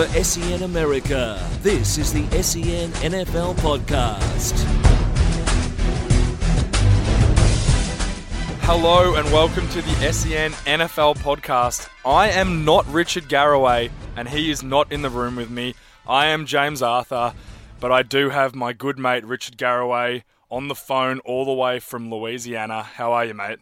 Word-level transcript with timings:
For 0.00 0.24
SEN 0.24 0.62
America, 0.62 1.38
this 1.60 1.98
is 1.98 2.10
the 2.10 2.22
SEN 2.42 2.88
NFL 3.02 3.54
Podcast. 3.56 4.54
Hello 8.62 9.16
and 9.16 9.30
welcome 9.30 9.68
to 9.68 9.82
the 9.82 10.10
SEN 10.10 10.52
NFL 10.52 11.18
Podcast. 11.18 11.90
I 12.06 12.30
am 12.30 12.64
not 12.64 12.86
Richard 12.86 13.28
Garraway, 13.28 13.90
and 14.16 14.26
he 14.26 14.50
is 14.50 14.62
not 14.62 14.90
in 14.90 15.02
the 15.02 15.10
room 15.10 15.36
with 15.36 15.50
me. 15.50 15.74
I 16.08 16.28
am 16.28 16.46
James 16.46 16.80
Arthur, 16.80 17.34
but 17.78 17.92
I 17.92 18.02
do 18.02 18.30
have 18.30 18.54
my 18.54 18.72
good 18.72 18.98
mate 18.98 19.26
Richard 19.26 19.58
Garraway 19.58 20.24
on 20.50 20.68
the 20.68 20.74
phone 20.74 21.18
all 21.26 21.44
the 21.44 21.52
way 21.52 21.78
from 21.78 22.10
Louisiana. 22.10 22.84
How 22.84 23.12
are 23.12 23.26
you, 23.26 23.34
mate? 23.34 23.58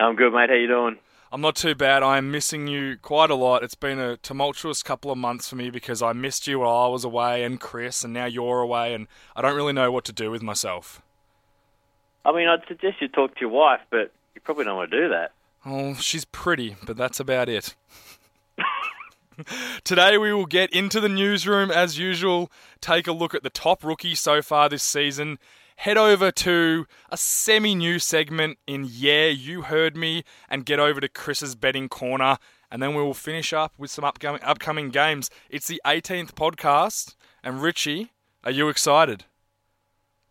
I'm 0.00 0.16
good, 0.16 0.32
mate. 0.32 0.50
How 0.50 0.56
you 0.56 0.66
doing? 0.66 0.98
I'm 1.30 1.42
not 1.42 1.56
too 1.56 1.74
bad. 1.74 2.02
I 2.02 2.16
am 2.16 2.30
missing 2.30 2.66
you 2.68 2.96
quite 2.96 3.30
a 3.30 3.34
lot. 3.34 3.62
It's 3.62 3.74
been 3.74 3.98
a 3.98 4.16
tumultuous 4.16 4.82
couple 4.82 5.10
of 5.10 5.18
months 5.18 5.48
for 5.48 5.56
me 5.56 5.68
because 5.68 6.00
I 6.00 6.14
missed 6.14 6.46
you 6.46 6.60
while 6.60 6.76
I 6.76 6.88
was 6.88 7.04
away 7.04 7.44
and 7.44 7.60
Chris, 7.60 8.02
and 8.02 8.14
now 8.14 8.24
you're 8.24 8.60
away, 8.60 8.94
and 8.94 9.08
I 9.36 9.42
don't 9.42 9.54
really 9.54 9.74
know 9.74 9.92
what 9.92 10.06
to 10.06 10.12
do 10.12 10.30
with 10.30 10.42
myself. 10.42 11.02
I 12.24 12.32
mean, 12.32 12.48
I'd 12.48 12.66
suggest 12.66 13.00
you 13.00 13.08
talk 13.08 13.34
to 13.34 13.40
your 13.42 13.50
wife, 13.50 13.80
but 13.90 14.10
you 14.34 14.40
probably 14.42 14.64
don't 14.64 14.76
want 14.76 14.90
to 14.90 15.00
do 15.00 15.08
that. 15.10 15.32
Oh, 15.66 15.94
she's 15.94 16.24
pretty, 16.24 16.76
but 16.86 16.96
that's 16.96 17.20
about 17.20 17.48
it. 17.48 17.74
Today 19.84 20.18
we 20.18 20.32
will 20.32 20.46
get 20.46 20.72
into 20.72 21.00
the 21.00 21.08
newsroom 21.08 21.70
as 21.70 21.98
usual, 21.98 22.50
take 22.80 23.06
a 23.06 23.12
look 23.12 23.34
at 23.34 23.42
the 23.42 23.50
top 23.50 23.84
rookie 23.84 24.14
so 24.14 24.40
far 24.42 24.68
this 24.68 24.82
season, 24.82 25.38
head 25.78 25.96
over 25.96 26.32
to 26.32 26.86
a 27.08 27.16
semi 27.16 27.74
new 27.74 27.98
segment 27.98 28.58
in 28.66 28.86
Yeah, 28.90 29.26
You 29.26 29.62
Heard 29.62 29.96
Me, 29.96 30.24
and 30.48 30.66
get 30.66 30.80
over 30.80 31.00
to 31.00 31.08
Chris's 31.08 31.54
betting 31.54 31.88
corner. 31.88 32.38
And 32.70 32.82
then 32.82 32.94
we 32.94 33.02
will 33.02 33.14
finish 33.14 33.52
up 33.52 33.72
with 33.78 33.90
some 33.90 34.04
upcoming, 34.04 34.42
upcoming 34.42 34.90
games. 34.90 35.30
It's 35.48 35.68
the 35.68 35.80
18th 35.86 36.32
podcast. 36.32 37.14
And 37.42 37.62
Richie, 37.62 38.12
are 38.44 38.50
you 38.50 38.68
excited? 38.68 39.24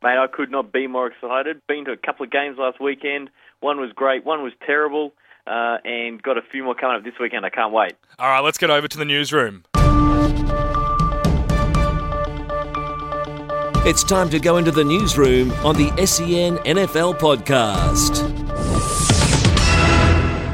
Mate, 0.03 0.17
I 0.19 0.27
could 0.27 0.51
not 0.51 0.71
be 0.71 0.85
more 0.85 1.07
excited. 1.07 1.61
Been 1.67 1.85
to 1.85 1.91
a 1.91 1.97
couple 1.97 2.25
of 2.25 2.31
games 2.31 2.57
last 2.59 2.79
weekend. 2.79 3.29
One 3.61 3.79
was 3.79 3.91
great, 3.95 4.23
one 4.23 4.43
was 4.43 4.53
terrible, 4.63 5.13
uh, 5.47 5.77
and 5.83 6.21
got 6.21 6.37
a 6.37 6.43
few 6.51 6.63
more 6.63 6.75
coming 6.75 6.97
up 6.97 7.03
this 7.03 7.15
weekend. 7.19 7.45
I 7.45 7.49
can't 7.49 7.73
wait. 7.73 7.93
All 8.19 8.29
right, 8.29 8.41
let's 8.41 8.59
get 8.59 8.69
over 8.69 8.87
to 8.87 8.97
the 8.97 9.05
newsroom. 9.05 9.63
It's 13.87 14.03
time 14.03 14.29
to 14.31 14.39
go 14.39 14.57
into 14.57 14.69
the 14.69 14.83
newsroom 14.83 15.49
on 15.63 15.77
the 15.77 15.87
SEN 16.05 16.57
NFL 16.65 17.17
Podcast. 17.19 18.17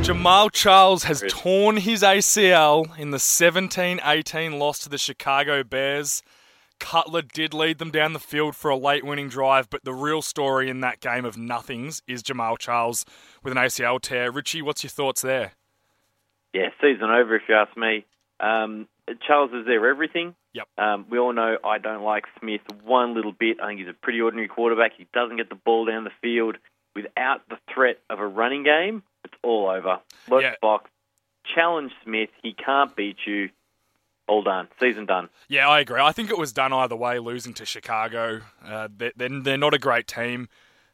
Jamal 0.04 0.52
Charles 0.52 1.06
has 1.06 1.24
torn 1.30 1.78
his 1.78 2.04
ACL 2.04 2.96
in 2.96 3.10
the 3.10 3.18
17 3.18 4.00
18 4.04 4.60
loss 4.60 4.78
to 4.82 4.90
the 4.90 5.00
Chicago 5.00 5.64
Bears. 5.64 6.22
Cutler 6.80 7.24
did 7.24 7.56
lead 7.56 7.80
them 7.80 7.90
down 7.90 8.14
the 8.14 8.20
field 8.20 8.56
for 8.56 8.70
a 8.70 8.78
late 8.78 9.04
winning 9.04 9.30
drive, 9.30 9.68
but 9.68 9.84
the 9.84 9.96
real 9.96 10.22
story 10.22 10.70
in 10.70 10.82
that 10.82 11.00
game 11.00 11.26
of 11.26 11.36
nothings 11.36 12.04
is 12.08 12.22
Jamal 12.22 12.56
Charles 12.56 13.04
with 13.42 13.52
an 13.52 13.58
ACL 13.58 14.00
tear. 14.00 14.30
Richie, 14.30 14.62
what's 14.62 14.84
your 14.84 14.92
thoughts 14.92 15.24
there? 15.24 15.54
Yeah, 16.54 16.70
season 16.80 17.10
over 17.10 17.36
if 17.36 17.42
you 17.50 17.56
ask 17.56 17.76
me. 17.76 18.06
Um, 18.40 18.88
Charles 19.28 19.52
is 19.54 19.66
there 19.66 19.88
everything. 19.90 20.36
Yep. 20.54 20.68
Um, 20.78 21.06
we 21.10 21.18
all 21.20 21.34
know 21.34 21.58
I 21.64 21.78
don't 21.78 22.04
like 22.04 22.26
Smith 22.40 22.62
one 22.84 23.14
little 23.16 23.32
bit. 23.34 23.58
I 23.62 23.68
think 23.68 23.80
he's 23.80 23.90
a 23.90 23.94
pretty 23.94 24.22
ordinary 24.22 24.48
quarterback. 24.48 24.92
He 24.98 25.08
doesn't 25.14 25.38
get 25.38 25.50
the 25.50 25.56
ball 25.56 25.86
down 25.86 26.04
the 26.04 26.12
field 26.22 26.58
without 26.96 27.42
the 27.50 27.58
threat 27.74 28.00
of 28.10 28.20
a 28.20 28.28
running 28.28 28.64
game. 28.64 29.04
It's 29.26 29.34
all 29.44 29.70
over. 29.70 30.00
Let's 30.30 30.44
Yeah. 30.44 30.56
box. 30.62 30.90
Challenge 31.56 31.92
Smith. 32.04 32.30
He 32.42 32.54
can't 32.54 32.96
beat 32.96 33.18
you. 33.26 33.50
All 34.28 34.42
done. 34.42 34.70
Season 34.80 35.06
done. 35.06 35.28
Yeah, 35.50 35.68
I 35.68 35.82
agree. 35.82 36.00
I 36.00 36.14
think 36.14 36.30
it 36.30 36.38
was 36.38 36.54
done 36.54 36.72
either 36.72 36.96
way, 36.96 37.20
losing 37.20 37.54
to 37.56 37.66
Chicago. 37.66 38.40
Uh, 38.66 38.88
they're, 38.96 39.12
they're, 39.18 39.42
they're 39.42 39.58
not 39.58 39.74
a 39.74 39.80
great 39.80 40.08
team. 40.08 40.48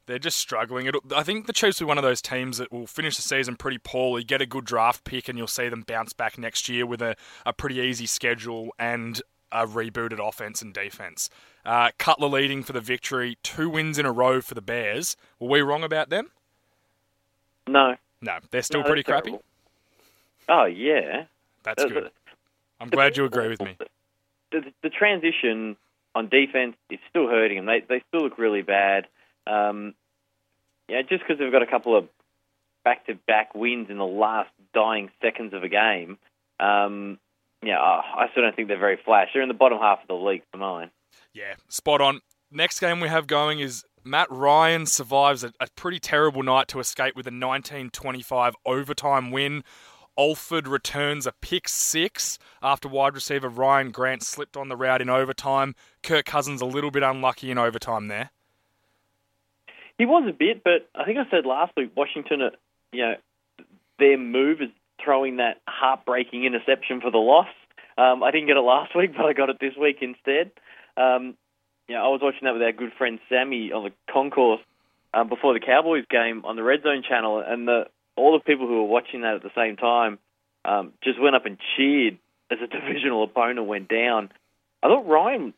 They're 0.09 0.17
just 0.17 0.39
struggling. 0.39 0.87
It, 0.87 0.95
I 1.15 1.21
think 1.21 1.45
the 1.45 1.53
Chiefs 1.53 1.79
will 1.79 1.85
be 1.85 1.89
one 1.89 1.99
of 1.99 2.03
those 2.03 2.19
teams 2.19 2.57
that 2.57 2.71
will 2.71 2.87
finish 2.87 3.15
the 3.15 3.21
season 3.21 3.55
pretty 3.55 3.77
poorly, 3.77 4.23
get 4.23 4.41
a 4.41 4.47
good 4.47 4.65
draft 4.65 5.03
pick, 5.03 5.29
and 5.29 5.37
you'll 5.37 5.45
see 5.45 5.69
them 5.69 5.83
bounce 5.83 6.13
back 6.13 6.35
next 6.39 6.67
year 6.67 6.83
with 6.87 6.99
a, 6.99 7.15
a 7.45 7.53
pretty 7.53 7.75
easy 7.75 8.07
schedule 8.07 8.73
and 8.79 9.21
a 9.51 9.67
rebooted 9.67 10.17
offense 10.17 10.63
and 10.63 10.73
defense. 10.73 11.29
Uh, 11.63 11.91
Cutler 11.99 12.27
leading 12.27 12.63
for 12.63 12.73
the 12.73 12.81
victory, 12.81 13.37
two 13.43 13.69
wins 13.69 13.99
in 13.99 14.07
a 14.07 14.11
row 14.11 14.41
for 14.41 14.55
the 14.55 14.63
Bears. 14.63 15.15
Were 15.39 15.47
we 15.47 15.61
wrong 15.61 15.83
about 15.83 16.09
them? 16.09 16.31
No. 17.67 17.95
No, 18.19 18.39
they're 18.49 18.63
still 18.63 18.81
No, 18.81 18.87
pretty 18.87 19.03
crappy. 19.03 19.29
terrible. 19.29 19.43
Oh 20.49 20.65
yeah. 20.65 21.25
That's 21.61 21.83
That's 21.83 21.93
good. 21.93 22.09
I'm 22.81 22.89
glad 22.89 23.15
you 23.15 23.25
agree 23.25 23.47
with 23.47 23.61
me. 23.61 23.77
The, 24.51 24.73
the 24.81 24.89
transition 24.89 25.77
on 26.15 26.29
defense 26.29 26.75
is 26.89 26.97
still 27.11 27.27
hurting 27.27 27.57
them. 27.57 27.65
They 27.67 27.81
they 27.87 28.03
still 28.07 28.21
look 28.21 28.39
really 28.39 28.63
bad. 28.63 29.05
Um, 29.45 29.93
yeah, 30.89 31.01
just 31.01 31.23
because 31.23 31.39
they've 31.39 31.51
got 31.51 31.61
a 31.61 31.67
couple 31.67 31.97
of 31.97 32.07
back-to-back 32.83 33.53
wins 33.55 33.87
in 33.89 33.97
the 33.97 34.05
last 34.05 34.49
dying 34.73 35.09
seconds 35.21 35.53
of 35.53 35.63
a 35.63 35.69
game. 35.69 36.17
Um, 36.59 37.19
yeah, 37.63 37.79
I, 37.79 38.27
still 38.31 38.43
don't 38.43 38.55
think 38.55 38.67
they're 38.67 38.79
very 38.79 38.97
flash. 39.03 39.29
They're 39.33 39.43
in 39.43 39.49
the 39.49 39.53
bottom 39.53 39.79
half 39.79 40.01
of 40.01 40.07
the 40.07 40.13
league 40.13 40.43
for 40.51 40.57
mine. 40.57 40.91
Yeah, 41.33 41.55
spot 41.67 42.01
on. 42.01 42.21
Next 42.51 42.79
game 42.79 42.99
we 42.99 43.09
have 43.09 43.27
going 43.27 43.59
is 43.59 43.83
Matt 44.03 44.31
Ryan 44.31 44.85
survives 44.85 45.43
a, 45.43 45.53
a 45.59 45.67
pretty 45.75 45.99
terrible 45.99 46.41
night 46.41 46.67
to 46.69 46.79
escape 46.79 47.15
with 47.15 47.27
a 47.27 47.29
1925 47.29 48.55
overtime 48.65 49.31
win. 49.31 49.63
Alford 50.17 50.67
returns 50.67 51.27
a 51.27 51.33
pick 51.41 51.69
six 51.69 52.39
after 52.61 52.89
wide 52.89 53.13
receiver 53.13 53.47
Ryan 53.47 53.91
Grant 53.91 54.23
slipped 54.23 54.57
on 54.57 54.67
the 54.67 54.75
route 54.75 55.01
in 55.01 55.09
overtime. 55.09 55.75
Kirk 56.03 56.25
Cousins 56.25 56.61
a 56.61 56.65
little 56.65 56.91
bit 56.91 57.03
unlucky 57.03 57.51
in 57.51 57.57
overtime 57.57 58.07
there. 58.07 58.31
He 59.99 60.05
was 60.05 60.23
a 60.29 60.33
bit, 60.33 60.63
but 60.63 60.89
I 60.95 61.03
think 61.03 61.17
I 61.17 61.29
said 61.29 61.45
last 61.45 61.73
week, 61.75 61.91
Washington, 61.93 62.41
uh, 62.41 62.49
you 62.93 63.01
know, 63.01 63.15
their 63.99 64.17
move 64.17 64.61
is 64.61 64.69
throwing 65.03 65.37
that 65.37 65.59
heartbreaking 65.67 66.45
interception 66.45 67.01
for 67.01 67.11
the 67.11 67.17
loss. 67.17 67.49
Um, 67.97 68.23
I 68.23 68.31
didn't 68.31 68.47
get 68.47 68.55
it 68.55 68.61
last 68.61 68.95
week, 68.95 69.11
but 69.15 69.25
I 69.25 69.33
got 69.33 69.49
it 69.49 69.57
this 69.59 69.73
week 69.79 69.97
instead. 70.01 70.51
Um, 70.95 71.35
you 71.89 71.95
know, 71.95 72.05
I 72.05 72.07
was 72.07 72.21
watching 72.23 72.45
that 72.45 72.53
with 72.53 72.61
our 72.61 72.71
good 72.71 72.93
friend 72.97 73.19
Sammy 73.27 73.73
on 73.73 73.83
the 73.83 73.91
concourse 74.09 74.61
um, 75.13 75.27
before 75.27 75.53
the 75.53 75.59
Cowboys 75.59 76.05
game 76.09 76.45
on 76.45 76.55
the 76.55 76.63
Red 76.63 76.83
Zone 76.83 77.03
channel, 77.07 77.43
and 77.45 77.67
the, 77.67 77.87
all 78.15 78.31
the 78.31 78.43
people 78.43 78.67
who 78.67 78.77
were 78.77 78.87
watching 78.87 79.21
that 79.21 79.35
at 79.35 79.43
the 79.43 79.51
same 79.53 79.75
time 79.75 80.17
um, 80.63 80.93
just 81.03 81.19
went 81.19 81.35
up 81.35 81.45
and 81.45 81.57
cheered 81.75 82.17
as 82.49 82.59
a 82.63 82.67
divisional 82.79 83.25
opponent 83.25 83.67
went 83.67 83.89
down. 83.89 84.29
I 84.81 84.87
thought 84.87 85.09
Ryan 85.09 85.53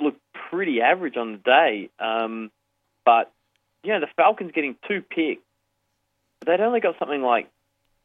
looked 0.00 0.20
pretty 0.48 0.80
average 0.80 1.18
on 1.18 1.32
the 1.32 1.38
day, 1.38 1.90
um, 1.98 2.50
but 3.04 3.30
you 3.82 3.92
know, 3.92 4.00
the 4.00 4.08
Falcons 4.16 4.52
getting 4.54 4.76
two 4.88 5.02
picks, 5.02 5.42
they'd 6.44 6.60
only 6.60 6.80
got 6.80 6.98
something 6.98 7.22
like 7.22 7.48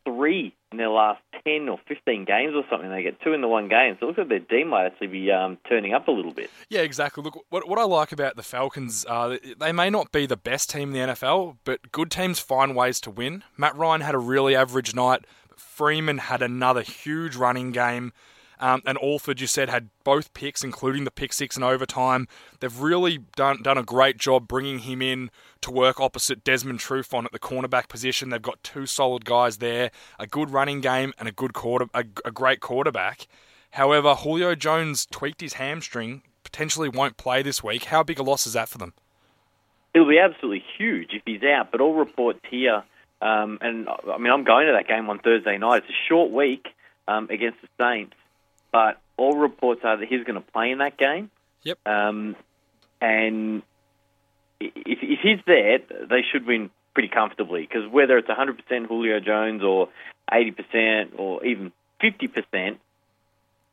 three 0.06 0.56
in 0.72 0.78
their 0.78 0.90
last 0.90 1.22
10 1.44 1.68
or 1.70 1.78
15 1.88 2.26
games 2.26 2.54
or 2.56 2.64
something. 2.70 2.90
They 2.90 3.04
get 3.04 3.22
two 3.22 3.34
in 3.34 3.42
the 3.42 3.48
one 3.48 3.68
game. 3.68 3.98
So 4.00 4.06
it 4.06 4.08
looks 4.08 4.18
like 4.20 4.30
their 4.30 4.40
D 4.40 4.64
might 4.64 4.86
actually 4.86 5.08
be 5.08 5.32
um, 5.32 5.58
turning 5.68 5.94
up 5.94 6.08
a 6.08 6.12
little 6.12 6.32
bit. 6.32 6.50
Yeah, 6.70 6.82
exactly. 6.82 7.24
Look, 7.24 7.38
what, 7.50 7.68
what 7.68 7.78
I 7.78 7.84
like 7.84 8.12
about 8.12 8.36
the 8.36 8.44
Falcons, 8.44 9.06
uh, 9.08 9.38
they 9.60 9.72
may 9.72 9.90
not 9.90 10.12
be 10.12 10.26
the 10.26 10.38
best 10.38 10.70
team 10.70 10.94
in 10.96 11.08
the 11.08 11.14
NFL, 11.14 11.58
but 11.66 11.92
good 11.92 12.10
teams 12.10 12.40
find 12.40 12.76
ways 12.76 13.00
to 13.02 13.12
win. 13.12 13.44
Matt 13.58 13.76
Ryan 13.76 14.02
had 14.02 14.16
a 14.16 14.20
really 14.20 14.56
average 14.56 14.96
night. 14.96 15.26
Freeman 15.56 16.20
had 16.20 16.42
another 16.42 16.82
huge 16.82 17.36
running 17.36 17.72
game. 17.72 18.14
Um, 18.62 18.84
and 18.86 18.98
Alford, 19.02 19.42
you 19.42 19.48
said, 19.48 19.70
had 19.70 19.90
both 20.04 20.34
picks, 20.36 20.64
including 20.64 21.04
the 21.04 21.12
pick 21.12 21.34
six 21.34 21.58
in 21.58 21.64
overtime. 21.64 22.28
They've 22.60 22.80
really 22.80 23.18
done 23.36 23.64
done 23.64 23.80
a 23.80 23.84
great 23.84 24.18
job 24.18 24.48
bringing 24.48 24.80
him 24.80 25.02
in 25.02 25.32
to 25.62 25.72
work 25.72 26.00
opposite 26.00 26.44
Desmond 26.44 26.80
Trufant 26.80 27.26
at 27.26 27.32
the 27.32 27.40
cornerback 27.40 27.90
position. 27.90 28.30
They've 28.30 28.42
got 28.42 28.64
two 28.64 28.86
solid 28.86 29.26
guys 29.26 29.58
there, 29.58 29.90
a 30.20 30.28
good 30.28 30.52
running 30.52 30.80
game 30.80 31.12
and 31.18 31.28
a 31.28 31.32
good 31.32 31.54
quarter, 31.54 31.88
a, 31.94 32.06
a 32.24 32.32
great 32.32 32.60
quarterback. 32.60 33.28
However, 33.72 34.14
Julio 34.16 34.54
Jones 34.54 35.08
tweaked 35.08 35.42
his 35.42 35.54
hamstring, 35.54 36.22
potentially 36.44 36.90
won't 36.90 37.18
play 37.18 37.42
this 37.42 37.64
week. 37.64 37.86
How 37.86 38.04
big 38.04 38.20
a 38.20 38.24
loss 38.24 38.46
is 38.46 38.54
that 38.54 38.70
for 38.70 38.78
them? 38.78 38.94
It'll 39.94 40.08
be 40.08 40.20
absolutely 40.20 40.64
huge 40.78 41.14
if 41.14 41.24
he's 41.26 41.44
out, 41.44 41.72
but 41.72 41.82
all 41.82 41.94
reports 41.94 42.40
here, 42.50 42.84
um, 43.22 43.58
and 43.62 43.88
I 43.90 44.18
mean, 44.18 44.32
I'm 44.32 44.44
going 44.44 44.68
to 44.68 44.74
that 44.74 44.88
game 44.88 45.10
on 45.10 45.20
Thursday 45.20 45.58
night. 45.58 45.84
It's 45.84 45.90
a 45.90 46.08
short 46.08 46.32
week 46.32 46.68
um, 47.08 47.28
against 47.30 47.60
the 47.62 47.68
Saints, 47.80 48.16
but 48.72 49.00
all 49.18 49.38
reports 49.38 49.82
are 49.84 49.98
that 49.98 50.08
he's 50.08 50.24
going 50.24 50.42
to 50.42 50.52
play 50.52 50.72
in 50.72 50.80
that 50.80 50.98
game. 50.98 51.30
Yep. 51.64 51.80
Um, 51.86 52.36
and 53.00 53.62
if, 54.60 55.00
if 55.02 55.20
he's 55.22 55.40
there, 55.46 55.80
they 56.10 56.24
should 56.32 56.46
win 56.46 56.70
pretty 56.94 57.10
comfortably 57.10 57.62
because 57.62 57.90
whether 57.92 58.18
it's 58.18 58.28
100% 58.28 58.88
Julio 58.88 59.20
Jones 59.20 59.64
or 59.64 59.90
80% 60.32 61.20
or 61.20 61.46
even 61.46 61.72
50%, 62.02 62.78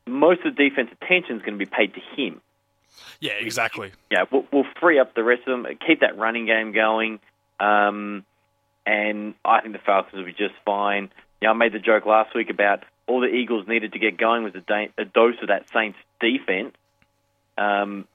most 0.06 0.40
of 0.44 0.56
the 0.56 0.68
defense 0.68 0.90
attention 1.00 1.36
is 1.36 1.42
going 1.42 1.58
to 1.58 1.64
be 1.64 1.70
paid 1.70 1.94
to 1.94 2.00
him. 2.16 2.40
Yeah, 3.20 3.32
exactly. 3.32 3.92
Yeah, 4.10 4.24
we'll, 4.30 4.46
we'll 4.52 4.66
free 4.80 4.98
up 4.98 5.14
the 5.14 5.24
rest 5.24 5.42
of 5.46 5.62
them, 5.62 5.78
keep 5.86 6.00
that 6.00 6.18
running 6.18 6.46
game 6.46 6.72
going, 6.72 7.20
um, 7.60 8.24
and 8.86 9.34
I 9.44 9.60
think 9.60 9.74
the 9.74 9.80
Falcons 9.80 10.14
will 10.14 10.24
be 10.24 10.32
just 10.32 10.54
fine. 10.64 11.10
Yeah, 11.42 11.50
I 11.50 11.52
made 11.52 11.72
the 11.72 11.78
joke 11.78 12.06
last 12.06 12.34
week 12.34 12.50
about 12.50 12.84
all 13.08 13.20
the 13.20 13.26
Eagles 13.26 13.66
needed 13.66 13.92
to 13.92 13.98
get 13.98 14.16
going 14.18 14.44
was 14.44 14.54
a, 14.54 14.60
da- 14.60 14.92
a 14.98 15.04
dose 15.04 15.36
of 15.42 15.48
that 15.48 15.64
Saints 15.72 15.98
defense. 16.20 16.74
Um, 17.56 18.06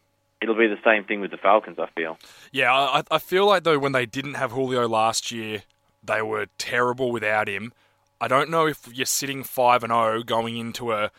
it'll 0.42 0.56
be 0.56 0.68
the 0.68 0.80
same 0.86 1.04
thing 1.04 1.20
with 1.20 1.32
the 1.32 1.38
Falcons. 1.38 1.80
I 1.80 1.88
feel. 1.88 2.18
Yeah, 2.52 2.72
I, 2.72 3.04
I 3.12 3.18
feel 3.18 3.48
like 3.48 3.64
though 3.64 3.80
when 3.80 3.92
they 3.92 4.06
didn't 4.06 4.36
have 4.36 4.52
Julio 4.52 4.88
last 4.88 5.32
year, 5.32 5.64
they 6.04 6.22
were 6.22 6.48
terrible 6.58 7.12
without 7.12 7.48
him. 7.50 7.74
I 8.22 8.28
don't 8.28 8.50
know 8.50 8.68
if 8.68 8.88
you're 8.94 9.06
sitting 9.06 9.44
five 9.44 9.84
and 9.84 9.92
zero 9.92 10.24
going 10.24 10.56
into 10.58 10.94
a. 10.94 11.12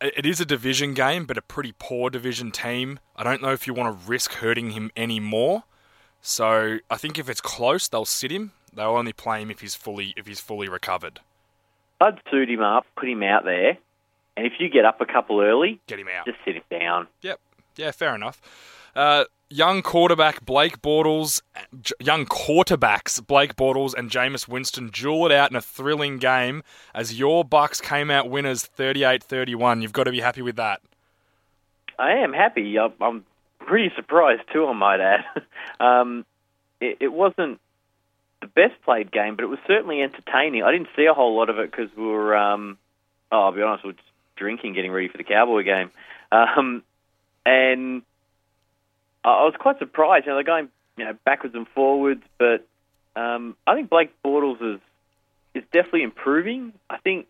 It 0.00 0.24
is 0.24 0.40
a 0.40 0.46
division 0.46 0.94
game, 0.94 1.26
but 1.26 1.36
a 1.36 1.42
pretty 1.42 1.74
poor 1.78 2.08
division 2.08 2.50
team. 2.50 3.00
I 3.14 3.22
don't 3.22 3.42
know 3.42 3.52
if 3.52 3.66
you 3.66 3.74
want 3.74 4.00
to 4.00 4.08
risk 4.08 4.32
hurting 4.32 4.70
him 4.70 4.90
anymore. 4.96 5.64
So 6.22 6.78
I 6.90 6.96
think 6.96 7.18
if 7.18 7.28
it's 7.28 7.42
close, 7.42 7.86
they'll 7.86 8.06
sit 8.06 8.30
him. 8.30 8.52
They'll 8.72 8.96
only 8.96 9.12
play 9.12 9.42
him 9.42 9.50
if 9.50 9.60
he's 9.60 9.74
fully 9.74 10.14
if 10.16 10.26
he's 10.26 10.40
fully 10.40 10.68
recovered. 10.68 11.20
I'd 12.00 12.18
suit 12.30 12.48
him 12.50 12.62
up, 12.62 12.86
put 12.96 13.08
him 13.08 13.22
out 13.22 13.44
there, 13.44 13.76
and 14.36 14.46
if 14.46 14.54
you 14.58 14.68
get 14.68 14.84
up 14.84 15.00
a 15.00 15.06
couple 15.06 15.40
early, 15.40 15.80
Get 15.86 15.98
him 15.98 16.08
out. 16.08 16.26
just 16.26 16.38
sit 16.44 16.56
him 16.56 16.62
down. 16.70 17.06
Yep. 17.22 17.40
Yeah, 17.76 17.90
fair 17.90 18.14
enough. 18.14 18.40
Uh, 18.96 19.24
young 19.48 19.82
quarterback 19.82 20.44
Blake 20.44 20.80
Bortles, 20.82 21.42
young 22.00 22.26
quarterbacks 22.26 23.24
Blake 23.24 23.54
Bortles 23.56 23.94
and 23.94 24.10
Jameis 24.10 24.48
Winston 24.48 24.88
duel 24.88 25.26
it 25.26 25.32
out 25.32 25.50
in 25.50 25.56
a 25.56 25.60
thrilling 25.60 26.18
game 26.18 26.62
as 26.94 27.18
your 27.18 27.44
Bucks 27.44 27.80
came 27.80 28.10
out 28.10 28.28
winners 28.30 28.68
38-31. 28.76 29.82
You've 29.82 29.92
got 29.92 30.04
to 30.04 30.10
be 30.10 30.20
happy 30.20 30.42
with 30.42 30.56
that. 30.56 30.80
I 31.98 32.12
am 32.12 32.32
happy. 32.32 32.78
I'm- 32.78 32.92
I'm 33.00 33.24
pretty 33.58 33.92
surprised 33.94 34.42
too. 34.52 34.66
I 34.66 34.72
might 34.72 35.00
add. 35.00 35.24
um, 35.80 36.24
it, 36.80 36.96
it 37.00 37.12
wasn't 37.12 37.60
the 38.40 38.46
best 38.46 38.80
played 38.84 39.12
game, 39.12 39.36
but 39.36 39.44
it 39.44 39.48
was 39.48 39.58
certainly 39.66 40.02
entertaining. 40.02 40.62
I 40.62 40.72
didn't 40.72 40.88
see 40.96 41.06
a 41.06 41.14
whole 41.14 41.36
lot 41.36 41.50
of 41.50 41.58
it 41.58 41.70
because 41.70 41.90
we 41.96 42.04
were, 42.04 42.36
um, 42.36 42.78
oh, 43.30 43.44
I'll 43.44 43.52
be 43.52 43.62
honest, 43.62 43.84
we 43.84 43.92
were 43.92 43.98
drinking, 44.36 44.74
getting 44.74 44.92
ready 44.92 45.08
for 45.08 45.18
the 45.18 45.24
Cowboy 45.24 45.62
game, 45.62 45.90
um, 46.32 46.82
and 47.44 48.02
I 49.24 49.28
I 49.28 49.44
was 49.44 49.54
quite 49.58 49.78
surprised. 49.78 50.26
You 50.26 50.32
know, 50.32 50.36
they're 50.36 50.44
going 50.44 50.68
you 50.96 51.04
know 51.04 51.16
backwards 51.24 51.54
and 51.54 51.66
forwards, 51.74 52.22
but 52.38 52.66
um, 53.16 53.56
I 53.66 53.74
think 53.74 53.90
Blake 53.90 54.12
Bortles 54.24 54.74
is 54.76 54.80
is 55.54 55.64
definitely 55.72 56.04
improving. 56.04 56.72
I 56.88 56.98
think 56.98 57.26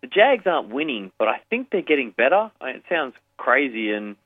the 0.00 0.06
Jags 0.06 0.46
aren't 0.46 0.70
winning, 0.70 1.12
but 1.18 1.28
I 1.28 1.40
think 1.50 1.70
they're 1.70 1.82
getting 1.82 2.10
better. 2.10 2.50
I 2.60 2.66
mean, 2.66 2.76
it 2.76 2.84
sounds 2.88 3.14
crazy, 3.36 3.92
and 3.92 4.16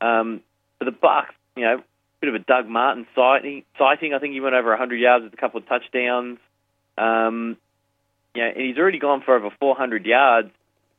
um, 0.00 0.40
for 0.78 0.84
the 0.84 0.92
Bucks, 0.92 1.34
you 1.56 1.64
know, 1.64 1.82
bit 2.20 2.28
of 2.28 2.34
a 2.34 2.38
Doug 2.38 2.68
Martin 2.68 3.06
sighting. 3.14 3.64
Sighting. 3.78 4.14
I 4.14 4.18
think 4.18 4.32
he 4.32 4.40
went 4.40 4.54
over 4.54 4.70
100 4.70 4.96
yards 4.96 5.24
with 5.24 5.34
a 5.34 5.36
couple 5.36 5.60
of 5.60 5.68
touchdowns. 5.68 6.38
Um, 6.98 7.56
know, 8.36 8.48
and 8.48 8.60
he's 8.60 8.78
already 8.78 8.98
gone 8.98 9.22
for 9.22 9.34
over 9.34 9.50
400 9.58 10.06
yards. 10.06 10.50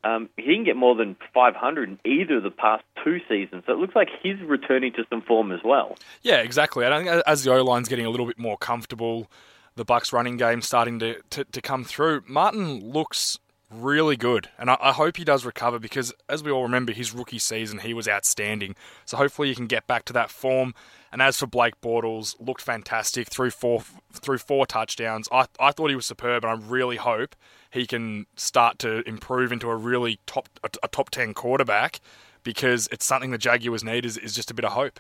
Um, 0.04 0.30
he 0.38 0.44
didn't 0.44 0.66
get 0.66 0.76
more 0.76 0.96
than 0.96 1.16
500 1.34 1.90
in 1.90 2.00
either 2.06 2.38
of 2.38 2.44
the 2.44 2.52
past 2.52 2.84
two 3.04 3.20
seasons, 3.28 3.64
so 3.66 3.74
it 3.74 3.80
looks 3.80 3.96
like 3.96 4.10
he's 4.22 4.40
returning 4.42 4.94
to 4.94 5.04
some 5.10 5.22
form 5.22 5.52
as 5.52 5.60
well. 5.66 5.98
Yeah, 6.22 6.38
exactly. 6.38 6.86
I 6.86 7.04
think 7.04 7.24
as 7.26 7.44
the 7.44 7.54
O 7.54 7.64
line's 7.64 7.90
getting 7.90 8.06
a 8.06 8.10
little 8.10 8.28
bit 8.28 8.38
more 8.38 8.58
comfortable, 8.58 9.28
the 9.76 9.84
Bucks 9.84 10.14
running 10.14 10.38
game 10.38 10.62
starting 10.62 11.00
to, 11.00 11.16
to, 11.32 11.44
to 11.46 11.62
come 11.62 11.84
through. 11.84 12.24
Martin 12.28 12.80
looks 12.92 13.40
really 13.72 14.16
good, 14.16 14.50
and 14.58 14.70
I, 14.70 14.78
I 14.80 14.92
hope 14.94 15.18
he 15.18 15.24
does 15.24 15.46
recover 15.46 15.80
because, 15.80 16.14
as 16.30 16.44
we 16.44 16.52
all 16.52 16.64
remember, 16.64 16.94
his 16.94 17.14
rookie 17.14 17.40
season 17.40 17.80
he 17.80 17.94
was 17.94 18.08
outstanding. 18.08 18.76
So 19.06 19.18
hopefully 19.18 19.50
he 19.50 19.56
can 19.56 19.68
get 19.68 19.88
back 19.88 20.06
to 20.06 20.14
that 20.14 20.30
form. 20.30 20.74
And 21.12 21.22
as 21.22 21.38
for 21.40 21.48
Blake 21.48 21.80
Bortles, 21.82 22.36
looked 22.40 22.62
fantastic 22.62 23.30
through 23.30 23.52
four 23.52 23.84
through 24.12 24.40
four 24.40 24.66
touchdowns. 24.66 25.28
I 25.32 25.46
I 25.60 25.72
thought 25.72 25.90
he 25.90 25.96
was 25.96 26.06
superb, 26.06 26.44
and 26.44 26.52
I 26.52 26.68
really 26.68 26.98
hope 26.98 27.36
he 27.72 27.86
can 27.86 28.26
start 28.36 28.80
to 28.80 29.08
improve 29.08 29.52
into 29.52 29.70
a 29.70 29.76
really 29.76 30.20
top 30.26 30.50
a, 30.64 30.70
a 30.84 30.88
top 30.88 31.10
ten 31.10 31.34
quarterback 31.34 32.00
because 32.44 32.88
it's 32.92 33.06
something 33.06 33.32
the 33.32 33.38
Jaguars 33.38 33.84
need 33.84 34.06
is, 34.06 34.18
is 34.18 34.34
just 34.34 34.50
a 34.50 34.54
bit 34.54 34.64
of 34.64 34.72
hope. 34.72 35.00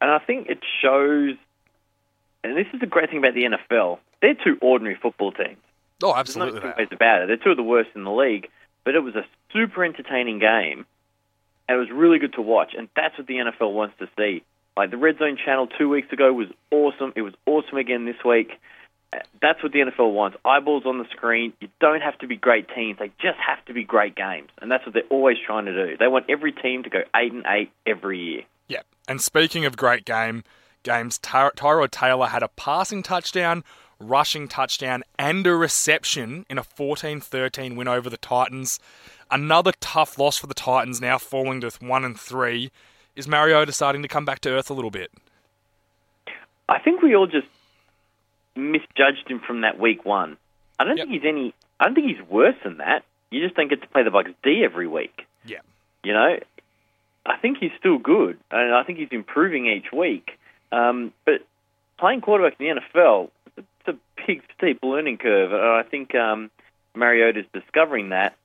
And 0.00 0.10
I 0.10 0.18
think 0.18 0.48
it 0.48 0.58
shows, 0.82 1.34
and 2.44 2.56
this 2.56 2.66
is 2.72 2.80
the 2.80 2.86
great 2.86 3.10
thing 3.10 3.18
about 3.18 3.34
the 3.34 3.44
NFL, 3.44 3.98
they're 4.20 4.34
two 4.34 4.58
ordinary 4.60 4.96
football 5.00 5.32
teams. 5.32 5.56
Oh, 6.04 6.14
absolutely. 6.14 6.60
There's 6.60 6.64
no 6.64 6.70
two 6.72 6.78
ways 6.78 6.88
about 6.92 7.22
it. 7.22 7.26
They're 7.28 7.36
two 7.36 7.50
of 7.50 7.56
the 7.56 7.62
worst 7.62 7.90
in 7.94 8.04
the 8.04 8.12
league, 8.12 8.48
but 8.84 8.94
it 8.94 9.00
was 9.00 9.14
a 9.16 9.24
super 9.52 9.84
entertaining 9.84 10.38
game, 10.38 10.86
and 11.68 11.76
it 11.76 11.78
was 11.78 11.90
really 11.90 12.18
good 12.18 12.34
to 12.34 12.42
watch. 12.42 12.74
And 12.76 12.88
that's 12.94 13.16
what 13.18 13.26
the 13.26 13.34
NFL 13.34 13.72
wants 13.72 13.94
to 13.98 14.08
see. 14.16 14.44
Like 14.76 14.90
the 14.90 14.96
Red 14.96 15.18
Zone 15.18 15.38
channel 15.42 15.66
two 15.66 15.88
weeks 15.88 16.12
ago 16.12 16.32
was 16.32 16.48
awesome. 16.70 17.12
It 17.16 17.22
was 17.22 17.34
awesome 17.46 17.78
again 17.78 18.04
this 18.06 18.16
week. 18.24 18.52
Uh, 19.12 19.18
That's 19.40 19.62
what 19.62 19.72
the 19.72 19.78
NFL 19.78 20.12
wants. 20.12 20.36
Eyeballs 20.44 20.84
on 20.84 20.98
the 20.98 21.06
screen. 21.12 21.52
You 21.60 21.68
don't 21.80 22.00
have 22.00 22.18
to 22.18 22.26
be 22.26 22.36
great 22.36 22.66
teams. 22.74 22.98
They 22.98 23.12
just 23.20 23.38
have 23.38 23.64
to 23.66 23.72
be 23.72 23.84
great 23.84 24.16
games, 24.16 24.48
and 24.60 24.70
that's 24.70 24.84
what 24.84 24.92
they're 24.94 25.04
always 25.10 25.36
trying 25.44 25.66
to 25.66 25.72
do. 25.90 25.96
They 25.96 26.08
want 26.08 26.26
every 26.28 26.50
team 26.52 26.82
to 26.82 26.90
go 26.90 27.02
eight 27.14 27.32
and 27.32 27.44
eight 27.48 27.70
every 27.86 28.18
year. 28.18 28.42
Yeah. 28.68 28.82
And 29.06 29.20
speaking 29.20 29.64
of 29.64 29.76
great 29.76 30.04
game 30.04 30.42
games, 30.82 31.18
Ty- 31.18 31.50
Tyrod 31.56 31.90
Taylor 31.92 32.26
had 32.26 32.42
a 32.42 32.48
passing 32.48 33.02
touchdown, 33.04 33.62
rushing 34.08 34.48
touchdown, 34.48 35.02
and 35.18 35.46
a 35.46 35.54
reception 35.54 36.46
in 36.50 36.58
a 36.58 36.62
14-13 36.62 37.76
win 37.76 37.88
over 37.88 38.08
the 38.10 38.16
Titans. 38.16 38.78
Another 39.30 39.72
tough 39.80 40.18
loss 40.18 40.36
for 40.36 40.46
the 40.46 40.54
Titans 40.54 41.00
now 41.00 41.18
falling 41.18 41.60
to 41.62 41.70
1 41.80 42.04
and 42.04 42.18
3. 42.18 42.70
Is 43.16 43.26
Mariota 43.28 43.72
starting 43.72 44.02
to 44.02 44.08
come 44.08 44.24
back 44.24 44.40
to 44.40 44.50
earth 44.50 44.70
a 44.70 44.74
little 44.74 44.90
bit? 44.90 45.10
I 46.68 46.78
think 46.78 47.02
we 47.02 47.14
all 47.14 47.26
just 47.26 47.46
misjudged 48.56 49.28
him 49.28 49.40
from 49.40 49.62
that 49.62 49.78
week 49.78 50.04
one. 50.04 50.36
I 50.78 50.84
don't 50.84 50.96
Yep. 50.96 51.08
think 51.08 51.22
he's 51.22 51.28
any. 51.28 51.54
I 51.80 51.84
don't 51.84 51.94
think 51.94 52.08
he's 52.16 52.22
worse 52.28 52.56
than 52.62 52.78
that. 52.78 53.04
You 53.30 53.40
just 53.42 53.56
don't 53.56 53.68
get 53.68 53.82
to 53.82 53.88
play 53.88 54.02
the 54.02 54.10
Bucks 54.10 54.30
D 54.42 54.62
every 54.64 54.86
week. 54.86 55.26
Yeah. 55.44 55.60
You 56.02 56.12
know, 56.12 56.38
I 57.26 57.36
think 57.36 57.58
he's 57.58 57.72
still 57.78 57.98
good, 57.98 58.38
and 58.50 58.74
I 58.74 58.82
think 58.84 58.98
he's 58.98 59.08
improving 59.10 59.66
each 59.66 59.90
week. 59.92 60.38
Um, 60.72 61.12
but 61.24 61.42
playing 61.98 62.20
quarterback 62.20 62.60
in 62.60 62.76
the 62.76 62.80
NFL, 62.80 63.30
big 64.26 64.42
steep 64.56 64.78
learning 64.82 65.18
curve, 65.18 65.52
I 65.52 65.88
think 65.88 66.14
um, 66.14 66.50
Mariota's 66.94 67.46
discovering 67.52 68.10
that. 68.10 68.36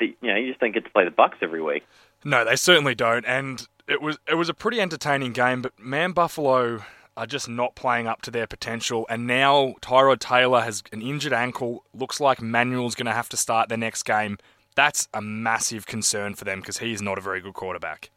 That 0.00 0.06
you 0.06 0.28
know, 0.28 0.36
you 0.36 0.48
just 0.48 0.60
don't 0.60 0.72
get 0.72 0.84
to 0.84 0.90
play 0.90 1.04
the 1.04 1.10
Bucks 1.10 1.38
every 1.42 1.62
week. 1.62 1.84
No, 2.24 2.44
they 2.44 2.56
certainly 2.56 2.94
don't. 2.94 3.24
And 3.26 3.66
it 3.86 4.02
was 4.02 4.18
it 4.28 4.34
was 4.34 4.48
a 4.48 4.54
pretty 4.54 4.80
entertaining 4.80 5.32
game, 5.32 5.62
but 5.62 5.78
man, 5.78 6.12
Buffalo 6.12 6.82
are 7.16 7.26
just 7.26 7.48
not 7.48 7.74
playing 7.74 8.06
up 8.06 8.22
to 8.22 8.30
their 8.30 8.46
potential. 8.46 9.04
And 9.10 9.26
now 9.26 9.74
Tyrod 9.80 10.20
Taylor 10.20 10.60
has 10.60 10.84
an 10.92 11.02
injured 11.02 11.32
ankle. 11.32 11.82
Looks 11.92 12.20
like 12.20 12.40
Manuel's 12.40 12.94
going 12.94 13.06
to 13.06 13.12
have 13.12 13.28
to 13.30 13.36
start 13.36 13.68
the 13.68 13.76
next 13.76 14.04
game. 14.04 14.38
That's 14.76 15.08
a 15.12 15.20
massive 15.20 15.84
concern 15.84 16.34
for 16.34 16.44
them 16.44 16.60
because 16.60 16.78
he's 16.78 17.02
not 17.02 17.18
a 17.18 17.20
very 17.20 17.40
good 17.40 17.54
quarterback. 17.54 18.10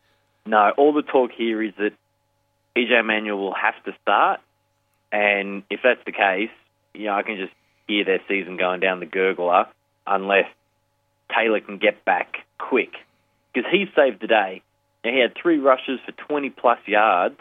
No, 0.45 0.71
all 0.77 0.93
the 0.93 1.01
talk 1.01 1.31
here 1.35 1.63
is 1.63 1.73
that 1.79 1.93
EJ 2.75 3.03
Manuel 3.03 3.39
will 3.39 3.55
have 3.55 3.83
to 3.85 3.95
start, 4.03 4.39
and 5.11 5.63
if 5.71 5.79
that's 5.83 6.03
the 6.05 6.11
case, 6.11 6.51
you 6.93 7.05
know, 7.05 7.13
I 7.13 7.23
can 7.23 7.37
just 7.37 7.53
hear 7.87 8.05
their 8.05 8.21
season 8.27 8.57
going 8.57 8.79
down 8.79 8.99
the 8.99 9.05
gurgler 9.05 9.67
unless 10.05 10.45
Taylor 11.35 11.59
can 11.59 11.77
get 11.77 12.03
back 12.05 12.37
quick 12.57 12.91
because 13.53 13.69
he 13.71 13.85
saved 13.95 14.21
the 14.21 14.27
day. 14.27 14.61
Now, 15.03 15.11
he 15.11 15.19
had 15.19 15.33
three 15.35 15.57
rushes 15.57 15.99
for 16.05 16.11
20 16.11 16.49
plus 16.51 16.79
yards. 16.85 17.39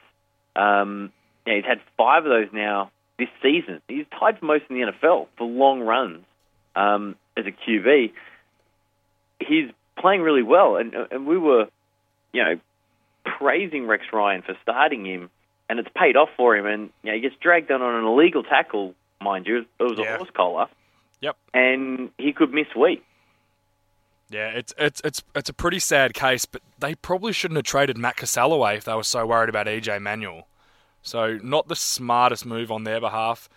Um, 0.56 1.12
yeah, 1.46 1.56
he's 1.56 1.64
had 1.64 1.80
five 1.96 2.24
of 2.24 2.30
those 2.30 2.48
now 2.52 2.90
this 3.18 3.28
season. 3.42 3.80
He's 3.88 4.06
tied 4.18 4.38
for 4.38 4.46
most 4.46 4.64
in 4.68 4.76
the 4.76 4.92
NFL 4.92 5.28
for 5.36 5.46
long 5.46 5.80
runs 5.82 6.24
um, 6.74 7.16
as 7.36 7.44
a 7.46 7.52
QB. 7.52 8.12
He's 9.40 9.70
playing 9.98 10.22
really 10.22 10.42
well, 10.42 10.76
and 10.76 10.94
and 10.94 11.26
we 11.26 11.38
were, 11.38 11.68
you 12.32 12.42
know, 12.42 12.60
praising 13.24 13.86
Rex 13.86 14.04
Ryan 14.12 14.42
for 14.42 14.56
starting 14.62 15.04
him, 15.04 15.30
and 15.68 15.78
it's 15.78 15.88
paid 15.94 16.16
off 16.16 16.28
for 16.36 16.56
him. 16.56 16.66
And 16.66 16.90
you 17.02 17.10
know, 17.10 17.14
he 17.14 17.20
gets 17.20 17.36
dragged 17.40 17.68
down 17.68 17.82
on 17.82 17.94
an 17.94 18.04
illegal 18.04 18.42
tackle, 18.42 18.94
mind 19.22 19.46
you. 19.46 19.66
It 19.78 19.82
was 19.82 19.98
a 19.98 20.02
Yeah. 20.02 20.16
horse 20.16 20.30
collar, 20.34 20.66
Yep. 21.20 21.36
and 21.54 22.10
he 22.18 22.32
could 22.32 22.52
miss 22.52 22.74
week. 22.74 23.04
Yeah, 24.30 24.48
it's 24.50 24.72
it's 24.78 25.00
it's 25.04 25.22
it's 25.34 25.48
a 25.50 25.52
pretty 25.52 25.78
sad 25.80 26.14
case, 26.14 26.44
but 26.44 26.62
they 26.78 26.94
probably 26.94 27.32
shouldn't 27.32 27.56
have 27.56 27.64
traded 27.64 27.98
Matt 27.98 28.16
Cassel 28.16 28.52
away 28.52 28.76
if 28.76 28.84
they 28.84 28.94
were 28.94 29.02
so 29.02 29.26
worried 29.26 29.48
about 29.48 29.66
EJ 29.66 29.98
Manuel. 30.00 30.46
So 31.02 31.38
not 31.42 31.68
the 31.68 31.76
smartest 31.76 32.46
move 32.46 32.70
on 32.70 32.84
their 32.84 33.00
behalf. 33.00 33.48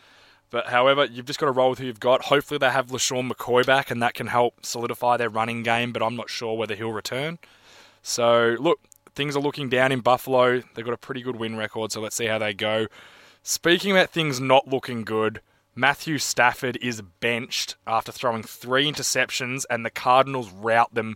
But 0.49 0.67
however, 0.67 1.05
you've 1.05 1.25
just 1.25 1.39
got 1.39 1.47
to 1.47 1.51
roll 1.51 1.71
with 1.71 1.79
who 1.79 1.85
you've 1.87 1.99
got. 1.99 2.25
Hopefully 2.25 2.59
they 2.59 2.69
have 2.69 2.87
LeSean 2.87 3.27
McCoy 3.31 3.65
back 3.65 3.89
and 3.89 4.03
that 4.03 4.13
can 4.13 4.27
help 4.27 4.63
solidify 4.63 5.17
their 5.17 5.29
running 5.29 5.63
game, 5.63 5.91
but 5.91 6.03
I'm 6.03 6.15
not 6.15 6.29
sure 6.29 6.55
whether 6.55 6.75
he'll 6.75 6.91
return. 6.91 7.39
So 8.03 8.55
look, 8.59 8.79
things 9.15 9.35
are 9.35 9.39
looking 9.39 9.67
down 9.67 9.91
in 9.91 10.01
Buffalo. 10.01 10.61
They've 10.75 10.85
got 10.85 10.93
a 10.93 10.97
pretty 10.97 11.23
good 11.23 11.37
win 11.37 11.55
record, 11.55 11.91
so 11.91 12.01
let's 12.01 12.15
see 12.15 12.27
how 12.27 12.37
they 12.37 12.53
go. 12.53 12.85
Speaking 13.41 13.91
about 13.91 14.11
things 14.11 14.39
not 14.39 14.67
looking 14.67 15.03
good, 15.03 15.41
Matthew 15.75 16.17
Stafford 16.19 16.77
is 16.81 17.01
benched 17.19 17.75
after 17.87 18.11
throwing 18.11 18.43
three 18.43 18.89
interceptions, 18.91 19.63
and 19.69 19.85
the 19.85 19.89
Cardinals 19.89 20.51
rout 20.51 20.93
them 20.93 21.15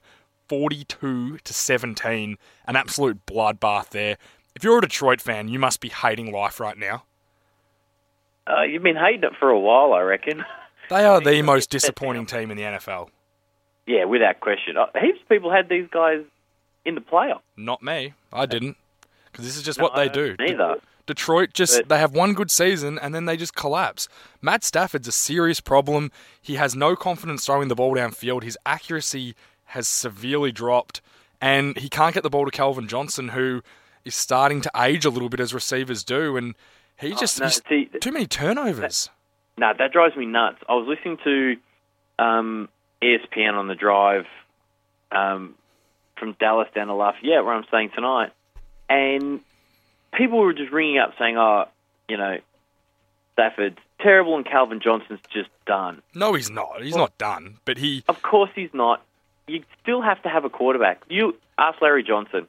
42 0.50 1.38
to 1.44 1.54
17. 1.54 2.38
An 2.66 2.76
absolute 2.76 3.26
bloodbath 3.26 3.90
there. 3.90 4.18
If 4.56 4.64
you're 4.64 4.80
a 4.80 4.82
Detroit 4.82 5.22
fan, 5.22 5.48
you 5.48 5.60
must 5.60 5.80
be 5.80 5.90
hating 5.90 6.32
life 6.32 6.60
right 6.60 6.78
now. 6.78 7.04
Uh, 8.48 8.64
you've 8.64 8.82
been 8.84 8.96
hating 8.96 9.24
it 9.24 9.34
for 9.40 9.50
a 9.50 9.60
while, 9.60 9.94
I 9.94 10.02
reckon. 10.02 10.44
They 10.90 11.04
are 11.06 11.22
the 11.22 11.42
most 11.44 11.70
disappointing 11.70 12.26
team 12.26 12.50
in 12.50 12.58
the 12.58 12.64
NFL. 12.64 13.10
Yeah, 13.86 14.06
without 14.06 14.40
question. 14.40 14.76
Uh, 14.78 14.88
Heaps 15.00 15.20
of 15.22 15.30
people 15.30 15.52
had 15.52 15.70
these 15.70 15.88
guys 15.92 16.22
in 16.86 16.96
the 16.96 17.02
playoff. 17.02 17.42
Not 17.56 17.84
me. 17.84 18.14
I 18.34 18.46
didn't. 18.46 18.78
Because 19.32 19.46
this 19.46 19.58
is 19.58 19.64
just 19.64 19.78
No, 19.80 19.84
what 19.84 19.96
they 19.96 20.10
do. 20.10 20.36
Neither. 20.40 20.78
Detroit 21.08 21.54
just 21.54 21.80
But- 21.80 21.90
they 21.90 21.98
have 21.98 22.12
one 22.14 22.34
good 22.34 22.52
season 22.52 23.00
and 23.00 23.16
then 23.16 23.26
they 23.26 23.36
just 23.36 23.56
collapse. 23.56 24.08
Matt 24.42 24.64
Stafford's 24.64 25.08
a 25.08 25.12
serious 25.12 25.60
problem. 25.60 26.12
He 26.42 26.56
has 26.56 26.76
no 26.76 26.96
confidence 26.96 27.46
throwing 27.46 27.68
the 27.70 27.76
ball 27.76 27.96
downfield. 27.96 28.44
His 28.44 28.58
accuracy 28.66 29.34
has 29.66 29.88
severely 29.88 30.52
dropped 30.52 31.02
and 31.42 31.76
he 31.78 31.90
can't 31.90 32.14
get 32.14 32.24
the 32.24 32.30
ball 32.30 32.46
to 32.46 32.52
Calvin 32.52 32.88
Johnson 32.88 33.30
who 33.30 33.62
is 34.06 34.16
starting 34.16 34.62
to 34.62 34.72
age 34.78 35.04
a 35.06 35.10
little 35.10 35.30
bit 35.30 35.40
as 35.40 35.54
receivers 35.54 36.04
do 36.04 36.38
and 36.38 36.54
he 37.00 37.14
just 37.16 37.42
Oh, 37.42 37.46
no, 37.46 37.50
see, 37.50 37.90
too 38.00 38.12
many 38.12 38.26
turnovers. 38.28 39.10
No, 39.58 39.72
that 39.78 39.92
drives 39.92 40.16
me 40.16 40.26
nuts. 40.26 40.58
I 40.70 40.74
was 40.74 40.88
listening 40.88 41.18
to 41.24 41.58
um, 42.24 42.70
ESPN 43.02 43.54
on 43.54 43.68
the 43.68 43.76
drive 43.76 44.26
um, 45.12 45.56
from 46.18 46.34
Dallas 46.40 46.68
down 46.74 46.88
to 46.88 46.94
Lafayette, 46.94 47.44
where 47.46 47.54
I'm 47.54 47.64
staying 47.68 47.92
tonight, 47.96 48.32
and 48.90 49.40
people 50.18 50.40
were 50.40 50.54
just 50.54 50.72
ringing 50.72 50.98
up 50.98 51.14
saying, 51.18 51.38
"Oh, 51.38 51.66
you 52.10 52.18
know, 52.18 52.38
Stafford's 53.34 53.78
terrible 54.00 54.36
and 54.36 54.46
Calvin 54.46 54.82
Johnson's 54.82 55.22
just 55.32 55.50
done." 55.66 56.02
No, 56.14 56.34
he's 56.34 56.50
not. 56.50 56.82
He's 56.82 56.96
not 56.96 57.18
done, 57.18 57.58
but 57.64 57.78
he 57.78 58.04
Of 58.10 58.22
course, 58.22 58.50
he's 58.56 58.74
not. 58.74 59.02
You 59.48 59.64
still 59.82 60.02
have 60.02 60.22
to 60.24 60.30
have 60.30 60.44
a 60.44 60.50
quarterback. 60.50 61.04
You 61.10 61.38
ask 61.58 61.82
Larry 61.82 62.04
Johnson. 62.04 62.48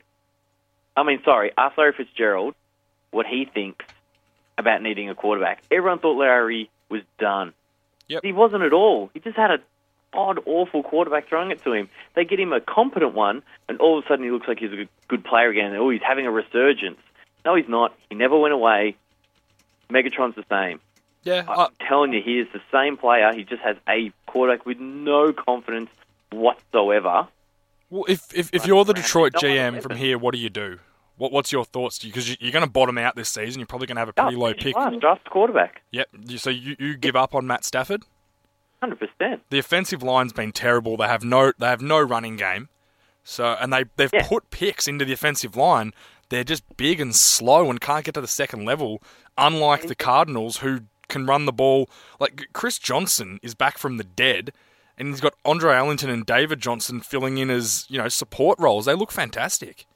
I 0.97 1.05
mean, 1.05 1.21
sorry, 1.25 1.53
ask 1.57 1.79
Larry 1.79 1.93
Fitzgerald 1.93 2.57
what 3.13 3.27
he 3.27 3.45
thinks 3.45 3.85
about 4.57 4.83
needing 4.83 5.09
a 5.09 5.15
quarterback. 5.15 5.63
Everyone 5.71 6.01
thought 6.01 6.19
Larry 6.19 6.71
was 6.89 7.03
done. 7.21 7.53
Yep. 8.09 8.23
He 8.25 8.33
wasn't 8.33 8.65
at 8.65 8.73
all. 8.73 9.11
He 9.15 9.21
just 9.21 9.37
had 9.37 9.53
a 9.53 9.59
odd, 10.13 10.41
awful 10.47 10.83
quarterback 10.83 11.29
throwing 11.29 11.51
it 11.51 11.63
to 11.63 11.73
him. 11.73 11.89
They 12.15 12.25
get 12.25 12.41
him 12.41 12.53
a 12.53 12.61
competent 12.61 13.15
one, 13.15 13.43
and 13.69 13.79
all 13.79 13.99
of 13.99 14.05
a 14.05 14.09
sudden 14.09 14.25
he 14.25 14.31
looks 14.31 14.49
like 14.49 14.59
he's 14.59 14.73
a 14.73 14.77
good, 14.77 14.89
good 15.07 15.25
player 15.25 15.51
again. 15.51 15.75
Oh, 15.77 15.91
he's 15.91 16.03
having 16.03 16.27
a 16.27 16.31
resurgence. 16.31 16.99
No, 17.45 17.55
he's 17.55 17.69
not. 17.69 17.95
He 18.11 18.15
never 18.17 18.39
went 18.39 18.53
away. 18.55 18.97
Megatron's 19.91 20.35
the 20.37 20.45
same. 20.51 20.81
yeah, 21.23 21.45
I, 21.49 21.65
I'm 21.65 21.71
telling 21.87 22.13
you, 22.13 22.21
he 22.23 22.39
is 22.41 22.49
the 22.53 22.61
same 22.73 22.97
player. 22.97 23.33
He 23.35 23.45
just 23.45 23.63
has 23.63 23.77
a 23.89 24.13
quarterback 24.27 24.67
with 24.67 24.79
no 24.79 25.33
confidence 25.33 25.91
whatsoever. 26.33 27.29
Well, 27.91 28.05
if 28.09 28.35
if, 28.35 28.51
if 28.53 28.67
you're 28.67 28.85
the 28.85 28.93
Detroit 28.95 29.33
GM 29.35 29.83
from 29.83 29.97
here, 29.97 30.19
what 30.19 30.35
do 30.35 30.41
you 30.41 30.51
do? 30.51 30.79
What 31.17 31.33
what's 31.33 31.51
your 31.53 31.65
thoughts? 31.65 31.99
Because 31.99 32.29
you, 32.29 32.37
you're 32.39 32.53
going 32.53 32.65
to 32.65 32.71
bottom 32.71 32.99
out 32.99 33.17
this 33.17 33.31
season. 33.31 33.61
You're 33.61 33.67
probably 33.67 33.87
going 33.87 33.97
to 33.97 34.01
have 34.01 34.09
a 34.11 34.13
pretty 34.13 34.37
Oh, 34.37 34.41
low 34.41 34.55
pick. 34.55 34.77
last, 34.77 35.01
draft 35.01 35.29
quarterback. 35.31 35.83
Yep. 35.93 36.09
So 36.37 36.51
you, 36.51 36.77
you 36.79 36.97
give 36.97 37.17
up 37.17 37.35
on 37.35 37.47
Matt 37.47 37.65
Stafford. 37.65 38.03
Hundred 38.81 39.01
percent. 39.01 39.43
The 39.51 39.59
offensive 39.59 40.03
line's 40.03 40.33
been 40.33 40.53
terrible. 40.53 40.97
They 40.97 41.07
have 41.09 41.25
no 41.25 41.53
they 41.59 41.67
have 41.67 41.83
no 41.83 42.01
running 42.01 42.37
game. 42.37 42.69
So 43.25 43.57
and 43.61 43.73
they 43.73 43.85
they've 43.97 44.11
Yeah. 44.13 44.27
put 44.29 44.51
picks 44.51 44.87
into 44.87 45.05
the 45.05 45.13
offensive 45.15 45.57
line. 45.57 45.93
They're 46.31 46.45
just 46.45 46.65
big 46.77 47.01
and 47.01 47.15
slow 47.15 47.71
and 47.71 47.81
can't 47.81 48.05
get 48.05 48.15
to 48.15 48.21
the 48.21 48.27
second 48.27 48.65
level. 48.65 49.03
Unlike 49.37 49.89
the 49.89 49.95
Cardinals, 49.95 50.59
who 50.59 50.81
can 51.09 51.27
run 51.27 51.47
the 51.47 51.53
ball. 51.53 51.89
Like 52.21 52.49
Chris 52.53 52.79
Johnson 52.79 53.41
is 53.43 53.55
back 53.55 53.79
from 53.79 53.97
the 53.97 54.05
dead, 54.05 54.53
and 54.97 55.09
he's 55.09 55.21
got 55.21 55.35
Andre 55.45 55.75
Ellington 55.75 56.11
and 56.11 56.25
David 56.25 56.61
Johnson 56.61 57.01
filling 57.01 57.39
in 57.39 57.51
as 57.51 57.87
you 57.89 57.99
know 57.99 58.09
support 58.09 58.59
roles. 58.59 58.85
They 58.85 58.95
look 58.95 59.11
fantastic. 59.11 59.87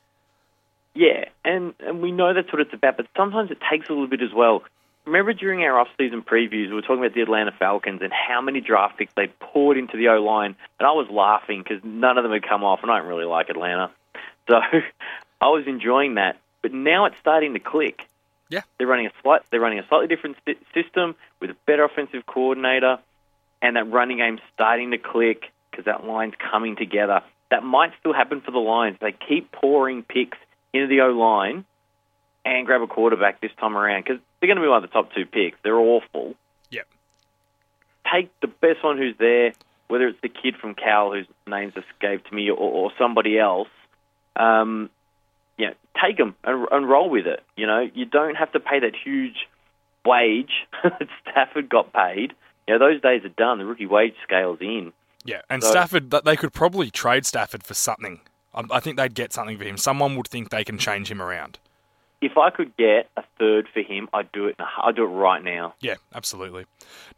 Yeah, 0.95 1.27
and 1.45 1.75
and 1.81 2.03
we 2.03 2.11
know 2.11 2.35
that's 2.35 2.53
what 2.53 2.61
it's 2.61 2.75
about, 2.75 2.97
but 2.97 3.07
sometimes 3.17 3.51
it 3.51 3.59
takes 3.71 3.89
a 3.89 3.93
little 3.93 4.09
bit 4.09 4.23
as 4.23 4.33
well. 4.35 4.63
Remember 5.05 5.33
during 5.33 5.65
our 5.65 5.81
off-season 5.81 6.23
previews, 6.23 6.69
we 6.69 6.75
were 6.75 6.83
talking 6.83 6.99
about 6.99 7.13
the 7.13 7.23
Atlanta 7.23 7.51
Falcons 7.59 8.03
and 8.03 8.13
how 8.13 8.41
many 8.41 8.61
draft 8.61 8.99
picks 8.99 9.13
they 9.15 9.27
poured 9.41 9.77
into 9.77 9.97
the 9.97 10.07
O 10.09 10.23
line, 10.23 10.55
and 10.79 10.87
I 10.87 10.93
was 10.93 11.09
laughing 11.11 11.65
because 11.65 11.83
none 11.83 12.19
of 12.19 12.23
them 12.23 12.33
had 12.33 12.49
come 12.49 12.63
off, 12.63 12.81
and 12.83 12.91
I 12.91 12.99
don't 12.99 13.09
really 13.09 13.25
like 13.25 13.49
Atlanta, 13.49 13.91
so 14.49 14.61
I 15.43 15.49
was 15.49 15.67
enjoying 15.67 16.15
that. 16.15 16.39
But 16.63 16.73
now 16.73 17.07
it's 17.07 17.17
starting 17.21 17.53
to 17.55 17.59
click. 17.59 18.09
Yeah. 18.49 18.61
they're 18.79 18.87
running 18.87 19.07
a 19.07 19.13
slight, 19.23 19.41
they're 19.51 19.61
running 19.61 19.79
a 19.79 19.89
slightly 19.89 20.09
different 20.09 20.37
system 20.75 21.17
with 21.41 21.51
a 21.51 21.57
better 21.67 21.85
offensive 21.85 22.27
coordinator, 22.27 22.99
and 23.63 23.77
that 23.77 23.91
running 23.91 24.19
game's 24.19 24.41
starting 24.55 24.91
to 24.91 24.99
click 24.99 25.51
because 25.71 25.87
that 25.87 26.05
line's 26.05 26.35
coming 26.39 26.77
together. 26.77 27.23
That 27.51 27.63
might 27.63 27.93
still 27.99 28.13
happen 28.13 28.43
for 28.43 28.51
the 28.51 28.59
Lions. 28.59 28.99
They 29.01 29.13
keep 29.13 29.53
pouring 29.53 30.03
picks 30.03 30.37
into 30.75 30.87
the 30.87 31.01
O 31.01 31.13
line 31.13 31.65
and 32.45 32.67
grab 32.67 32.83
a 32.83 32.87
quarterback 32.87 33.41
this 33.41 33.53
time 33.59 33.77
around 33.77 34.05
because 34.05 34.21
they're 34.41 34.49
going 34.49 34.57
to 34.57 34.63
be 34.63 34.69
one 34.69 34.85
of 34.85 34.91
the 34.91 34.93
top 34.93 35.13
two 35.15 35.25
picks. 35.25 35.57
They're 35.63 35.79
awful. 35.79 36.35
Yep. 36.71 36.87
Take 38.13 38.41
the 38.41 38.49
best 38.49 38.85
one 38.85 38.99
who's 38.99 39.17
there, 39.19 39.55
whether 39.89 40.09
it's 40.09 40.21
the 40.21 40.29
kid 40.29 40.57
from 40.57 40.75
Cal 40.75 41.13
whose 41.13 41.27
name's 41.47 41.75
escaped 41.75 42.29
to 42.29 42.35
me 42.35 42.51
or, 42.51 42.57
or 42.57 42.93
somebody 42.99 43.39
else. 43.39 43.69
Um, 44.37 44.91
take 46.01 46.17
them 46.17 46.35
and, 46.45 46.67
and 46.71 46.89
roll 46.89 47.09
with 47.11 47.27
it. 47.27 47.43
You 47.57 47.67
know, 47.67 47.89
you 47.95 48.05
don't 48.05 48.35
have 48.37 48.53
to 48.53 48.61
pay 48.61 48.81
that 48.81 48.93
huge 48.95 49.49
wage 50.05 50.53
that 50.83 51.09
Stafford 51.23 51.69
got 51.69 51.93
paid. 51.93 52.33
You 52.67 52.79
know, 52.79 52.79
those 52.79 53.01
days 53.01 53.25
are 53.25 53.29
done. 53.31 53.59
The 53.59 53.65
rookie 53.67 53.87
wage 53.87 54.15
scale's 54.23 54.59
in. 54.61 54.93
Yeah, 55.25 55.43
and 55.51 55.63
So- 55.63 55.71
Stafford, 55.71 56.11
they 56.11 56.37
could 56.37 56.53
probably 56.53 56.91
trade 56.91 57.27
Stafford 57.27 57.63
for 57.65 57.75
something. 57.75 58.21
I, 58.55 58.65
I 58.71 58.81
think 58.81 58.97
they'd 58.97 59.15
get 59.15 59.33
something 59.33 59.57
for 59.59 59.65
him. 59.65 59.77
Someone 59.77 60.17
would 60.17 60.29
think 60.29 60.51
they 60.51 60.65
can 60.65 60.79
change 60.79 61.11
him 61.11 61.21
around. 61.23 61.59
If 62.21 62.39
I 62.39 62.51
could 62.51 62.77
get 62.77 63.09
a 63.17 63.25
third 63.39 63.67
for 63.73 63.81
him, 63.81 64.09
I'd 64.13 64.31
do 64.31 64.47
it. 64.47 64.57
I'd 64.83 64.95
do 64.95 65.03
it 65.03 65.09
right 65.09 65.43
now. 65.43 65.75
Yeah, 65.81 65.97
absolutely. 66.15 66.67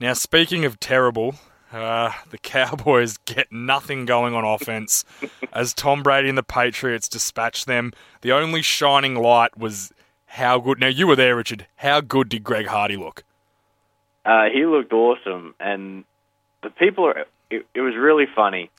Now, 0.00 0.14
speaking 0.14 0.64
of 0.64 0.80
terrible, 0.80 1.34
uh, 1.74 2.12
the 2.30 2.38
Cowboys 2.38 3.16
get 3.18 3.50
nothing 3.50 4.06
going 4.06 4.34
on 4.34 4.44
offense 4.44 5.04
as 5.52 5.74
Tom 5.74 6.02
Brady 6.02 6.28
and 6.28 6.38
the 6.38 6.42
Patriots 6.42 7.08
dispatch 7.08 7.64
them. 7.64 7.92
The 8.20 8.32
only 8.32 8.62
shining 8.62 9.16
light 9.16 9.56
was 9.58 9.92
how 10.26 10.60
good. 10.60 10.78
Now, 10.78 10.88
you 10.88 11.06
were 11.06 11.16
there, 11.16 11.36
Richard. 11.36 11.66
How 11.76 12.00
good 12.00 12.28
did 12.28 12.44
Greg 12.44 12.66
Hardy 12.66 12.96
look? 12.96 13.24
Uh, 14.24 14.44
he 14.52 14.64
looked 14.64 14.92
awesome, 14.92 15.54
and 15.60 16.04
the 16.62 16.70
people 16.70 17.04
are. 17.06 17.26
It, 17.50 17.66
it 17.74 17.80
was 17.80 17.94
really 17.94 18.26
funny. 18.34 18.70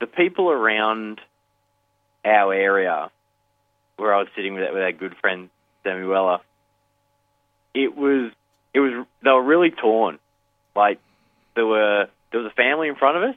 The 0.00 0.06
people 0.06 0.50
around 0.50 1.20
our 2.24 2.54
area, 2.54 3.10
where 3.96 4.14
I 4.14 4.18
was 4.18 4.28
sitting 4.34 4.54
with 4.54 4.62
with 4.72 4.82
our 4.82 4.92
good 4.92 5.14
friend 5.20 5.50
Sammy 5.82 6.06
Weller, 6.06 6.38
it 7.74 7.96
was 7.96 8.32
it 8.74 8.80
was 8.80 9.06
they 9.22 9.30
were 9.30 9.42
really 9.42 9.70
torn. 9.70 10.18
Like 10.74 11.00
there 11.54 11.66
were 11.66 12.08
there 12.30 12.40
was 12.40 12.50
a 12.50 12.54
family 12.54 12.88
in 12.88 12.96
front 12.96 13.16
of 13.16 13.22
us 13.24 13.36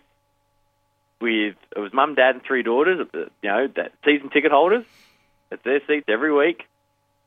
with 1.20 1.56
it 1.76 1.80
was 1.80 1.94
mum, 1.94 2.16
dad, 2.16 2.36
and 2.36 2.44
three 2.44 2.64
daughters. 2.64 3.08
Uh, 3.14 3.18
you 3.42 3.50
know, 3.50 3.68
that 3.76 3.94
season 4.06 4.30
ticket 4.30 4.52
holders. 4.52 4.86
It's 5.52 5.64
their 5.64 5.82
seats 5.86 6.06
every 6.08 6.34
week 6.34 6.66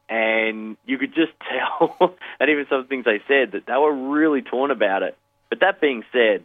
and 0.09 0.77
you 0.87 0.99
could 0.99 1.15
just 1.15 1.33
tell, 1.51 2.15
and 2.41 2.51
even 2.51 2.67
some 2.69 2.87
things 2.87 3.05
they 3.05 3.21
said, 3.29 3.53
that 3.53 3.67
they 3.67 3.77
were 3.77 3.93
really 4.11 4.43
torn 4.43 4.71
about 4.71 5.03
it. 5.03 5.17
But 5.49 5.61
that 5.61 5.81
being 5.81 6.05
said, 6.13 6.45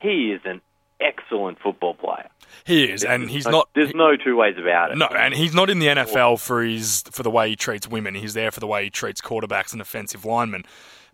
he 0.00 0.32
is 0.32 0.40
an 0.44 0.60
excellent 1.00 1.58
football 1.60 1.94
player. 1.94 2.28
He 2.64 2.84
is, 2.84 3.04
and 3.04 3.30
he's 3.30 3.46
not. 3.46 3.68
There's 3.74 3.94
no 3.94 4.16
two 4.16 4.36
ways 4.36 4.56
about 4.58 4.92
it. 4.92 4.98
No, 4.98 5.06
and 5.06 5.34
he's 5.34 5.54
not 5.54 5.68
in 5.68 5.78
the 5.78 5.86
NFL 5.86 6.40
for 6.40 6.62
his 6.62 7.02
for 7.10 7.22
the 7.22 7.30
way 7.30 7.50
he 7.50 7.56
treats 7.56 7.86
women. 7.88 8.14
He's 8.14 8.34
there 8.34 8.50
for 8.50 8.60
the 8.60 8.66
way 8.66 8.84
he 8.84 8.90
treats 8.90 9.20
quarterbacks 9.20 9.72
and 9.72 9.80
offensive 9.80 10.24
linemen. 10.24 10.64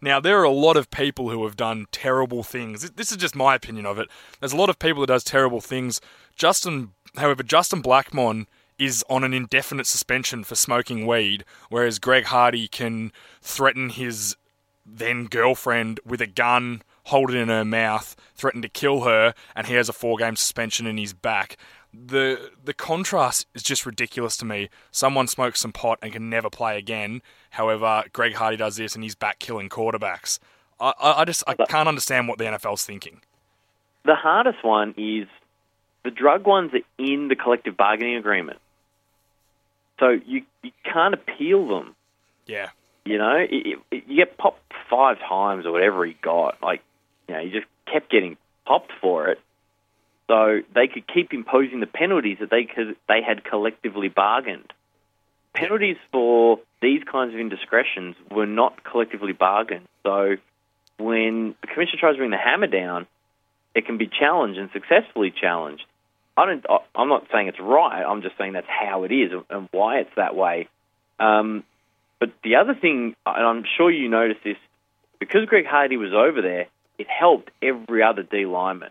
Now, 0.05 0.19
there 0.19 0.41
are 0.41 0.45
a 0.45 0.51
lot 0.51 0.77
of 0.77 0.91
people 0.91 1.31
who 1.31 1.45
have 1.45 1.57
done 1.57 1.87
terrible 1.93 2.43
things. 2.43 2.91
This 2.91 3.13
is 3.13 3.17
just 3.17 3.37
my 3.37 3.55
opinion 3.55 3.87
of 3.87 4.01
it. 4.01 4.09
There's 4.41 4.53
a 4.53 4.57
lot 4.57 4.69
of 4.69 4.81
people 4.81 5.01
who 5.01 5.07
does 5.07 5.23
terrible 5.23 5.61
things. 5.61 6.01
Justin, 6.35 6.91
however, 7.17 7.45
Justin 7.45 7.83
Blackmon 7.83 8.47
is 8.81 9.05
on 9.09 9.23
an 9.23 9.33
indefinite 9.33 9.87
suspension 9.87 10.43
for 10.43 10.57
smoking 10.57 11.07
weed, 11.07 11.45
whereas 11.69 12.01
Greg 12.01 12.25
Hardy 12.25 12.67
can 12.67 13.13
threaten 13.41 13.91
his 13.91 14.37
then 14.85 15.27
girlfriend 15.27 16.01
with 16.05 16.21
a 16.21 16.27
gun, 16.27 16.83
hold 17.05 17.31
it 17.31 17.37
in 17.37 17.49
her 17.49 17.65
mouth, 17.65 18.17
threaten 18.35 18.61
to 18.63 18.69
kill 18.69 19.03
her, 19.03 19.35
and 19.55 19.69
he 19.69 19.75
has 19.75 19.89
a 19.89 19.93
four 19.93 20.17
game 20.17 20.35
suspension 20.35 20.85
in 20.85 20.97
his 20.97 21.13
back. 21.13 21.57
The 21.95 22.51
the 22.65 22.75
contrast 22.75 23.47
is 23.55 23.63
just 23.63 23.87
ridiculous 23.87 24.37
to 24.39 24.45
me. 24.45 24.71
Someone 24.91 25.29
smokes 25.29 25.61
some 25.61 25.73
pot 25.73 25.99
and 26.03 26.13
can 26.13 26.29
never 26.29 26.51
play 26.51 26.77
again. 26.79 27.23
However, 27.53 28.05
Greg 28.15 28.33
Hardy 28.33 28.57
does 28.57 28.77
this 28.77 28.95
and 28.95 29.05
he's 29.05 29.15
back 29.15 29.39
killing 29.39 29.69
quarterbacks. 29.69 30.39
I, 30.81 30.95
I, 30.99 31.25
just 31.27 31.45
I 31.47 31.55
can't 31.55 31.87
understand 31.87 32.27
what 32.27 32.39
the 32.39 32.45
NFL's 32.45 32.85
thinking. 32.85 33.21
The 34.05 34.15
hardest 34.15 34.65
one 34.65 34.95
is 34.97 35.29
the 36.03 36.11
drug 36.11 36.47
ones 36.47 36.73
are 36.73 36.81
in 36.99 37.29
the 37.29 37.37
collective 37.37 37.77
bargaining 37.77 38.17
agreement, 38.17 38.59
so 40.01 40.19
you 40.27 40.43
you 40.63 40.73
can't 40.83 41.15
appeal 41.15 41.69
them. 41.69 41.95
Yeah. 42.47 42.71
You 43.05 43.19
know, 43.19 43.37
it, 43.37 43.79
it, 43.91 44.05
you 44.09 44.17
get 44.17 44.39
popped 44.39 44.73
five 44.89 45.19
times 45.21 45.67
or 45.67 45.73
whatever 45.73 46.07
he 46.07 46.17
got. 46.23 46.57
Like, 46.63 46.81
you 47.29 47.35
know, 47.35 47.43
he 47.43 47.51
just 47.51 47.67
kept 47.93 48.11
getting 48.11 48.39
popped 48.65 48.93
for 49.01 49.29
it. 49.29 49.41
So 50.29 50.61
they 50.75 50.87
could 50.87 51.07
keep 51.07 51.33
imposing 51.35 51.81
the 51.81 51.87
penalties 51.87 52.39
that 52.41 52.51
they 52.51 52.65
could, 52.65 52.97
they 53.09 53.21
had 53.23 53.45
collectively 53.45 54.09
bargained. 54.09 54.73
Penalties 55.55 55.97
for 56.11 56.59
these 56.81 57.03
kinds 57.05 57.35
of 57.35 57.41
indiscretions 57.41 58.17
were 58.31 58.47
not 58.47 58.83
collectively 58.85 59.33
bargained. 59.33 59.87
So 60.03 60.37
when 60.99 61.55
the 61.61 61.67
commissioner 61.67 61.99
tries 62.01 62.15
to 62.15 62.19
bring 62.19 62.31
the 62.31 62.39
hammer 62.39 62.67
down, 62.67 63.07
it 63.75 63.87
can 63.87 63.99
be 63.99 64.09
challenged 64.09 64.59
and 64.59 64.71
successfully 64.73 65.31
challenged. 65.31 65.85
I 66.37 66.47
don't. 66.47 66.65
I'm 66.95 67.09
not 67.09 67.27
saying 67.33 67.49
it's 67.49 67.61
right. 67.61 68.03
I'm 68.03 68.23
just 68.23 68.39
saying 68.39 68.55
that's 68.55 68.67
how 68.69 69.05
it 69.05 69.13
is 69.13 69.33
and 69.51 69.69
why 69.71 69.99
it's 69.99 70.15
that 70.17 70.35
way. 70.35 70.69
Um, 71.19 71.65
but 72.19 72.31
the 72.43 72.57
other 72.57 72.75
thing, 72.75 73.15
and 73.27 73.47
I'm 73.47 73.65
sure 73.77 73.91
you 73.91 74.09
noticed 74.09 74.41
this, 74.45 74.57
because 75.19 75.45
Greg 75.47 75.67
Hardy 75.67 75.97
was 75.97 76.13
over 76.13 76.41
there, 76.41 76.67
it 76.99 77.07
helped 77.09 77.51
every 77.61 78.03
other 78.03 78.23
D 78.23 78.47
lineman. 78.47 78.91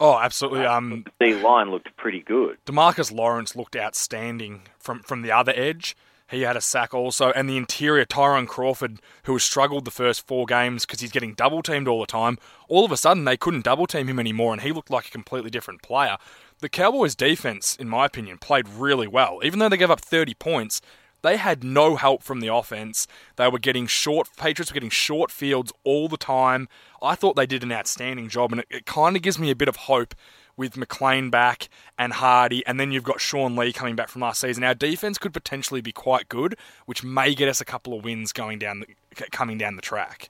Oh, 0.00 0.18
absolutely. 0.18 0.66
Um, 0.66 1.04
The 1.18 1.26
D 1.32 1.34
line 1.42 1.70
looked 1.70 1.96
pretty 1.96 2.20
good. 2.20 2.58
Demarcus 2.66 3.12
Lawrence 3.12 3.54
looked 3.54 3.76
outstanding 3.76 4.62
from, 4.78 5.00
from 5.00 5.22
the 5.22 5.30
other 5.32 5.52
edge. 5.54 5.96
He 6.30 6.42
had 6.42 6.56
a 6.56 6.62
sack 6.62 6.94
also, 6.94 7.30
and 7.32 7.46
the 7.46 7.58
interior 7.58 8.06
Tyrone 8.06 8.46
Crawford, 8.46 9.00
who 9.24 9.34
has 9.34 9.42
struggled 9.42 9.84
the 9.84 9.90
first 9.90 10.26
four 10.26 10.46
games 10.46 10.86
because 10.86 11.00
he's 11.00 11.12
getting 11.12 11.34
double 11.34 11.62
teamed 11.62 11.86
all 11.86 12.00
the 12.00 12.06
time. 12.06 12.38
All 12.68 12.86
of 12.86 12.90
a 12.90 12.96
sudden, 12.96 13.26
they 13.26 13.36
couldn't 13.36 13.64
double 13.64 13.86
team 13.86 14.08
him 14.08 14.18
anymore, 14.18 14.54
and 14.54 14.62
he 14.62 14.72
looked 14.72 14.88
like 14.88 15.06
a 15.06 15.10
completely 15.10 15.50
different 15.50 15.82
player. 15.82 16.16
The 16.60 16.70
Cowboys' 16.70 17.14
defense, 17.14 17.76
in 17.76 17.86
my 17.86 18.06
opinion, 18.06 18.38
played 18.38 18.66
really 18.66 19.06
well. 19.06 19.40
Even 19.42 19.58
though 19.58 19.68
they 19.68 19.76
gave 19.76 19.90
up 19.90 20.00
30 20.00 20.32
points, 20.34 20.80
they 21.22 21.36
had 21.36 21.64
no 21.64 21.96
help 21.96 22.22
from 22.22 22.40
the 22.40 22.48
offense. 22.48 23.06
They 23.36 23.48
were 23.48 23.58
getting 23.58 23.86
short, 23.86 24.28
Patriots 24.36 24.70
were 24.70 24.74
getting 24.74 24.90
short 24.90 25.30
fields 25.30 25.72
all 25.84 26.08
the 26.08 26.16
time. 26.16 26.68
I 27.00 27.14
thought 27.14 27.36
they 27.36 27.46
did 27.46 27.62
an 27.62 27.72
outstanding 27.72 28.28
job, 28.28 28.52
and 28.52 28.60
it, 28.60 28.66
it 28.70 28.86
kind 28.86 29.16
of 29.16 29.22
gives 29.22 29.38
me 29.38 29.50
a 29.50 29.56
bit 29.56 29.68
of 29.68 29.76
hope 29.76 30.14
with 30.56 30.74
McClain 30.74 31.30
back 31.30 31.68
and 31.98 32.12
Hardy, 32.12 32.64
and 32.66 32.78
then 32.78 32.92
you've 32.92 33.04
got 33.04 33.20
Sean 33.20 33.56
Lee 33.56 33.72
coming 33.72 33.96
back 33.96 34.08
from 34.08 34.22
last 34.22 34.40
season. 34.40 34.62
Our 34.64 34.74
defense 34.74 35.18
could 35.18 35.32
potentially 35.32 35.80
be 35.80 35.92
quite 35.92 36.28
good, 36.28 36.56
which 36.86 37.02
may 37.02 37.34
get 37.34 37.48
us 37.48 37.60
a 37.60 37.64
couple 37.64 37.96
of 37.96 38.04
wins 38.04 38.32
going 38.32 38.58
down 38.58 38.80
the, 38.80 38.86
coming 39.30 39.58
down 39.58 39.76
the 39.76 39.82
track. 39.82 40.28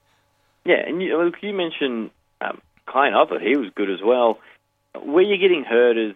Yeah, 0.65 0.87
and 0.87 1.03
you, 1.03 1.21
look, 1.23 1.35
you 1.43 1.53
mentioned 1.53 2.11
um, 2.41 2.61
Klein. 2.87 3.15
I 3.15 3.25
thought 3.25 3.43
he 3.43 3.57
was 3.57 3.71
good 3.75 3.91
as 3.91 4.01
well. 4.03 4.39
Where 4.95 5.25
you're 5.25 5.39
getting 5.39 5.65
hurt 5.65 5.97
is, 5.97 6.15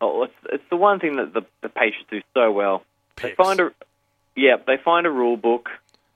oh, 0.00 0.24
it's, 0.24 0.34
it's 0.52 0.64
the 0.70 0.76
one 0.76 1.00
thing 1.00 1.16
that 1.16 1.34
the, 1.34 1.42
the 1.62 1.68
Patriots 1.68 2.06
do 2.10 2.20
so 2.34 2.52
well. 2.52 2.84
They 3.20 3.32
find 3.32 3.58
a, 3.58 3.72
yeah, 4.36 4.56
they 4.66 4.76
find 4.82 5.06
a 5.06 5.10
rule 5.10 5.36
book, 5.36 5.68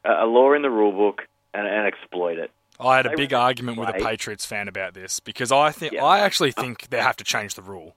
a, 0.05 0.27
law 0.27 0.53
in 0.53 0.63
the 0.63 0.71
rule 0.71 0.93
book, 0.93 1.23
and, 1.55 1.67
and 1.67 1.87
exploit 1.87 2.39
it. 2.39 2.51
I 2.79 2.97
had 2.97 3.07
a 3.07 3.11
They 3.11 3.15
big 3.17 3.33
argument 3.33 3.79
with 3.79 3.89
a. 3.89 3.93
Patriots 3.95 4.45
fan 4.45 4.69
about 4.69 4.95
this 4.95 5.21
because 5.21 5.51
I 5.51 5.71
think 5.71 5.95
Yeah. 5.95 6.05
I 6.05 6.21
actually 6.21 6.53
think 6.53 6.89
they 6.91 7.01
have 7.01 7.17
to 7.17 7.25
change 7.25 7.55
the 7.55 7.63
rule. 7.63 7.95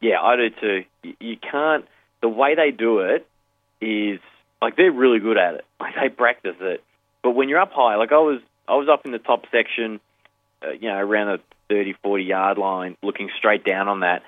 Yeah, 0.00 0.20
I 0.20 0.36
do 0.36 0.50
too. 0.50 0.84
You, 1.02 1.14
you 1.20 1.36
can't. 1.36 1.86
The 2.20 2.28
way 2.28 2.54
they 2.54 2.70
do 2.70 3.00
it 3.00 3.26
is 3.80 4.20
like 4.60 4.76
they're 4.76 4.92
really 4.92 5.18
good 5.18 5.36
at 5.38 5.54
it. 5.54 5.64
Like 5.80 5.94
they 6.00 6.08
practice 6.10 6.54
it. 6.60 6.82
But 7.24 7.32
when 7.32 7.48
you're 7.48 7.58
up 7.58 7.72
high, 7.72 7.96
like 7.96 8.12
I 8.12 8.18
was, 8.18 8.40
I 8.68 8.76
was 8.76 8.88
up 8.88 9.04
in 9.04 9.10
the 9.10 9.18
top 9.18 9.46
section, 9.50 9.98
uh, 10.64 10.70
you 10.70 10.88
know, 10.88 10.96
around 10.96 11.38
the 11.38 11.74
30, 11.74 11.94
40 12.04 12.22
yard 12.22 12.58
line, 12.58 12.96
looking 13.02 13.30
straight 13.36 13.64
down 13.64 13.88
on 13.88 14.00
that. 14.00 14.22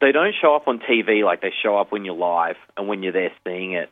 They 0.00 0.12
don't 0.12 0.34
show 0.40 0.56
up 0.56 0.66
on 0.68 0.78
TV 0.78 1.24
like 1.24 1.42
they 1.42 1.52
show 1.62 1.76
up 1.76 1.92
when 1.92 2.06
you're 2.06 2.14
live 2.14 2.56
and 2.76 2.88
when 2.88 3.02
you're 3.02 3.12
there 3.12 3.32
seeing 3.46 3.72
it. 3.72 3.90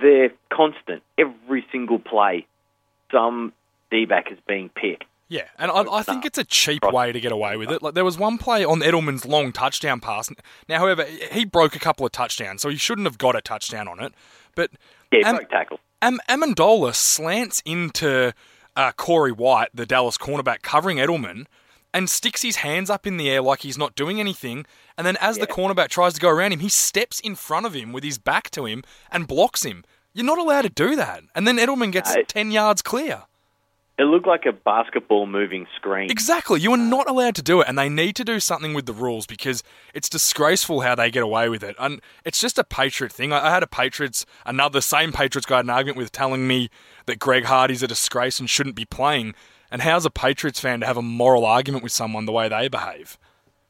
They're 0.00 0.30
constant. 0.52 1.02
Every 1.18 1.64
single 1.72 1.98
play, 1.98 2.46
some 3.10 3.52
D-back 3.90 4.30
is 4.30 4.38
being 4.46 4.68
picked. 4.68 5.04
Yeah, 5.28 5.44
and 5.58 5.72
I, 5.72 5.82
I 5.90 6.02
think 6.02 6.24
it's 6.24 6.38
a 6.38 6.44
cheap 6.44 6.84
way 6.84 7.10
to 7.10 7.18
get 7.20 7.32
away 7.32 7.56
with 7.56 7.70
it. 7.72 7.82
Like 7.82 7.94
there 7.94 8.04
was 8.04 8.16
one 8.16 8.38
play 8.38 8.64
on 8.64 8.80
Edelman's 8.80 9.26
long 9.26 9.50
touchdown 9.50 9.98
pass. 9.98 10.30
Now, 10.68 10.78
however, 10.78 11.04
he 11.04 11.44
broke 11.44 11.74
a 11.74 11.80
couple 11.80 12.06
of 12.06 12.12
touchdowns, 12.12 12.62
so 12.62 12.68
he 12.68 12.76
shouldn't 12.76 13.06
have 13.08 13.18
got 13.18 13.34
a 13.34 13.40
touchdown 13.40 13.88
on 13.88 13.98
it. 14.00 14.12
But 14.54 14.70
Yeah, 15.10 15.28
Am- 15.28 15.36
broke 15.36 15.50
tackle. 15.50 15.80
Am- 16.00 16.20
Amendola 16.28 16.94
slants 16.94 17.60
into 17.64 18.34
uh, 18.76 18.92
Corey 18.92 19.32
White, 19.32 19.70
the 19.74 19.84
Dallas 19.86 20.16
cornerback, 20.16 20.62
covering 20.62 20.98
Edelman, 20.98 21.46
and 21.96 22.10
sticks 22.10 22.42
his 22.42 22.56
hands 22.56 22.90
up 22.90 23.06
in 23.06 23.16
the 23.16 23.30
air 23.30 23.40
like 23.40 23.60
he's 23.60 23.78
not 23.78 23.96
doing 23.96 24.20
anything. 24.20 24.66
And 24.98 25.06
then 25.06 25.16
as 25.18 25.38
the 25.38 25.46
cornerback 25.46 25.88
tries 25.88 26.12
to 26.12 26.20
go 26.20 26.28
around 26.28 26.52
him, 26.52 26.60
he 26.60 26.68
steps 26.68 27.20
in 27.20 27.34
front 27.34 27.64
of 27.64 27.72
him 27.72 27.90
with 27.90 28.04
his 28.04 28.18
back 28.18 28.50
to 28.50 28.66
him 28.66 28.84
and 29.10 29.26
blocks 29.26 29.64
him. 29.64 29.82
You're 30.12 30.26
not 30.26 30.36
allowed 30.36 30.62
to 30.62 30.68
do 30.68 30.94
that. 30.96 31.22
And 31.34 31.48
then 31.48 31.56
Edelman 31.56 31.92
gets 31.92 32.14
No. 32.14 32.22
10 32.22 32.50
yards 32.50 32.82
clear. 32.82 33.22
It 33.98 34.04
looked 34.04 34.26
like 34.26 34.44
a 34.44 34.52
basketball 34.52 35.26
moving 35.26 35.66
screen. 35.74 36.10
Exactly. 36.10 36.60
You 36.60 36.70
are 36.72 36.76
not 36.76 37.08
allowed 37.08 37.34
to 37.36 37.42
do 37.42 37.62
it, 37.62 37.66
and 37.66 37.78
they 37.78 37.88
need 37.88 38.14
to 38.16 38.24
do 38.24 38.40
something 38.40 38.74
with 38.74 38.84
the 38.84 38.92
rules 38.92 39.26
because 39.26 39.62
it's 39.94 40.10
disgraceful 40.10 40.82
how 40.82 40.94
they 40.96 41.10
get 41.10 41.22
away 41.22 41.48
with 41.48 41.62
it. 41.64 41.76
And 41.78 42.02
it's 42.22 42.38
just 42.38 42.58
a 42.58 42.64
Patriot 42.64 43.10
thing. 43.10 43.32
I 43.32 43.46
I 43.46 43.50
had 43.50 43.62
a 43.62 43.66
Patriots, 43.66 44.26
another 44.44 44.82
same 44.82 45.12
Patriots 45.12 45.46
guy, 45.46 45.56
had 45.56 45.64
an 45.64 45.70
argument 45.70 45.96
with 45.96 46.12
telling 46.12 46.46
me 46.46 46.68
that 47.06 47.18
Greg 47.18 47.44
Hardy's 47.44 47.82
a 47.82 47.86
disgrace 47.86 48.38
and 48.38 48.50
shouldn't 48.50 48.76
be 48.76 48.84
playing. 48.84 49.34
And 49.76 49.82
how's 49.82 50.06
a 50.06 50.10
Patriots 50.10 50.58
fan 50.58 50.80
to 50.80 50.86
have 50.86 50.96
a 50.96 51.02
moral 51.02 51.44
argument 51.44 51.82
with 51.82 51.92
someone 51.92 52.24
the 52.24 52.32
way 52.32 52.48
they 52.48 52.68
behave? 52.68 53.18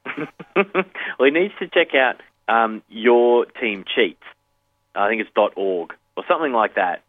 well, 0.54 0.84
he 1.18 1.30
needs 1.32 1.52
to 1.58 1.66
check 1.66 1.96
out 1.96 2.20
um, 2.46 2.80
your 2.88 3.46
team 3.46 3.84
cheats. 3.92 4.22
I 4.94 5.08
think 5.08 5.20
it's 5.20 5.30
.org 5.56 5.94
or 6.16 6.24
something 6.28 6.52
like 6.52 6.76
that. 6.76 7.02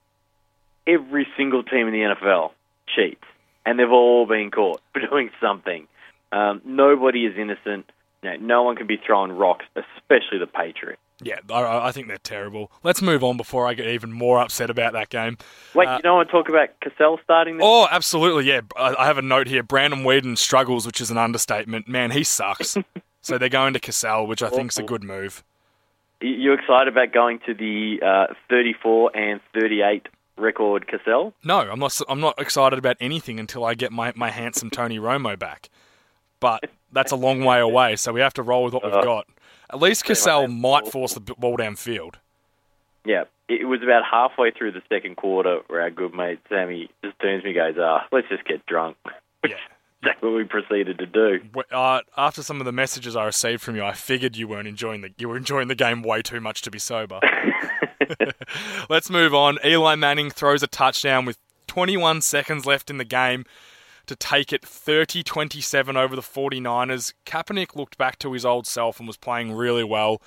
Every 0.87 1.27
single 1.37 1.61
team 1.61 1.85
in 1.85 1.93
the 1.93 2.15
NFL 2.15 2.53
cheats, 2.87 3.21
and 3.67 3.77
they've 3.77 3.91
all 3.91 4.25
been 4.25 4.49
caught 4.49 4.81
for 4.93 4.99
doing 5.11 5.29
something. 5.39 5.87
Um, 6.31 6.63
nobody 6.65 7.27
is 7.27 7.37
innocent. 7.37 7.91
No 8.23 8.63
one 8.63 8.77
can 8.77 8.87
be 8.87 8.97
throwing 8.97 9.31
rocks, 9.31 9.65
especially 9.75 10.39
the 10.39 10.47
Patriots. 10.47 10.99
Yeah, 11.21 11.39
I, 11.49 11.87
I 11.87 11.91
think 11.91 12.07
they're 12.07 12.17
terrible. 12.19 12.71
Let's 12.83 13.01
move 13.01 13.23
on 13.23 13.37
before 13.37 13.65
I 13.67 13.73
get 13.73 13.87
even 13.87 14.11
more 14.11 14.39
upset 14.39 14.69
about 14.69 14.93
that 14.93 15.09
game. 15.09 15.37
Wait, 15.73 15.87
Uh, 15.87 15.95
you 15.97 16.03
don't 16.03 16.15
want 16.17 16.29
to 16.29 16.31
talk 16.31 16.47
about 16.47 16.69
Cassell 16.79 17.19
starting 17.23 17.57
this? 17.57 17.63
Oh, 17.65 17.87
absolutely, 17.89 18.45
yeah. 18.45 18.61
I 18.75 18.93
I 18.95 19.05
have 19.07 19.17
a 19.17 19.23
note 19.23 19.47
here. 19.47 19.63
Brandon 19.63 20.01
Weeden 20.03 20.37
struggles, 20.37 20.85
which 20.85 21.01
is 21.01 21.09
an 21.09 21.17
understatement. 21.17 21.87
Man, 21.87 22.11
he 22.11 22.23
sucks. 22.23 22.77
so 23.21 23.37
they're 23.39 23.49
going 23.49 23.73
to 23.73 23.79
Cassell, 23.79 24.27
which 24.27 24.43
I 24.43 24.49
think 24.49 24.71
is 24.71 24.77
a 24.77 24.83
good 24.83 25.03
move. 25.03 25.43
You- 26.21 26.53
excited 26.53 26.87
about 26.87 27.11
going 27.13 27.39
to 27.45 27.53
the 27.53 27.99
uh, 28.03 28.33
34 28.49 29.15
and 29.15 29.39
38 29.53 30.07
record 30.37 30.87
Cassell? 30.87 31.33
No, 31.43 31.59
I'm 31.61 31.79
not. 31.79 31.99
I'm 32.09 32.19
not 32.19 32.39
excited 32.39 32.77
about 32.79 32.97
anything 32.99 33.39
until 33.39 33.65
I 33.65 33.73
get 33.73 33.91
my, 33.91 34.13
my 34.15 34.29
handsome 34.29 34.69
Tony 34.69 34.99
Romo 34.99 35.37
back. 35.37 35.69
But 36.39 36.69
that's 36.91 37.11
a 37.11 37.15
long 37.15 37.43
way 37.43 37.59
away, 37.59 37.95
so 37.95 38.13
we 38.13 38.21
have 38.21 38.33
to 38.35 38.43
roll 38.43 38.63
with 38.65 38.73
what 38.73 38.83
we've 38.83 38.93
Uh, 38.93 39.01
got. 39.01 39.27
At 39.69 39.79
least 39.79 40.05
Cassell 40.05 40.47
might 40.47 40.87
force 40.87 41.13
the 41.13 41.19
ball 41.19 41.57
downfield. 41.57 42.15
Yeah, 43.05 43.25
it 43.47 43.67
was 43.67 43.81
about 43.83 44.03
halfway 44.09 44.51
through 44.51 44.73
the 44.73 44.81
second 44.89 45.15
quarter 45.17 45.61
where 45.67 45.81
our 45.81 45.89
good 45.89 46.13
mate 46.13 46.39
Sammy 46.49 46.89
just 47.03 47.19
turns 47.19 47.43
me 47.43 47.57
and 47.57 47.75
goes, 47.75 47.83
ah, 47.83 48.05
let's 48.11 48.27
just 48.29 48.45
get 48.45 48.65
drunk. 48.65 48.97
Yeah. 49.47 49.55
That's 50.03 50.21
what 50.21 50.33
we 50.33 50.43
proceeded 50.43 50.97
to 50.97 51.05
do. 51.05 51.39
Uh, 51.71 52.01
after 52.17 52.43
some 52.43 52.59
of 52.59 52.65
the 52.65 52.71
messages 52.71 53.15
I 53.15 53.25
received 53.25 53.61
from 53.61 53.75
you, 53.75 53.83
I 53.83 53.93
figured 53.93 54.35
you 54.35 54.47
weren't 54.47 54.67
enjoying 54.67 55.01
the 55.01 55.11
you 55.17 55.29
were 55.29 55.37
enjoying 55.37 55.69
the 55.69 55.75
game 55.75 56.01
way 56.01 56.21
too 56.21 56.41
much 56.41 56.61
to 56.63 56.71
be 56.71 56.79
sober. 56.79 57.19
Let's 58.89 59.09
move 59.09 59.33
on. 59.33 59.57
Eli 59.65 59.95
Manning 59.95 60.29
throws 60.29 60.63
a 60.63 60.67
touchdown 60.67 61.25
with 61.25 61.37
21 61.67 62.21
seconds 62.21 62.65
left 62.65 62.89
in 62.89 62.97
the 62.97 63.05
game 63.05 63.45
to 64.07 64.15
take 64.15 64.51
it 64.51 64.63
30-27 64.63 65.95
over 65.95 66.15
the 66.15 66.21
49ers. 66.21 67.13
Kaepernick 67.25 67.75
looked 67.75 67.97
back 67.97 68.17
to 68.19 68.33
his 68.33 68.45
old 68.45 68.65
self 68.65 68.99
and 68.99 69.07
was 69.07 69.17
playing 69.17 69.53
really 69.53 69.83
well. 69.83 70.21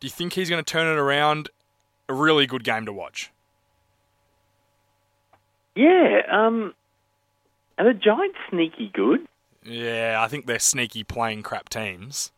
Do 0.00 0.06
you 0.06 0.10
think 0.10 0.32
he's 0.32 0.50
going 0.50 0.62
to 0.62 0.70
turn 0.70 0.86
it 0.86 0.98
around? 0.98 1.50
A 2.08 2.14
really 2.14 2.46
good 2.46 2.64
game 2.64 2.86
to 2.86 2.92
watch. 2.92 3.30
Yeah, 5.74 6.22
um, 6.30 6.74
are 7.78 7.84
the 7.84 7.94
Giants 7.94 8.38
sneaky 8.50 8.90
good? 8.92 9.26
Yeah, 9.62 10.18
I 10.20 10.28
think 10.28 10.46
they're 10.46 10.58
sneaky 10.58 11.04
playing 11.04 11.42
crap 11.42 11.68
teams. 11.68 12.32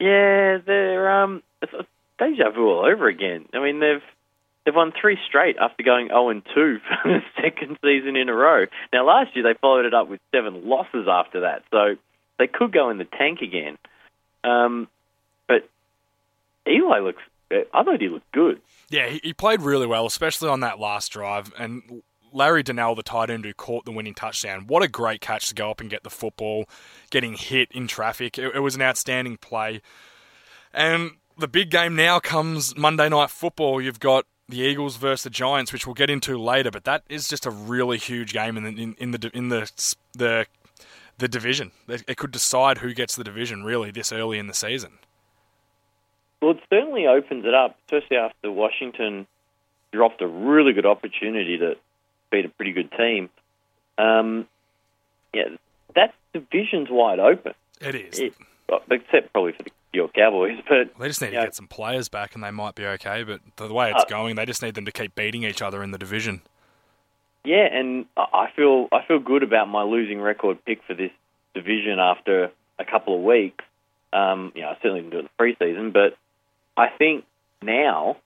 Yeah, 0.00 0.58
they're 0.64 1.22
um, 1.22 1.42
deja 2.18 2.50
vu 2.50 2.68
all 2.68 2.86
over 2.86 3.06
again. 3.06 3.46
I 3.52 3.60
mean, 3.60 3.80
they've 3.80 4.02
they've 4.70 4.76
won 4.76 4.92
three 4.98 5.18
straight 5.26 5.56
after 5.60 5.82
going 5.82 6.08
zero 6.08 6.28
and 6.28 6.42
two 6.54 6.78
for 7.02 7.10
the 7.10 7.20
second 7.42 7.78
season 7.82 8.16
in 8.16 8.28
a 8.28 8.34
row. 8.34 8.66
Now, 8.92 9.06
last 9.06 9.34
year 9.34 9.42
they 9.42 9.58
followed 9.60 9.84
it 9.84 9.94
up 9.94 10.08
with 10.08 10.20
seven 10.32 10.68
losses 10.68 11.06
after 11.08 11.40
that, 11.40 11.64
so 11.70 11.96
they 12.38 12.46
could 12.46 12.72
go 12.72 12.90
in 12.90 12.98
the 12.98 13.04
tank 13.04 13.40
again. 13.40 13.78
Um, 14.44 14.88
but 15.48 15.68
Eli 16.68 17.00
looks. 17.00 17.22
I 17.50 17.82
thought 17.82 18.00
he 18.00 18.08
looked 18.08 18.30
good. 18.30 18.60
Yeah, 18.90 19.08
he, 19.08 19.20
he 19.24 19.32
played 19.32 19.60
really 19.60 19.86
well, 19.86 20.06
especially 20.06 20.48
on 20.48 20.60
that 20.60 20.78
last 20.78 21.10
drive. 21.10 21.52
And 21.58 22.02
Larry 22.32 22.62
Donnell, 22.62 22.94
the 22.94 23.02
tight 23.02 23.28
end 23.28 23.44
who 23.44 23.52
caught 23.52 23.84
the 23.84 23.90
winning 23.90 24.14
touchdown, 24.14 24.68
what 24.68 24.84
a 24.84 24.88
great 24.88 25.20
catch 25.20 25.48
to 25.48 25.54
go 25.56 25.68
up 25.68 25.80
and 25.80 25.90
get 25.90 26.04
the 26.04 26.10
football, 26.10 26.66
getting 27.10 27.34
hit 27.34 27.72
in 27.72 27.88
traffic. 27.88 28.38
It, 28.38 28.54
it 28.54 28.60
was 28.60 28.76
an 28.76 28.82
outstanding 28.82 29.36
play. 29.36 29.82
And 30.72 31.10
the 31.36 31.48
big 31.48 31.70
game 31.70 31.96
now 31.96 32.20
comes 32.20 32.76
Monday 32.76 33.08
Night 33.08 33.30
Football. 33.30 33.82
You've 33.82 33.98
got 33.98 34.26
the 34.50 34.60
Eagles 34.60 34.96
versus 34.96 35.24
the 35.24 35.30
Giants, 35.30 35.72
which 35.72 35.86
we'll 35.86 35.94
get 35.94 36.10
into 36.10 36.38
later. 36.38 36.70
But 36.70 36.84
that 36.84 37.02
is 37.08 37.28
just 37.28 37.46
a 37.46 37.50
really 37.50 37.98
huge 37.98 38.32
game 38.32 38.56
in 38.56 38.64
the 38.64 38.82
in, 38.82 38.94
in 38.98 39.10
the 39.12 39.30
in 39.34 39.48
the 39.48 39.70
the 40.12 40.46
the 41.18 41.28
division. 41.28 41.72
It 41.88 42.16
could 42.16 42.30
decide 42.30 42.78
who 42.78 42.92
gets 42.94 43.16
the 43.16 43.24
division 43.24 43.62
really 43.64 43.90
this 43.90 44.12
early 44.12 44.38
in 44.38 44.46
the 44.46 44.54
season. 44.54 44.92
Well, 46.40 46.52
it 46.52 46.60
certainly 46.70 47.06
opens 47.06 47.44
it 47.44 47.54
up, 47.54 47.76
especially 47.86 48.16
after 48.16 48.50
Washington 48.50 49.26
dropped 49.92 50.22
a 50.22 50.26
really 50.26 50.72
good 50.72 50.86
opportunity 50.86 51.58
to 51.58 51.76
beat 52.30 52.44
a 52.46 52.48
pretty 52.48 52.72
good 52.72 52.90
team. 52.92 53.28
Um, 53.98 54.46
yeah, 55.34 55.48
that 55.94 56.14
division's 56.32 56.88
wide 56.90 57.18
open, 57.18 57.52
It 57.80 57.94
is. 57.94 58.18
it, 58.18 58.34
except 58.90 59.32
probably 59.32 59.52
for 59.52 59.64
the 59.64 59.70
your 59.92 60.08
Cowboys. 60.08 60.58
But 60.68 60.90
They 60.98 61.08
just 61.08 61.20
need 61.20 61.28
to 61.28 61.34
Yeah. 61.34 61.44
get 61.44 61.54
some 61.54 61.66
players 61.68 62.08
back, 62.08 62.34
and 62.34 62.42
they 62.44 62.50
might 62.50 62.74
be 62.74 62.86
okay. 62.86 63.22
But 63.22 63.40
the 63.56 63.72
way 63.72 63.90
it's 63.90 64.04
Uh, 64.04 64.08
going, 64.08 64.36
they 64.36 64.46
just 64.46 64.62
need 64.62 64.74
them 64.74 64.84
to 64.84 64.92
keep 64.92 65.14
beating 65.14 65.42
each 65.44 65.62
other 65.62 65.82
in 65.82 65.90
the 65.90 65.98
division. 65.98 66.42
yeah, 67.44 67.66
and 67.72 68.06
I 68.16 68.26
I 68.32 68.50
feel 68.56 68.88
I 68.92 69.02
feel 69.02 69.18
good 69.18 69.42
about 69.42 69.68
my 69.68 69.82
losing 69.82 70.20
record 70.20 70.64
pick 70.64 70.82
for 70.84 70.94
this 70.94 71.10
division 71.54 71.98
after 71.98 72.50
a 72.78 72.84
couple 72.84 73.14
of 73.16 73.22
weeks. 73.22 73.64
Um, 74.12 74.52
you 74.54 74.62
know, 74.62 74.68
I 74.70 74.74
certainly 74.76 75.00
didn't 75.02 75.12
do 75.12 75.18
it 75.18 75.20
in 75.20 75.28
the 75.36 75.44
preseason, 75.64 75.92
but 75.92 76.16
I 76.76 76.88
think 76.88 77.24
now 77.62 78.16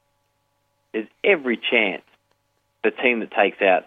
there's 0.93 1.09
every 1.23 1.57
chance 1.59 2.03
the 2.83 2.91
team 2.91 3.21
that 3.21 3.31
takes 3.33 3.61
out 3.63 3.85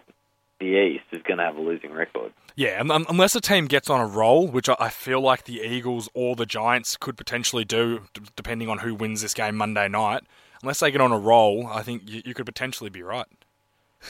the 0.60 0.66
East 0.66 1.04
is 1.12 1.22
going 1.22 1.38
to 1.38 1.44
have 1.44 1.56
a 1.56 1.60
losing 1.60 1.92
record. 1.92 2.32
Yeah, 2.58 2.80
un- 2.80 2.90
un- 2.90 3.06
unless 3.08 3.36
a 3.36 3.40
team 3.40 3.66
gets 3.66 3.88
on 3.88 4.00
a 4.00 4.06
roll, 4.06 4.48
which 4.48 4.68
I- 4.68 4.88
feel 4.88 5.20
like 5.20 5.44
the 5.44 5.60
Eagles 5.60 6.08
or 6.12 6.34
the 6.34 6.44
Giants 6.44 6.96
could 6.96 7.16
potentially 7.16 7.64
do, 7.64 8.08
depending 8.34 8.68
on 8.68 8.78
who 8.78 8.96
wins 8.96 9.22
this 9.22 9.32
game 9.32 9.54
Monday 9.54 9.86
night. 9.86 10.24
Unless 10.62 10.80
they 10.80 10.90
get 10.90 11.00
on 11.00 11.12
a 11.12 11.18
roll, 11.18 11.68
I 11.68 11.82
think 11.84 12.02
you, 12.06 12.20
you 12.24 12.34
could 12.34 12.46
potentially 12.46 12.90
be 12.90 13.00
right. 13.04 13.26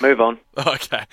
Move 0.00 0.18
on. 0.22 0.38
Okay. 0.66 1.04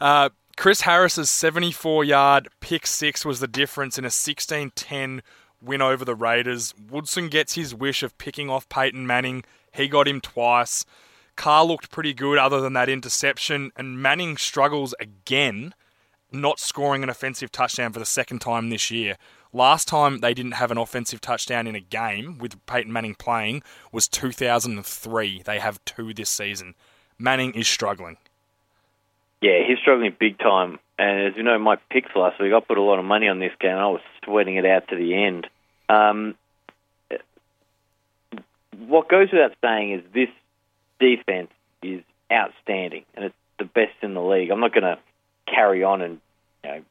Uh, 0.00 0.28
Chris 0.56 0.82
Harris's 0.82 1.28
74 1.28 2.04
yard 2.04 2.46
pick 2.60 2.86
six 2.86 3.24
was 3.24 3.40
the 3.40 3.48
difference 3.48 3.98
in 3.98 4.04
a 4.04 4.10
16 4.10 4.70
10 4.76 5.22
win 5.60 5.82
over 5.82 6.04
the 6.04 6.14
Raiders. 6.14 6.72
Woodson 6.88 7.26
gets 7.28 7.54
his 7.56 7.74
wish 7.74 8.04
of 8.04 8.16
picking 8.16 8.48
off 8.48 8.68
Peyton 8.68 9.08
Manning. 9.08 9.42
He 9.72 9.88
got 9.88 10.06
him 10.06 10.20
twice. 10.20 10.84
Carr 11.34 11.64
looked 11.64 11.90
pretty 11.90 12.14
good 12.14 12.38
other 12.38 12.60
than 12.60 12.74
that 12.74 12.88
interception, 12.88 13.72
and 13.76 14.00
Manning 14.00 14.36
struggles 14.36 14.94
again, 15.00 15.74
not 16.32 16.58
scoring 16.58 17.02
an 17.02 17.08
offensive 17.08 17.52
touchdown 17.52 17.92
for 17.92 17.98
the 17.98 18.06
second 18.06 18.40
time 18.40 18.70
this 18.70 18.90
year. 18.90 19.16
Last 19.52 19.88
time 19.88 20.18
they 20.18 20.34
didn't 20.34 20.52
have 20.52 20.70
an 20.70 20.78
offensive 20.78 21.20
touchdown 21.20 21.66
in 21.66 21.74
a 21.74 21.80
game 21.80 22.38
with 22.38 22.64
Peyton 22.66 22.92
Manning 22.92 23.14
playing 23.14 23.62
was 23.92 24.08
2003. 24.08 25.42
They 25.44 25.58
have 25.58 25.84
two 25.84 26.12
this 26.12 26.30
season. 26.30 26.74
Manning 27.18 27.54
is 27.54 27.66
struggling. 27.66 28.18
Yeah, 29.40 29.64
he's 29.66 29.78
struggling 29.78 30.14
big 30.18 30.38
time. 30.38 30.78
And 30.98 31.28
as 31.28 31.36
you 31.36 31.42
know, 31.42 31.58
my 31.58 31.76
picks 31.90 32.10
last 32.14 32.40
week, 32.40 32.52
I 32.52 32.60
put 32.60 32.78
a 32.78 32.82
lot 32.82 32.98
of 32.98 33.04
money 33.04 33.28
on 33.28 33.38
this 33.38 33.52
game. 33.60 33.72
and 33.72 33.80
I 33.80 33.86
was 33.86 34.00
sweating 34.24 34.56
it 34.56 34.66
out 34.66 34.88
to 34.88 34.96
the 34.96 35.14
end. 35.14 35.46
Um, 35.88 36.34
what 38.86 39.08
goes 39.08 39.28
without 39.32 39.52
saying 39.62 39.92
is 39.92 40.02
this 40.12 40.28
defense 40.98 41.50
is 41.82 42.02
outstanding, 42.32 43.04
and 43.14 43.26
it's 43.26 43.34
the 43.58 43.64
best 43.64 43.94
in 44.02 44.14
the 44.14 44.22
league. 44.22 44.50
I'm 44.50 44.60
not 44.60 44.72
going 44.72 44.84
to 44.84 44.98
carry 45.46 45.82
on 45.82 46.02
and 46.02 46.20
you 46.64 46.70
know, 46.70 46.82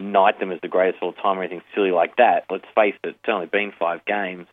knight 0.00 0.40
them 0.40 0.50
as 0.50 0.60
the 0.60 0.68
greatest 0.68 1.02
of 1.02 1.02
all 1.02 1.12
time 1.12 1.38
or 1.38 1.42
anything 1.42 1.62
silly 1.74 1.90
like 1.90 2.16
that. 2.16 2.44
Let's 2.50 2.64
face 2.74 2.94
it, 3.04 3.08
it's 3.08 3.18
only 3.28 3.46
been 3.46 3.72
five 3.78 4.04
games, 4.04 4.46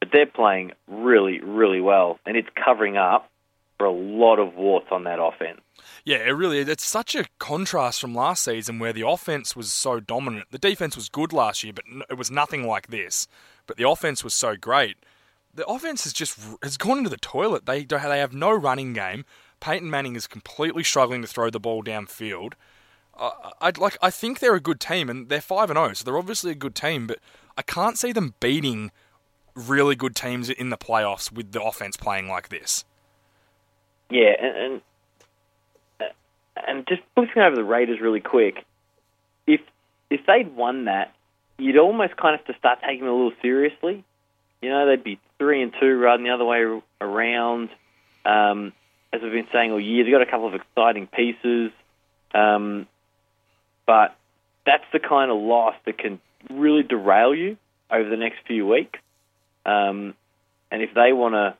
but 0.00 0.10
they're 0.12 0.26
playing 0.26 0.72
really, 0.86 1.40
really 1.40 1.80
well, 1.80 2.18
and 2.26 2.36
it's 2.36 2.48
covering 2.54 2.96
up 2.96 3.30
for 3.78 3.86
a 3.86 3.92
lot 3.92 4.38
of 4.38 4.54
warts 4.54 4.86
on 4.90 5.04
that 5.04 5.18
offense. 5.20 5.60
Yeah, 6.04 6.18
it 6.18 6.30
really 6.30 6.60
it's 6.60 6.84
such 6.84 7.14
a 7.14 7.24
contrast 7.38 8.00
from 8.00 8.14
last 8.14 8.44
season 8.44 8.78
where 8.78 8.92
the 8.92 9.06
offense 9.06 9.56
was 9.56 9.72
so 9.72 10.00
dominant. 10.00 10.46
The 10.50 10.58
defense 10.58 10.96
was 10.96 11.08
good 11.08 11.32
last 11.32 11.64
year, 11.64 11.72
but 11.72 11.84
it 12.08 12.16
was 12.16 12.30
nothing 12.30 12.66
like 12.66 12.88
this. 12.88 13.26
But 13.66 13.76
the 13.76 13.88
offense 13.88 14.22
was 14.22 14.34
so 14.34 14.56
great. 14.56 14.96
The 15.52 15.66
offense 15.66 16.04
has 16.04 16.12
just 16.12 16.38
has 16.62 16.76
gone 16.76 16.98
into 16.98 17.10
the 17.10 17.16
toilet. 17.16 17.66
They 17.66 17.84
they 17.84 17.98
have 17.98 18.32
no 18.32 18.52
running 18.52 18.92
game. 18.92 19.24
Peyton 19.60 19.90
Manning 19.90 20.16
is 20.16 20.26
completely 20.26 20.84
struggling 20.84 21.22
to 21.22 21.28
throw 21.28 21.50
the 21.50 21.60
ball 21.60 21.82
downfield. 21.82 22.52
I 23.18 23.52
I'd 23.60 23.78
like 23.78 23.96
I 24.02 24.10
think 24.10 24.40
they're 24.40 24.54
a 24.54 24.60
good 24.60 24.80
team 24.80 25.08
and 25.08 25.28
they're 25.28 25.40
5 25.40 25.70
and 25.70 25.76
0, 25.76 25.92
so 25.94 26.04
they're 26.04 26.18
obviously 26.18 26.52
a 26.52 26.56
good 26.56 26.74
team, 26.74 27.06
but 27.06 27.18
I 27.56 27.62
can't 27.62 27.98
see 27.98 28.12
them 28.12 28.34
beating 28.40 28.90
really 29.54 29.94
good 29.94 30.16
teams 30.16 30.50
in 30.50 30.70
the 30.70 30.76
playoffs 30.76 31.32
with 31.32 31.52
the 31.52 31.62
offense 31.62 31.96
playing 31.96 32.28
like 32.28 32.48
this. 32.48 32.84
Yeah, 34.10 34.32
and 34.40 34.80
and, 36.00 36.10
and 36.66 36.86
just 36.86 37.02
looking 37.16 37.42
over 37.42 37.56
the 37.56 37.64
Raiders 37.64 38.00
really 38.00 38.20
quick, 38.20 38.64
if 39.46 39.60
if 40.10 40.20
they'd 40.26 40.54
won 40.54 40.86
that, 40.86 41.14
you'd 41.58 41.78
almost 41.78 42.16
kind 42.16 42.34
of 42.34 42.40
have 42.40 42.54
to 42.54 42.58
start 42.58 42.80
taking 42.82 43.00
them 43.00 43.08
a 43.08 43.12
little 43.12 43.32
seriously. 43.42 44.04
You 44.60 44.70
know, 44.70 44.86
they'd 44.86 45.04
be 45.04 45.18
three 45.38 45.62
and 45.62 45.72
two 45.78 45.98
rather 45.98 46.18
than 46.18 46.24
the 46.24 46.34
other 46.34 46.44
way 46.44 46.80
around. 47.00 47.70
Um, 48.24 48.72
as 49.12 49.20
we've 49.22 49.32
been 49.32 49.48
saying 49.52 49.70
all 49.70 49.80
year, 49.80 50.04
they've 50.04 50.12
got 50.12 50.22
a 50.22 50.30
couple 50.30 50.48
of 50.48 50.54
exciting 50.54 51.06
pieces, 51.06 51.70
um, 52.34 52.86
but 53.86 54.16
that's 54.66 54.84
the 54.92 54.98
kind 54.98 55.30
of 55.30 55.38
loss 55.38 55.74
that 55.86 55.98
can 55.98 56.20
really 56.50 56.82
derail 56.82 57.34
you 57.34 57.56
over 57.90 58.08
the 58.08 58.16
next 58.16 58.38
few 58.46 58.66
weeks. 58.66 58.98
Um, 59.66 60.14
and 60.70 60.82
if 60.82 60.90
they 60.94 61.12
want 61.12 61.34
to 61.34 61.54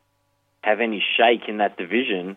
have 0.63 0.81
any 0.81 1.05
shake 1.17 1.49
in 1.49 1.59
that 1.59 1.77
division, 1.77 2.37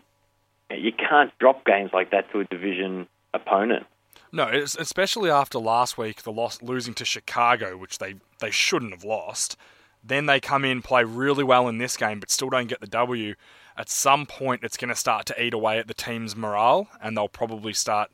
you 0.70 0.92
can't 0.92 1.36
drop 1.38 1.64
games 1.64 1.90
like 1.92 2.10
that 2.10 2.30
to 2.32 2.40
a 2.40 2.44
division 2.44 3.06
opponent. 3.32 3.86
No, 4.30 4.46
especially 4.48 5.30
after 5.30 5.58
last 5.58 5.96
week, 5.96 6.22
the 6.22 6.32
loss 6.32 6.60
losing 6.60 6.92
to 6.94 7.04
Chicago, 7.04 7.78
which 7.78 7.98
they, 7.98 8.16
they 8.40 8.50
shouldn't 8.50 8.92
have 8.92 9.04
lost. 9.04 9.56
Then 10.04 10.26
they 10.26 10.38
come 10.38 10.64
in, 10.64 10.82
play 10.82 11.04
really 11.04 11.44
well 11.44 11.66
in 11.68 11.78
this 11.78 11.96
game, 11.96 12.20
but 12.20 12.30
still 12.30 12.50
don't 12.50 12.68
get 12.68 12.80
the 12.80 12.86
W. 12.86 13.34
At 13.76 13.88
some 13.88 14.26
point, 14.26 14.62
it's 14.64 14.76
going 14.76 14.90
to 14.90 14.94
start 14.94 15.24
to 15.26 15.42
eat 15.42 15.54
away 15.54 15.78
at 15.78 15.86
the 15.86 15.94
team's 15.94 16.36
morale, 16.36 16.88
and 17.02 17.16
they'll 17.16 17.28
probably 17.28 17.72
start 17.72 18.10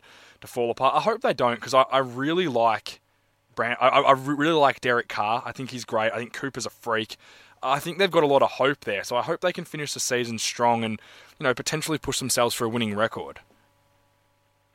to 0.47 0.53
fall 0.53 0.71
apart. 0.71 0.95
I 0.95 1.01
hope 1.01 1.21
they 1.23 1.35
don't, 1.35 1.57
because 1.57 1.75
I, 1.75 1.83
I 1.83 1.99
really 1.99 2.49
like 2.49 3.01
Brand. 3.55 3.77
I, 3.81 3.89
I 3.89 4.13
really 4.13 4.53
like 4.53 4.81
Derek 4.81 5.09
Carr. 5.09 5.43
I 5.45 5.53
think 5.53 5.71
he's 5.71 5.85
great. 5.85 6.13
I 6.13 6.19
think 6.19 6.33
Cooper's 6.33 6.67
a 6.67 6.71
freak. 6.71 7.17
I 7.63 7.79
think 7.79 7.99
they've 7.99 8.11
got 8.11 8.23
a 8.23 8.27
lot 8.27 8.43
of 8.43 8.51
hope 8.53 8.81
there, 8.81 9.05
so 9.05 9.17
I 9.17 9.23
hope 9.23 9.41
they 9.41 9.53
can 9.53 9.65
finish 9.65 9.95
the 9.95 10.01
season 10.01 10.39
strong 10.39 10.85
and 10.85 11.01
you 11.39 11.45
know 11.45 11.55
potentially 11.55 11.97
push 11.99 12.19
themselves 12.19 12.55
for 12.55 12.65
a 12.65 12.69
winning 12.69 12.95
record. 12.95 13.41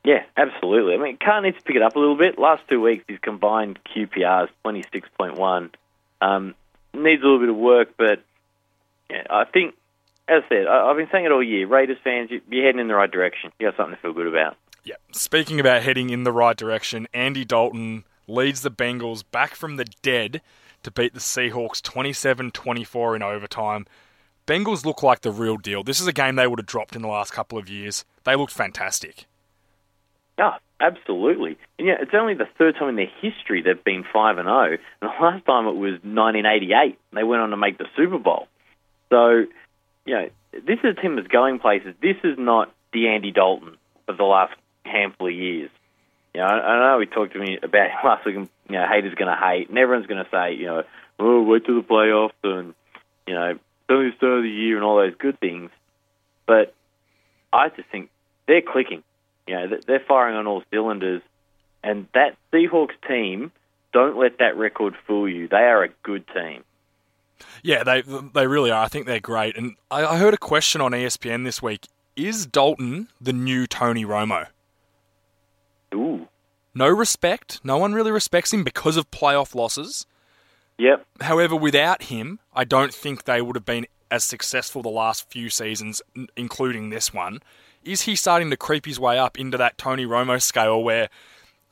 Yeah, 0.06 0.24
absolutely. 0.38 0.96
I 0.96 0.98
mean, 0.98 1.18
Carr 1.18 1.42
needs 1.42 1.58
to 1.58 1.64
pick 1.64 1.76
it 1.76 1.82
up 1.82 1.96
a 1.96 2.00
little 2.00 2.16
bit. 2.18 2.40
Last 2.40 2.64
two 2.70 2.82
weeks, 2.82 3.04
his 3.08 3.20
combined 3.20 3.80
QBR 3.96 4.46
is 4.46 4.50
26.1. 4.66 5.70
Um, 6.22 6.56
needs 6.94 7.22
a 7.22 7.26
little 7.26 7.40
bit 7.40 7.50
of 7.50 7.58
work, 7.58 7.90
but 7.98 8.22
yeah, 9.10 9.24
I 9.30 9.44
think, 9.46 9.76
as 10.28 10.44
I 10.46 10.50
said, 10.50 10.68
I, 10.68 10.90
I've 10.90 10.98
been 10.98 11.10
saying 11.12 11.26
it 11.26 11.32
all 11.32 11.44
year. 11.44 11.68
Raiders 11.68 11.98
fans, 12.04 12.32
you- 12.32 12.42
you're 12.50 12.66
heading 12.66 12.80
in 12.80 12.88
the 12.88 12.96
right 12.96 13.12
direction. 13.12 13.52
You 13.60 13.68
got 13.68 13.78
something 13.78 13.96
to 13.96 14.02
feel 14.02 14.14
good 14.14 14.28
about. 14.28 14.56
Yeah. 14.84 14.96
Speaking 15.12 15.60
about 15.60 15.84
heading 15.84 16.10
in 16.10 16.24
the 16.24 16.32
right 16.32 16.56
direction, 16.56 17.08
Andy 17.14 17.46
Dalton 17.46 18.06
leads 18.28 18.62
the 18.62 18.72
Bengals 18.72 19.24
back 19.30 19.56
from 19.56 19.76
the 19.76 19.86
dead 20.02 20.42
to 20.84 20.92
beat 20.92 21.14
the 21.14 21.20
Seahawks 21.20 21.82
27 21.82 22.52
24 22.52 23.16
in 23.16 23.24
overtime. 23.24 23.86
Bengals 24.48 24.86
look 24.86 25.04
like 25.04 25.22
the 25.22 25.32
real 25.32 25.58
deal. 25.58 25.84
This 25.84 26.00
is 26.00 26.08
a 26.08 26.14
game 26.14 26.36
they 26.36 26.48
would 26.48 26.60
have 26.60 26.66
dropped 26.66 26.96
in 26.96 27.02
the 27.02 27.08
last 27.08 27.32
couple 27.32 27.58
of 27.58 27.70
years. 27.70 28.06
They 28.24 28.36
looked 28.36 28.54
fantastic. 28.54 29.26
Yeah, 30.40 30.56
absolutely. 30.80 31.58
And 31.78 31.88
yeah, 31.88 31.98
it's 32.00 32.14
only 32.14 32.34
the 32.34 32.48
third 32.58 32.76
time 32.76 32.90
in 32.90 32.96
their 32.96 33.12
history 33.22 33.62
they've 33.62 33.84
been 33.84 34.06
five 34.12 34.38
and 34.38 34.48
zero, 34.48 34.78
and 35.02 35.12
the 35.12 35.24
last 35.24 35.46
time 35.46 35.68
it 35.68 35.76
was 35.76 36.00
1988. 36.02 36.98
They 37.14 37.24
went 37.24 37.42
on 37.42 37.50
to 37.52 37.58
make 37.58 37.78
the 37.78 37.86
Super 37.96 38.18
Bowl. 38.18 38.48
So, 39.10 39.46
you 40.06 40.16
know, 40.16 40.30
this 40.54 40.80
is 40.84 40.98
a 40.98 41.02
team 41.02 41.16
that's 41.16 41.28
going 41.28 41.60
places. 41.60 41.94
This 42.02 42.18
is 42.24 42.38
not 42.40 42.74
the 42.94 43.10
Andy 43.10 43.32
Dalton 43.32 43.78
of 44.08 44.18
the 44.18 44.24
last 44.24 44.54
handful 44.90 45.28
of 45.28 45.34
years. 45.34 45.70
You 46.34 46.42
know, 46.42 46.48
I, 46.48 46.60
I 46.60 46.92
know 46.92 46.98
we 47.00 47.06
talked 47.06 47.34
to 47.34 47.40
me 47.40 47.58
about 47.62 47.90
last 48.04 48.26
week. 48.26 48.36
You 48.36 48.48
know, 48.70 48.86
haters 48.88 49.16
going 49.16 49.32
to 49.32 49.38
hate, 49.38 49.70
and 49.70 49.78
everyone's 49.78 50.08
going 50.08 50.24
to 50.24 50.30
say, 50.30 50.56
you 50.56 50.68
know, 50.68 50.84
oh, 51.20 51.44
wait 51.44 51.66
till 51.66 51.76
the 51.76 51.88
playoffs, 51.88 52.32
and 52.44 52.74
you 53.28 53.34
know, 53.34 53.58
only 53.90 54.12
the 54.12 54.18
start 54.18 54.38
of 54.38 54.44
the 54.44 54.50
year, 54.50 54.76
and 54.76 54.86
all 54.86 54.98
those 54.98 55.16
good 55.18 55.40
things. 55.40 55.72
But 56.46 56.74
I 57.52 57.70
just 57.70 57.90
think 57.90 58.10
they're 58.48 58.62
clicking. 58.62 59.04
You 59.48 59.56
know, 59.56 59.78
they're 59.86 60.04
firing 60.08 60.36
on 60.36 60.48
all 60.48 60.64
cylinders. 60.72 61.22
And 61.84 62.08
that 62.14 62.36
Seahawks 62.52 62.96
team, 63.08 63.52
don't 63.94 64.18
let 64.18 64.40
that 64.40 64.58
record 64.58 64.96
fool 65.08 65.30
you. 65.30 65.48
They 65.48 65.58
are 65.58 65.84
a 65.84 65.90
good 66.04 66.26
team. 66.28 66.64
Yeah, 67.64 67.84
they 67.84 68.02
they 68.02 68.48
really 68.48 68.70
are. 68.70 68.84
I 68.84 68.88
think 68.88 69.06
they're 69.06 69.20
great. 69.20 69.56
And 69.56 69.76
I, 69.90 70.06
I 70.06 70.18
heard 70.18 70.34
a 70.34 70.38
question 70.38 70.82
on 70.82 70.92
ESPN 70.92 71.46
this 71.46 71.62
week: 71.62 71.88
Is 72.16 72.46
Dalton 72.46 73.08
the 73.22 73.32
new 73.32 73.66
Tony 73.66 74.06
Romo? 74.06 74.48
Ooh. 75.94 76.28
No 76.74 76.88
respect. 76.88 77.60
No 77.64 77.78
one 77.78 77.94
really 77.94 78.12
respects 78.12 78.54
him 78.54 78.64
because 78.64 78.98
of 78.98 79.12
playoff 79.12 79.56
losses. 79.56 80.06
Yep. 80.78 81.06
However, 81.22 81.56
without 81.56 82.04
him, 82.04 82.40
I 82.54 82.64
don't 82.64 82.94
think 82.94 83.24
they 83.24 83.42
would 83.42 83.56
have 83.56 83.66
been 83.66 83.88
as 84.10 84.24
successful 84.24 84.82
the 84.82 84.90
last 84.90 85.30
few 85.30 85.50
seasons, 85.50 86.02
including 86.36 86.90
this 86.90 87.14
one. 87.14 87.40
Is 87.84 88.04
he 88.04 88.16
starting 88.16 88.50
to 88.50 88.58
creep 88.58 88.86
his 88.86 89.00
way 89.00 89.18
up 89.18 89.40
into 89.40 89.58
that 89.58 89.78
Tony 89.78 90.06
Romo 90.06 90.42
scale 90.42 90.82
where 90.82 91.10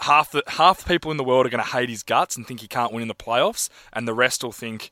half 0.01 0.31
the 0.31 0.43
half 0.47 0.79
the 0.79 0.87
people 0.87 1.11
in 1.11 1.17
the 1.17 1.23
world 1.23 1.45
are 1.45 1.49
going 1.49 1.63
to 1.63 1.69
hate 1.69 1.89
his 1.89 2.03
guts 2.03 2.37
and 2.37 2.45
think 2.45 2.59
he 2.59 2.67
can't 2.67 2.91
win 2.91 3.01
in 3.01 3.07
the 3.07 3.15
playoffs, 3.15 3.69
and 3.93 4.07
the 4.07 4.13
rest 4.13 4.43
will 4.43 4.51
think 4.51 4.91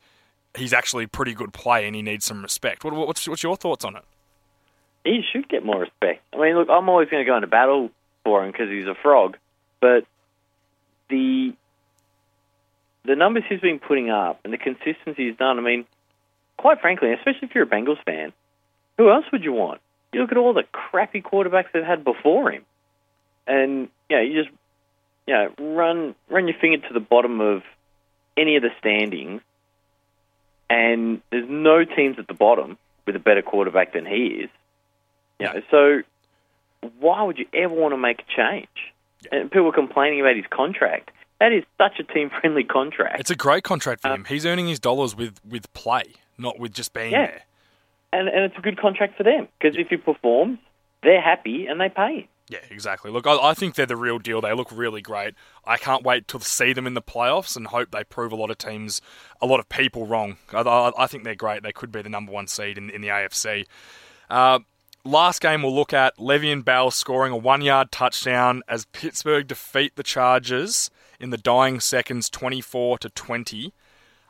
he's 0.57 0.73
actually 0.73 1.05
a 1.05 1.07
pretty 1.07 1.33
good 1.33 1.53
player 1.53 1.85
and 1.85 1.95
he 1.95 2.01
needs 2.01 2.25
some 2.25 2.41
respect? 2.41 2.83
What, 2.83 2.93
what's 2.93 3.27
what's 3.27 3.43
your 3.43 3.55
thoughts 3.55 3.85
on 3.85 3.95
it? 3.95 4.03
He 5.03 5.21
should 5.31 5.47
get 5.49 5.63
more 5.63 5.79
respect. 5.79 6.23
I 6.33 6.37
mean, 6.37 6.55
look, 6.55 6.69
I'm 6.69 6.89
always 6.89 7.09
going 7.09 7.23
to 7.23 7.29
go 7.29 7.35
into 7.35 7.47
battle 7.47 7.91
for 8.25 8.43
him 8.43 8.51
because 8.51 8.69
he's 8.69 8.87
a 8.87 8.95
frog. 8.95 9.37
But 9.79 10.05
the 11.09 11.53
the 13.05 13.15
numbers 13.15 13.43
he's 13.47 13.61
been 13.61 13.79
putting 13.79 14.09
up 14.09 14.41
and 14.43 14.51
the 14.51 14.57
consistency 14.57 15.27
he's 15.29 15.37
done, 15.37 15.59
I 15.59 15.61
mean, 15.61 15.85
quite 16.57 16.81
frankly, 16.81 17.13
especially 17.13 17.47
if 17.47 17.55
you're 17.55 17.65
a 17.65 17.67
Bengals 17.67 18.03
fan, 18.03 18.33
who 18.97 19.09
else 19.09 19.25
would 19.31 19.43
you 19.43 19.53
want? 19.53 19.79
You 20.11 20.21
look 20.21 20.31
at 20.31 20.37
all 20.37 20.53
the 20.53 20.63
crappy 20.71 21.21
quarterbacks 21.21 21.67
they've 21.73 21.83
had 21.83 22.03
before 22.03 22.51
him, 22.51 22.63
and 23.47 23.89
you 24.09 24.17
know, 24.17 24.21
you 24.23 24.43
just 24.43 24.55
you 25.27 25.33
know 25.33 25.53
run 25.59 26.15
run 26.29 26.47
your 26.47 26.57
finger 26.59 26.85
to 26.87 26.93
the 26.93 26.99
bottom 26.99 27.41
of 27.41 27.63
any 28.35 28.55
of 28.55 28.63
the 28.63 28.71
standings, 28.79 29.41
and 30.69 31.21
there's 31.31 31.49
no 31.49 31.85
teams 31.85 32.17
at 32.17 32.27
the 32.27 32.33
bottom 32.33 32.77
with 33.05 33.15
a 33.15 33.19
better 33.19 33.41
quarterback 33.41 33.93
than 33.93 34.05
he 34.05 34.43
is. 34.43 34.49
You 35.39 35.45
know, 35.47 35.61
so 35.69 36.01
why 36.99 37.23
would 37.23 37.37
you 37.37 37.45
ever 37.53 37.73
want 37.73 37.93
to 37.93 37.97
make 37.97 38.21
a 38.21 38.35
change? 38.35 38.67
And 39.31 39.49
people 39.51 39.67
are 39.69 39.73
complaining 39.73 40.21
about 40.21 40.35
his 40.35 40.45
contract. 40.49 41.11
That 41.39 41.51
is 41.51 41.63
such 41.77 41.99
a 41.99 42.03
team 42.03 42.29
friendly 42.29 42.63
contract. 42.63 43.19
It's 43.19 43.31
a 43.31 43.35
great 43.35 43.63
contract 43.63 44.01
for 44.03 44.09
him. 44.09 44.25
He's 44.25 44.45
earning 44.45 44.67
his 44.67 44.79
dollars 44.79 45.15
with, 45.15 45.39
with 45.47 45.71
play, 45.73 46.03
not 46.37 46.59
with 46.59 46.73
just 46.73 46.93
being 46.93 47.11
Yeah. 47.11 47.25
there. 47.27 47.41
and 48.13 48.27
and 48.29 48.45
it's 48.45 48.57
a 48.57 48.61
good 48.61 48.77
contract 48.79 49.17
for 49.17 49.23
them 49.23 49.47
because 49.59 49.75
if 49.77 49.89
he 49.89 49.97
performs, 49.97 50.59
they're 51.03 51.21
happy 51.21 51.67
and 51.67 51.81
they 51.81 51.89
pay 51.89 52.19
him. 52.21 52.27
Yeah, 52.47 52.59
exactly. 52.69 53.09
Look, 53.09 53.25
I, 53.25 53.35
I 53.37 53.53
think 53.55 53.73
they're 53.73 53.87
the 53.87 53.95
real 53.97 54.19
deal. 54.19 54.39
They 54.39 54.53
look 54.53 54.71
really 54.71 55.01
great. 55.01 55.33
I 55.65 55.77
can't 55.77 56.03
wait 56.03 56.27
to 56.27 56.39
see 56.39 56.73
them 56.73 56.85
in 56.85 56.93
the 56.93 57.01
playoffs 57.01 57.57
and 57.57 57.65
hope 57.67 57.89
they 57.89 58.03
prove 58.03 58.31
a 58.31 58.35
lot 58.35 58.51
of 58.51 58.59
teams, 58.59 59.01
a 59.41 59.47
lot 59.47 59.59
of 59.59 59.67
people 59.67 60.05
wrong. 60.05 60.37
I, 60.53 60.61
I, 60.61 60.91
I 60.97 61.07
think 61.07 61.23
they're 61.23 61.33
great. 61.33 61.63
They 61.63 61.71
could 61.71 61.91
be 61.91 62.03
the 62.03 62.09
number 62.09 62.31
one 62.31 62.45
seed 62.45 62.77
in, 62.77 62.91
in 62.91 63.01
the 63.01 63.07
AFC. 63.07 63.65
Uh, 64.29 64.59
last 65.05 65.39
game 65.39 65.61
we'll 65.61 65.73
look 65.73 65.93
at 65.93 66.17
Le'Veon 66.17 66.65
Bell 66.65 66.91
scoring 66.91 67.31
a 67.31 67.37
one 67.37 67.61
yard 67.61 67.91
touchdown 67.91 68.61
as 68.67 68.85
Pittsburgh 68.85 69.47
defeat 69.47 69.95
the 69.95 70.03
Chargers 70.03 70.89
in 71.19 71.29
the 71.29 71.37
dying 71.37 71.79
seconds 71.79 72.29
24 72.29 72.97
to 72.99 73.09
20. 73.09 73.73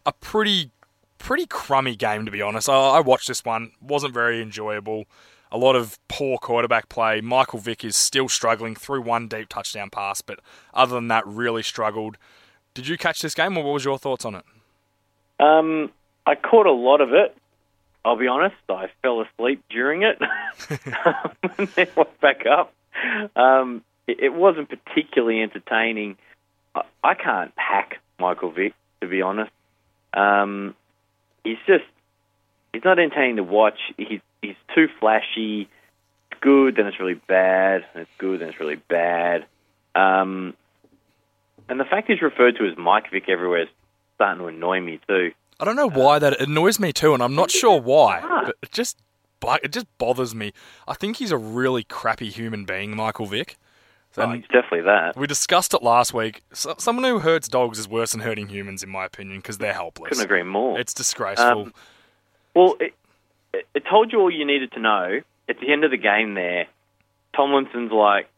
A 0.05 0.13
pretty 0.13 0.71
pretty 1.17 1.47
crummy 1.47 1.95
game 1.95 2.25
to 2.25 2.31
be 2.31 2.41
honest. 2.41 2.69
I, 2.69 2.73
I 2.73 2.99
watched 2.99 3.27
this 3.27 3.43
one, 3.43 3.71
wasn't 3.81 4.13
very 4.13 4.41
enjoyable. 4.41 5.05
A 5.51 5.57
lot 5.57 5.75
of 5.75 5.97
poor 6.07 6.38
quarterback 6.38 6.89
play. 6.89 7.21
Michael 7.21 7.59
Vick 7.59 7.85
is 7.85 7.95
still 7.95 8.27
struggling 8.27 8.75
through 8.75 9.01
one 9.01 9.27
deep 9.27 9.47
touchdown 9.47 9.89
pass, 9.89 10.21
but 10.21 10.39
other 10.73 10.95
than 10.95 11.07
that, 11.07 11.25
really 11.25 11.63
struggled. 11.63 12.17
Did 12.73 12.88
you 12.88 12.97
catch 12.97 13.21
this 13.21 13.33
game, 13.33 13.57
or 13.57 13.63
what 13.63 13.73
was 13.73 13.85
your 13.85 13.97
thoughts 13.97 14.25
on 14.25 14.35
it? 14.35 14.43
Um, 15.39 15.91
I 16.25 16.35
caught 16.35 16.65
a 16.65 16.73
lot 16.73 16.99
of 16.99 17.13
it. 17.13 17.38
I'll 18.05 18.15
be 18.15 18.27
honest, 18.27 18.55
I 18.69 18.91
fell 19.01 19.21
asleep 19.21 19.63
during 19.69 20.03
it 20.03 20.19
and 21.57 21.67
then 21.75 21.87
woke 21.97 22.19
back 22.21 22.45
up. 22.45 22.71
Um, 23.35 23.83
it, 24.07 24.19
it 24.19 24.33
wasn't 24.33 24.69
particularly 24.69 25.41
entertaining. 25.41 26.17
I, 26.75 26.83
I 27.03 27.15
can't 27.15 27.51
hack 27.55 27.99
Michael 28.19 28.51
Vick, 28.51 28.73
to 29.01 29.07
be 29.07 29.23
honest. 29.23 29.51
Um, 30.13 30.75
he's 31.43 31.57
just 31.65 31.83
he's 32.73 32.83
not 32.85 32.99
entertaining 32.99 33.37
to 33.37 33.43
watch. 33.43 33.79
He's 33.97 34.21
he's 34.41 34.55
too 34.75 34.87
flashy. 34.99 35.67
It's 36.31 36.39
good, 36.41 36.75
then 36.75 36.85
it's 36.85 36.99
really 36.99 37.19
bad. 37.27 37.85
It's 37.95 38.09
good, 38.19 38.39
then 38.39 38.49
it's 38.49 38.59
really 38.59 38.79
bad. 38.87 39.47
Um, 39.95 40.53
and 41.67 41.79
the 41.79 41.85
fact 41.85 42.07
he's 42.07 42.21
referred 42.21 42.57
to 42.57 42.67
as 42.67 42.77
Mike 42.77 43.09
Vick 43.11 43.29
everywhere 43.29 43.63
is 43.63 43.69
starting 44.15 44.41
to 44.41 44.47
annoy 44.47 44.79
me 44.79 44.99
too. 45.07 45.31
I 45.59 45.65
don't 45.65 45.75
know 45.75 45.89
why 45.89 46.19
that 46.19 46.39
annoys 46.41 46.79
me 46.79 46.91
too, 46.91 47.13
and 47.13 47.23
I'm 47.23 47.35
not 47.35 47.49
sure 47.51 47.79
why, 47.79 48.21
but 48.45 48.55
it 48.61 48.71
just 48.71 48.97
it 49.63 49.71
just 49.71 49.85
bothers 49.97 50.33
me. 50.33 50.53
I 50.87 50.95
think 50.95 51.17
he's 51.17 51.31
a 51.31 51.37
really 51.37 51.83
crappy 51.83 52.29
human 52.29 52.65
being, 52.65 52.95
Michael 52.95 53.25
Vick. 53.25 53.57
Oh, 54.17 54.31
he's 54.31 54.43
definitely 54.43 54.81
that. 54.81 55.17
we 55.17 55.27
discussed 55.27 55.73
it 55.73 55.83
last 55.83 56.13
week. 56.13 56.41
So, 56.53 56.75
someone 56.77 57.03
who 57.03 57.19
hurts 57.19 57.49
dogs 57.49 57.77
is 57.77 57.87
worse 57.87 58.13
than 58.13 58.21
hurting 58.21 58.47
humans, 58.47 58.81
in 58.81 58.89
my 58.89 59.03
opinion, 59.05 59.39
because 59.39 59.57
they're 59.57 59.73
helpless. 59.73 60.09
Couldn't 60.09 60.23
agree 60.23 60.43
more. 60.43 60.79
It's 60.79 60.93
disgraceful. 60.93 61.63
Um, 61.63 61.73
Well, 62.53 62.77
it, 62.79 62.93
it, 63.73 63.83
told 63.89 64.13
you 64.13 64.21
all 64.21 64.31
you 64.31 64.45
needed 64.45 64.71
to 64.73 64.79
know. 64.79 65.21
At 65.49 65.59
the 65.59 65.71
end 65.71 65.83
of 65.83 65.91
the 65.91 65.97
game, 65.97 66.33
there, 66.33 66.67
Tomlinson's 67.35 67.91
like, 67.91 68.29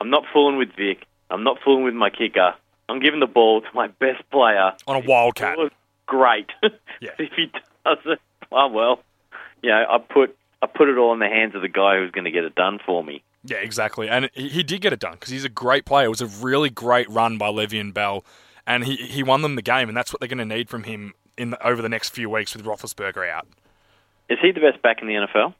"I'm 0.00 0.10
not 0.10 0.24
fooling 0.32 0.58
with 0.58 0.70
Vick. 0.76 1.04
I'm 1.28 1.42
not 1.42 1.58
fooling 1.64 1.84
with 1.84 1.94
my 1.94 2.08
kicker. 2.10 2.54
I'm 2.88 3.00
giving 3.00 3.20
the 3.20 3.26
ball 3.26 3.62
to 3.62 3.68
my 3.74 3.88
best 3.88 4.22
player 4.30 4.74
On 4.86 4.94
a 4.96 5.00
wildcat. 5.00 5.58
Great. 6.06 6.50
Yeah. 6.98 7.10
if 7.18 7.30
he 7.36 7.50
does 7.84 7.98
it, 8.06 8.18
oh 8.50 8.68
well. 8.68 9.02
You 9.62 9.68
know, 9.68 9.84
I 9.86 9.98
put 9.98 10.34
I 10.62 10.66
put 10.66 10.88
it 10.88 10.96
all 10.96 11.12
in 11.12 11.18
the 11.18 11.28
hands 11.28 11.54
of 11.54 11.60
the 11.60 11.68
guy 11.68 11.98
who's 11.98 12.10
going 12.10 12.24
to 12.24 12.30
get 12.30 12.44
it 12.44 12.54
done 12.54 12.78
for 12.86 13.04
me. 13.04 13.22
Yeah, 13.44 13.58
exactly. 13.58 14.08
And 14.08 14.30
he, 14.32 14.48
he 14.48 14.62
did 14.62 14.80
get 14.80 14.94
it 14.94 14.98
done 14.98 15.12
because 15.12 15.28
he's 15.30 15.44
a 15.44 15.50
great 15.50 15.84
player. 15.84 16.06
It 16.06 16.08
was 16.08 16.22
a 16.22 16.26
really 16.26 16.70
great 16.70 17.08
run 17.10 17.36
by 17.36 17.48
Le'Veon 17.48 17.92
Bell, 17.92 18.24
and 18.66 18.84
he, 18.84 18.96
he 18.96 19.22
won 19.22 19.42
them 19.42 19.56
the 19.56 19.62
game, 19.62 19.88
and 19.88 19.96
that's 19.96 20.12
what 20.12 20.20
they're 20.20 20.28
going 20.28 20.38
to 20.38 20.44
need 20.56 20.70
from 20.70 20.84
him 20.84 21.12
in 21.36 21.50
the, 21.50 21.66
over 21.66 21.82
the 21.82 21.88
next 21.88 22.10
few 22.10 22.30
weeks 22.30 22.56
with 22.56 22.64
Roethlisberger 22.64 23.28
out. 23.28 23.46
Is 24.30 24.38
he 24.40 24.52
the 24.52 24.60
best 24.60 24.80
back 24.82 25.02
in 25.02 25.08
the 25.08 25.14
NFL? 25.14 25.54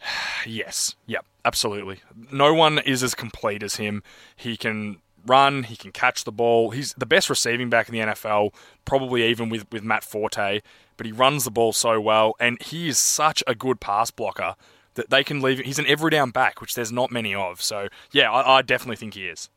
Yes. 0.46 0.94
Yep. 1.06 1.26
Absolutely. 1.44 2.00
No 2.30 2.54
one 2.54 2.78
is 2.78 3.02
as 3.02 3.14
complete 3.14 3.62
as 3.62 3.76
him. 3.76 4.02
He 4.36 4.56
can 4.56 4.98
run. 5.26 5.64
He 5.64 5.76
can 5.76 5.92
catch 5.92 6.24
the 6.24 6.32
ball. 6.32 6.70
He's 6.70 6.92
the 6.94 7.06
best 7.06 7.28
receiving 7.30 7.68
back 7.70 7.88
in 7.88 7.94
the 7.94 8.00
NFL, 8.00 8.52
probably 8.84 9.24
even 9.28 9.48
with, 9.48 9.66
with 9.72 9.82
Matt 9.82 10.04
Forte. 10.04 10.60
But 10.96 11.06
he 11.06 11.12
runs 11.12 11.44
the 11.44 11.50
ball 11.50 11.72
so 11.72 12.00
well, 12.00 12.34
and 12.40 12.60
he 12.62 12.88
is 12.88 12.98
such 12.98 13.42
a 13.46 13.54
good 13.54 13.80
pass 13.80 14.10
blocker 14.10 14.56
that 14.94 15.10
they 15.10 15.22
can 15.22 15.40
leave. 15.40 15.60
He's 15.60 15.78
an 15.78 15.86
every 15.86 16.10
down 16.10 16.30
back, 16.30 16.60
which 16.60 16.74
there's 16.74 16.90
not 16.90 17.10
many 17.12 17.34
of. 17.34 17.62
So 17.62 17.88
yeah, 18.10 18.30
I, 18.32 18.58
I 18.58 18.62
definitely 18.62 18.96
think 18.96 19.14
he 19.14 19.26
is. 19.28 19.48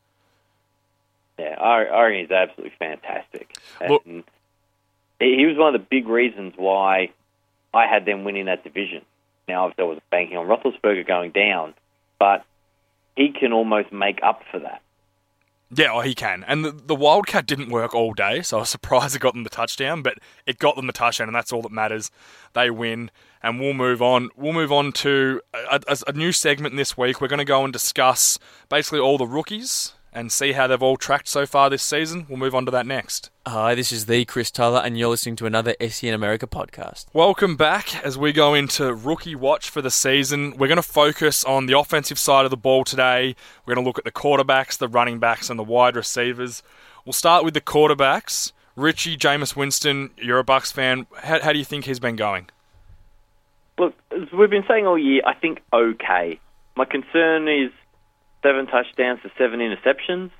Yeah, 1.38 1.56
I, 1.60 1.84
I 1.84 2.02
reckon 2.04 2.20
he's 2.20 2.30
absolutely 2.30 2.74
fantastic. 2.78 3.56
Look- 3.88 4.04
And 4.06 4.24
he 5.18 5.36
he 5.36 5.46
was 5.46 5.56
one 5.56 5.74
of 5.74 5.80
the 5.80 5.86
big 5.90 6.06
reasons 6.08 6.54
why 6.56 7.10
I 7.74 7.86
had 7.86 8.04
them 8.04 8.24
winning 8.24 8.46
that 8.46 8.62
division. 8.64 9.02
Now, 9.48 9.68
if 9.68 9.74
I 9.78 9.82
was 9.82 9.98
banking 10.10 10.36
on 10.36 10.46
Roethlisberger 10.46 11.06
going 11.06 11.32
down, 11.32 11.74
but 12.20 12.44
he 13.16 13.32
can 13.32 13.52
almost 13.52 13.92
make 13.92 14.20
up 14.22 14.42
for 14.50 14.60
that. 14.60 14.80
Yeah, 15.74 15.92
oh, 15.92 16.00
he 16.00 16.14
can. 16.14 16.44
And 16.46 16.64
the, 16.64 16.70
the 16.70 16.94
Wildcat 16.94 17.46
didn't 17.46 17.70
work 17.70 17.94
all 17.94 18.12
day, 18.12 18.42
so 18.42 18.58
I 18.58 18.60
was 18.60 18.68
surprised 18.70 19.16
it 19.16 19.20
got 19.20 19.34
them 19.34 19.44
the 19.44 19.50
touchdown, 19.50 20.02
but 20.02 20.18
it 20.46 20.58
got 20.58 20.76
them 20.76 20.86
the 20.86 20.92
touchdown, 20.92 21.28
and 21.28 21.34
that's 21.34 21.52
all 21.52 21.62
that 21.62 21.72
matters. 21.72 22.10
They 22.52 22.70
win, 22.70 23.10
and 23.42 23.58
we'll 23.58 23.72
move 23.72 24.02
on. 24.02 24.30
We'll 24.36 24.52
move 24.52 24.70
on 24.72 24.92
to 24.92 25.40
a, 25.54 25.80
a, 25.88 25.96
a 26.08 26.12
new 26.12 26.32
segment 26.32 26.76
this 26.76 26.96
week. 26.96 27.20
We're 27.20 27.28
going 27.28 27.38
to 27.38 27.44
go 27.44 27.64
and 27.64 27.72
discuss 27.72 28.38
basically 28.68 29.00
all 29.00 29.16
the 29.16 29.26
rookies 29.26 29.94
and 30.12 30.30
see 30.30 30.52
how 30.52 30.66
they've 30.66 30.82
all 30.82 30.96
tracked 30.96 31.28
so 31.28 31.46
far 31.46 31.70
this 31.70 31.82
season. 31.82 32.26
We'll 32.28 32.38
move 32.38 32.54
on 32.54 32.64
to 32.66 32.70
that 32.72 32.86
next. 32.86 33.30
Hi, 33.46 33.74
this 33.74 33.90
is 33.92 34.06
the 34.06 34.24
Chris 34.24 34.50
Tyler, 34.50 34.82
and 34.84 34.98
you're 34.98 35.08
listening 35.08 35.36
to 35.36 35.46
another 35.46 35.74
SEN 35.88 36.12
America 36.12 36.46
podcast. 36.46 37.06
Welcome 37.12 37.56
back 37.56 38.04
as 38.04 38.18
we 38.18 38.32
go 38.32 38.54
into 38.54 38.94
rookie 38.94 39.34
watch 39.34 39.70
for 39.70 39.80
the 39.80 39.90
season. 39.90 40.56
We're 40.56 40.68
going 40.68 40.76
to 40.76 40.82
focus 40.82 41.44
on 41.44 41.66
the 41.66 41.78
offensive 41.78 42.18
side 42.18 42.44
of 42.44 42.50
the 42.50 42.56
ball 42.56 42.84
today. 42.84 43.34
We're 43.64 43.74
going 43.74 43.84
to 43.84 43.88
look 43.88 43.98
at 43.98 44.04
the 44.04 44.12
quarterbacks, 44.12 44.76
the 44.76 44.88
running 44.88 45.18
backs, 45.18 45.48
and 45.48 45.58
the 45.58 45.64
wide 45.64 45.96
receivers. 45.96 46.62
We'll 47.04 47.12
start 47.12 47.44
with 47.44 47.54
the 47.54 47.60
quarterbacks. 47.60 48.52
Richie, 48.76 49.16
Jameis 49.16 49.56
Winston, 49.56 50.10
you're 50.16 50.38
a 50.38 50.44
Bucks 50.44 50.72
fan. 50.72 51.06
How, 51.18 51.40
how 51.40 51.52
do 51.52 51.58
you 51.58 51.64
think 51.64 51.84
he's 51.84 52.00
been 52.00 52.16
going? 52.16 52.48
Look, 53.78 53.94
as 54.12 54.30
we've 54.32 54.50
been 54.50 54.64
saying 54.68 54.86
all 54.86 54.98
year, 54.98 55.22
I 55.26 55.34
think 55.34 55.60
okay. 55.72 56.38
My 56.76 56.84
concern 56.84 57.48
is 57.48 57.70
seven 58.42 58.66
touchdowns 58.66 59.20
to 59.22 59.30
seven 59.38 59.60
interceptions. 59.60 60.30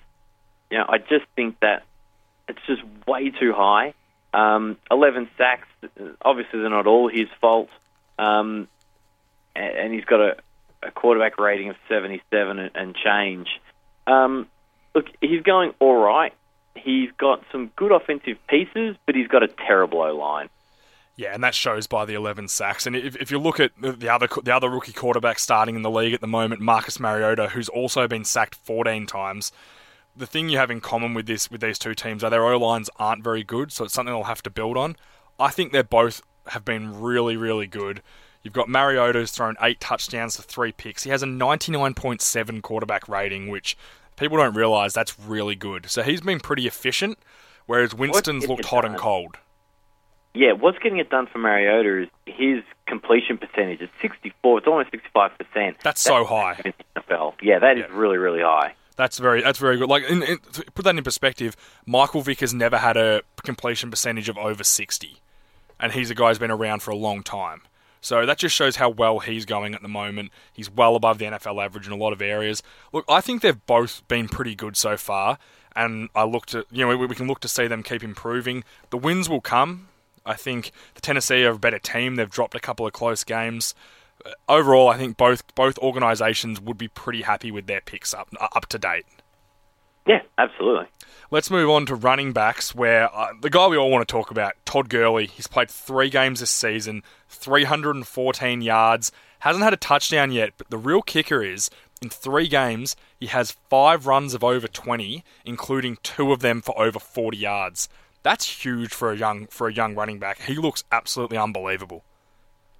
You 0.70 0.78
know, 0.78 0.86
I 0.88 0.98
just 0.98 1.26
think 1.36 1.60
that 1.60 1.84
it's 2.48 2.60
just 2.66 2.82
way 3.06 3.30
too 3.30 3.52
high. 3.52 3.94
Um, 4.34 4.76
Eleven 4.90 5.28
sacks. 5.36 5.68
Obviously, 6.22 6.60
they're 6.60 6.70
not 6.70 6.86
all 6.86 7.08
his 7.08 7.28
fault. 7.40 7.68
Um, 8.18 8.68
and, 9.54 9.92
he's 9.92 10.04
got 10.04 10.20
a, 10.20 10.36
a 10.82 10.90
quarterback 10.90 11.38
rating 11.38 11.68
of 11.68 11.76
seventy-seven 11.88 12.58
and, 12.58 12.70
and 12.74 12.94
change. 12.94 13.48
Um, 14.06 14.46
look, 14.94 15.06
he's 15.20 15.42
going 15.42 15.74
all 15.78 15.96
right. 15.96 16.32
He's 16.74 17.10
got 17.18 17.42
some 17.52 17.70
good 17.76 17.92
offensive 17.92 18.38
pieces, 18.48 18.96
but 19.04 19.14
he's 19.14 19.28
got 19.28 19.42
a 19.42 19.48
terrible 19.48 20.00
O 20.00 20.16
line. 20.16 20.48
Yeah, 21.16 21.34
and 21.34 21.44
that 21.44 21.54
shows 21.54 21.86
by 21.86 22.04
the 22.04 22.14
11 22.14 22.48
sacks. 22.48 22.86
And 22.86 22.96
if, 22.96 23.16
if 23.16 23.30
you 23.30 23.38
look 23.38 23.60
at 23.60 23.72
the 23.80 23.92
the 23.92 24.08
other 24.08 24.28
the 24.42 24.54
other 24.54 24.70
rookie 24.70 24.92
quarterback 24.92 25.38
starting 25.38 25.76
in 25.76 25.82
the 25.82 25.90
league 25.90 26.14
at 26.14 26.20
the 26.20 26.26
moment, 26.26 26.60
Marcus 26.60 26.98
Mariota, 26.98 27.48
who's 27.48 27.68
also 27.68 28.08
been 28.08 28.24
sacked 28.24 28.54
14 28.54 29.06
times, 29.06 29.52
the 30.16 30.26
thing 30.26 30.48
you 30.48 30.58
have 30.58 30.70
in 30.70 30.80
common 30.80 31.12
with 31.12 31.26
this 31.26 31.50
with 31.50 31.60
these 31.60 31.78
two 31.78 31.94
teams 31.94 32.24
are 32.24 32.30
their 32.30 32.44
O 32.44 32.58
lines 32.58 32.88
aren't 32.96 33.22
very 33.22 33.44
good, 33.44 33.72
so 33.72 33.84
it's 33.84 33.94
something 33.94 34.12
they'll 34.12 34.24
have 34.24 34.42
to 34.42 34.50
build 34.50 34.76
on. 34.76 34.96
I 35.38 35.50
think 35.50 35.72
they're 35.72 35.84
both 35.84 36.22
have 36.48 36.64
been 36.64 37.00
really 37.00 37.36
really 37.36 37.66
good. 37.66 38.02
You've 38.42 38.54
got 38.54 38.68
Mariota's 38.68 39.30
thrown 39.30 39.56
eight 39.60 39.80
touchdowns 39.80 40.34
to 40.36 40.42
three 40.42 40.72
picks. 40.72 41.04
He 41.04 41.10
has 41.10 41.22
a 41.22 41.26
99.7 41.26 42.62
quarterback 42.62 43.08
rating, 43.08 43.48
which 43.48 43.76
people 44.16 44.36
don't 44.36 44.54
realize 44.54 44.94
that's 44.94 45.18
really 45.18 45.54
good. 45.54 45.88
So 45.88 46.02
he's 46.02 46.20
been 46.20 46.40
pretty 46.40 46.66
efficient, 46.66 47.18
whereas 47.66 47.94
Winston's 47.94 48.48
looked 48.48 48.64
hot 48.64 48.84
and 48.84 48.96
cold. 48.96 49.36
Yeah, 50.34 50.52
what's 50.52 50.78
getting 50.78 50.98
it 50.98 51.10
done 51.10 51.26
for 51.26 51.38
Mariota 51.38 52.02
is 52.04 52.08
his 52.26 52.62
completion 52.86 53.36
percentage 53.38 53.80
is 53.82 53.90
64. 54.00 54.58
It's 54.58 54.66
almost 54.66 54.90
65%. 54.90 55.74
That's 55.82 56.00
so 56.00 56.24
high. 56.24 56.60
NFL. 56.96 57.34
Yeah, 57.42 57.58
that 57.58 57.76
is 57.76 57.84
Yeah. 57.88 57.96
really, 57.96 58.16
really 58.16 58.40
high. 58.42 58.74
That's 58.96 59.18
very 59.18 59.42
that's 59.42 59.58
very 59.58 59.78
good. 59.78 59.88
Like, 59.88 60.04
in, 60.04 60.22
in, 60.22 60.38
put 60.74 60.84
that 60.84 60.96
in 60.96 61.02
perspective, 61.02 61.56
Michael 61.86 62.20
Vick 62.20 62.40
has 62.40 62.52
never 62.54 62.78
had 62.78 62.96
a 62.96 63.22
completion 63.42 63.90
percentage 63.90 64.28
of 64.28 64.36
over 64.38 64.62
sixty, 64.64 65.16
and 65.80 65.92
he's 65.92 66.10
a 66.10 66.14
guy 66.14 66.28
who's 66.28 66.38
been 66.38 66.50
around 66.50 66.82
for 66.82 66.90
a 66.90 66.96
long 66.96 67.22
time. 67.22 67.62
So 68.02 68.26
that 68.26 68.36
just 68.36 68.54
shows 68.54 68.76
how 68.76 68.90
well 68.90 69.20
he's 69.20 69.44
going 69.46 69.74
at 69.74 69.80
the 69.82 69.88
moment. 69.88 70.30
He's 70.52 70.70
well 70.70 70.94
above 70.96 71.18
the 71.18 71.24
NFL 71.24 71.64
average 71.64 71.86
in 71.86 71.92
a 71.92 71.96
lot 71.96 72.12
of 72.12 72.20
areas. 72.20 72.62
Look, 72.92 73.04
I 73.08 73.20
think 73.20 73.42
they've 73.42 73.64
both 73.66 74.06
been 74.08 74.28
pretty 74.28 74.54
good 74.54 74.76
so 74.76 74.96
far, 74.96 75.38
and 75.74 76.08
I 76.14 76.24
look 76.24 76.46
to 76.46 76.66
you 76.70 76.84
know 76.84 76.96
we, 76.96 77.06
we 77.06 77.14
can 77.14 77.26
look 77.26 77.40
to 77.40 77.48
see 77.48 77.66
them 77.66 77.82
keep 77.82 78.02
improving. 78.04 78.62
The 78.90 78.98
wins 78.98 79.28
will 79.28 79.40
come. 79.40 79.88
I 80.24 80.34
think 80.34 80.72
the 80.94 81.00
Tennessee 81.00 81.44
are 81.44 81.52
a 81.52 81.58
better 81.58 81.78
team. 81.78 82.16
They've 82.16 82.30
dropped 82.30 82.54
a 82.54 82.60
couple 82.60 82.86
of 82.86 82.92
close 82.92 83.24
games. 83.24 83.74
Uh, 84.24 84.30
overall, 84.48 84.88
I 84.88 84.96
think 84.96 85.16
both 85.16 85.54
both 85.54 85.78
organisations 85.78 86.60
would 86.60 86.78
be 86.78 86.88
pretty 86.88 87.22
happy 87.22 87.50
with 87.50 87.66
their 87.66 87.80
picks 87.80 88.14
up 88.14 88.28
up 88.40 88.66
to 88.66 88.78
date. 88.78 89.06
Yeah, 90.06 90.22
absolutely. 90.36 90.86
Let's 91.30 91.50
move 91.50 91.70
on 91.70 91.86
to 91.86 91.94
running 91.94 92.32
backs, 92.32 92.74
where 92.74 93.14
uh, 93.14 93.28
the 93.40 93.50
guy 93.50 93.68
we 93.68 93.76
all 93.76 93.90
want 93.90 94.06
to 94.06 94.12
talk 94.12 94.30
about, 94.30 94.54
Todd 94.64 94.88
Gurley. 94.88 95.26
He's 95.26 95.46
played 95.46 95.70
three 95.70 96.10
games 96.10 96.40
this 96.40 96.50
season, 96.50 97.02
314 97.28 98.60
yards, 98.60 99.12
hasn't 99.38 99.64
had 99.64 99.72
a 99.72 99.78
touchdown 99.78 100.32
yet, 100.32 100.52
but 100.58 100.70
the 100.70 100.76
real 100.76 101.02
kicker 101.02 101.42
is 101.42 101.70
in 102.02 102.10
three 102.10 102.48
games, 102.48 102.96
he 103.18 103.28
has 103.28 103.56
five 103.70 104.06
runs 104.06 104.34
of 104.34 104.42
over 104.42 104.66
20, 104.66 105.24
including 105.44 105.98
two 106.02 106.32
of 106.32 106.40
them 106.40 106.60
for 106.60 106.78
over 106.78 106.98
40 106.98 107.36
yards. 107.38 107.88
That's 108.22 108.64
huge 108.64 108.94
for 108.94 109.10
a 109.10 109.16
young 109.16 109.46
for 109.48 109.68
a 109.68 109.72
young 109.72 109.94
running 109.94 110.18
back. 110.18 110.40
He 110.42 110.54
looks 110.54 110.84
absolutely 110.92 111.38
unbelievable. 111.38 112.04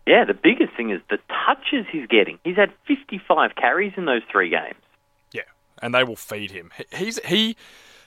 Yeah, 0.07 0.25
the 0.25 0.35
biggest 0.35 0.75
thing 0.77 0.91
is 0.91 1.01
the 1.11 1.19
touches 1.29 1.87
he's 1.91 2.07
getting. 2.07 2.39
He's 2.45 2.57
had 2.57 2.73
55 2.89 3.55
carries 3.55 3.93
in 3.97 4.05
those 4.05 4.23
three 4.31 4.51
games. 4.51 4.81
Yeah, 5.33 5.43
and 5.81 5.95
they 5.95 6.05
will 6.05 6.17
feed 6.17 6.51
him. 6.51 6.71
He's 6.93 7.19
he 7.25 7.57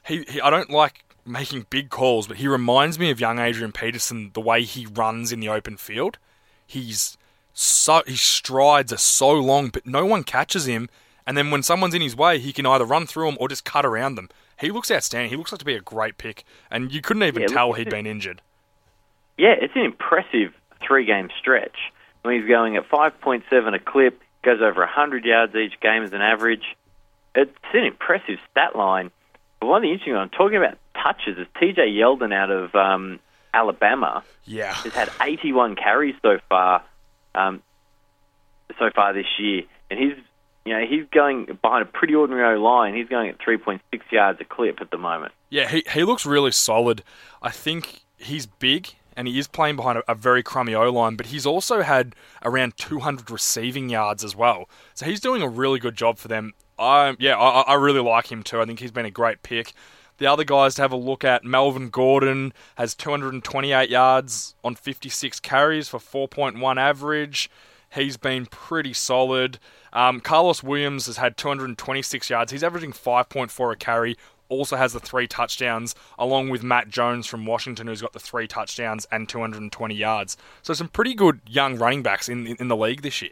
he, 0.06 0.26
he 0.30 0.41
I 0.41 0.50
don't 0.50 0.69
like 0.69 1.04
making 1.26 1.65
big 1.69 1.89
calls, 1.89 2.28
but 2.28 2.38
he 2.38 2.48
reminds 2.48 3.00
me 3.00 3.12
of 3.12 3.19
young 3.19 3.39
Adrian 3.39 3.71
Peterson 3.71 4.32
the 4.34 4.41
way 4.41 4.63
he 4.63 4.86
runs 4.86 5.32
in 5.32 5.39
the 5.39 5.50
open 5.50 5.78
field. 5.78 6.17
He's 6.65 7.17
so 7.54 8.04
his 8.06 8.21
strides 8.21 8.93
are 8.93 8.98
so 8.98 9.32
long, 9.32 9.69
but 9.69 9.86
no 9.86 10.06
one 10.06 10.24
catches 10.24 10.67
him. 10.67 10.89
And 11.28 11.38
then 11.38 11.50
when 11.50 11.63
someone's 11.63 11.95
in 11.95 12.02
his 12.02 12.15
way, 12.15 12.38
he 12.38 12.54
can 12.54 12.65
either 12.65 12.86
run 12.86 13.08
through 13.08 13.26
them 13.26 13.38
or 13.39 13.50
just 13.50 13.65
cut 13.65 13.86
around 13.86 14.15
them. 14.15 14.30
He 14.60 14.72
looks 14.72 14.89
outstanding. 14.91 15.30
He 15.30 15.36
looks 15.36 15.52
like 15.52 15.60
to 15.60 15.65
be 15.65 15.76
a 15.76 15.82
great 15.82 16.18
pick, 16.18 16.44
and 16.72 16.91
you 16.94 17.02
couldn't 17.02 17.24
even 17.24 17.44
Yeah, 17.44 17.48
tell 17.48 17.74
he'd 17.74 17.89
been 17.89 18.06
injured. 18.06 18.41
Yeah, 19.38 19.54
it's 19.60 19.76
an 19.76 19.82
impressive 19.84 20.54
three 20.86 21.06
game 21.06 21.30
stretch. 21.39 21.78
I 22.24 22.30
mean, 22.30 22.41
he's 22.41 22.50
going 22.50 22.76
at 22.78 22.89
5.7 22.89 23.76
a 23.76 23.80
clip, 23.80 24.22
goes 24.44 24.62
over 24.62 24.80
100 24.82 25.26
yards 25.26 25.54
each 25.56 25.80
game 25.82 26.04
as 26.04 26.13
an 26.13 26.22
average. 26.22 26.63
It's 27.36 27.52
an 27.74 27.84
impressive 27.84 28.38
stat 28.52 28.76
line. 28.76 29.12
But 29.60 29.68
one 29.68 29.78
of 29.78 29.82
the 29.84 29.91
interesting 29.91 30.13
ones, 30.15 30.30
I'm 30.32 30.38
talking 30.38 30.58
about 30.58 30.78
touches, 30.94 31.38
is 31.38 31.48
TJ 31.62 31.94
Yeldon 31.98 32.34
out 32.34 32.50
of 32.50 32.74
um, 32.76 33.20
Alabama 33.54 34.24
Yeah, 34.46 34.74
has 34.74 34.94
had 34.94 35.10
81 35.22 35.76
carries 35.76 36.15
so 36.22 36.39
far, 36.50 36.84
um, 37.36 37.62
so 38.80 38.89
far 38.96 39.13
this 39.13 39.28
year, 39.38 39.63
and 39.91 40.00
he's 40.00 40.13
you 40.65 40.73
know 40.73 40.86
he's 40.86 41.06
going 41.12 41.58
behind 41.62 41.84
a 41.84 41.86
pretty 41.86 42.15
ordinary 42.15 42.58
O 42.58 42.62
line. 42.62 42.95
He's 42.95 43.08
going 43.08 43.30
at 43.30 43.38
3.6 43.39 43.80
yards 44.12 44.39
a 44.41 44.45
clip 44.45 44.82
at 44.82 44.91
the 44.91 44.97
moment. 44.97 45.32
yeah, 45.49 45.67
he 45.69 45.84
he 45.91 46.04
looks 46.04 46.25
really 46.25 46.51
solid. 46.51 47.04
I 47.41 47.51
think 47.51 48.01
he's 48.17 48.45
big. 48.45 48.89
And 49.17 49.30
he 49.30 49.39
is 49.39 49.47
playing 49.47 49.78
behind 49.78 49.97
a, 49.99 50.12
a 50.12 50.13
very 50.13 50.43
crummy 50.43 50.75
O 50.75 50.91
line, 50.91 51.15
but 51.15 51.28
he's 51.28 51.45
also 51.45 51.84
had 51.84 52.17
around 52.43 52.75
200 52.75 53.32
receiving 53.32 53.88
yards 53.89 54.25
as 54.25 54.36
well. 54.36 54.67
So 54.93 55.06
he's 55.06 55.21
doing 55.21 55.41
a 55.41 55.47
really 55.47 55.80
good 55.80 55.95
job 55.95 56.17
for 56.17 56.28
them. 56.28 56.54
Um, 56.78 56.86
I 56.86 57.15
yeah, 57.17 57.38
I, 57.38 57.62
I 57.62 57.73
really 57.75 58.01
like 58.01 58.30
him 58.30 58.43
too. 58.43 58.60
I 58.60 58.65
think 58.65 58.82
he's 58.82 58.91
been 58.91 59.06
a 59.06 59.12
great 59.12 59.41
pick. 59.41 59.71
The 60.17 60.28
other 60.28 60.43
guys 60.43 60.75
to 60.75 60.82
have 60.82 60.91
a 60.91 60.97
look 60.97 61.23
at, 61.23 61.45
Melvin 61.45 61.88
Gordon 61.89 62.51
has 62.75 62.93
228 62.93 63.89
yards 63.89 64.56
on 64.65 64.75
56 64.75 65.39
carries 65.39 65.88
for 65.88 65.97
4.1 65.97 66.75
average. 66.78 67.49
He's 67.93 68.17
been 68.17 68.45
pretty 68.47 68.91
solid. 68.91 69.60
Um, 69.95 70.21
Karlos 70.21 70.62
Williams 70.62 71.08
has 71.08 71.17
had 71.17 71.38
226 71.38 72.29
yards. 72.29 72.51
He's 72.51 72.63
averaging 72.63 72.91
5.4 72.91 73.73
a 73.73 73.75
carry. 73.75 74.17
Also 74.47 74.75
has 74.75 74.93
the 74.93 74.99
three 74.99 75.25
touchdowns, 75.25 75.95
along 76.19 76.49
with 76.49 76.62
Matt 76.62 76.89
Jones 76.89 77.25
from 77.25 77.47
Washington, 77.47 77.88
who's 77.88 78.01
got 78.01 78.13
the 78.13 78.19
three 78.19 78.45
touchdowns 78.45 79.08
and 79.12 79.27
220 79.27 79.95
yards. 79.95 80.38
So 80.62 80.73
some 80.75 80.89
pretty 80.89 81.15
good 81.15 81.39
young 81.47 81.77
running 81.77 82.03
backs 82.03 82.29
in 82.29 82.45
in 82.45 82.67
the 82.67 82.77
league 82.77 83.01
this 83.01 83.23
year. 83.23 83.31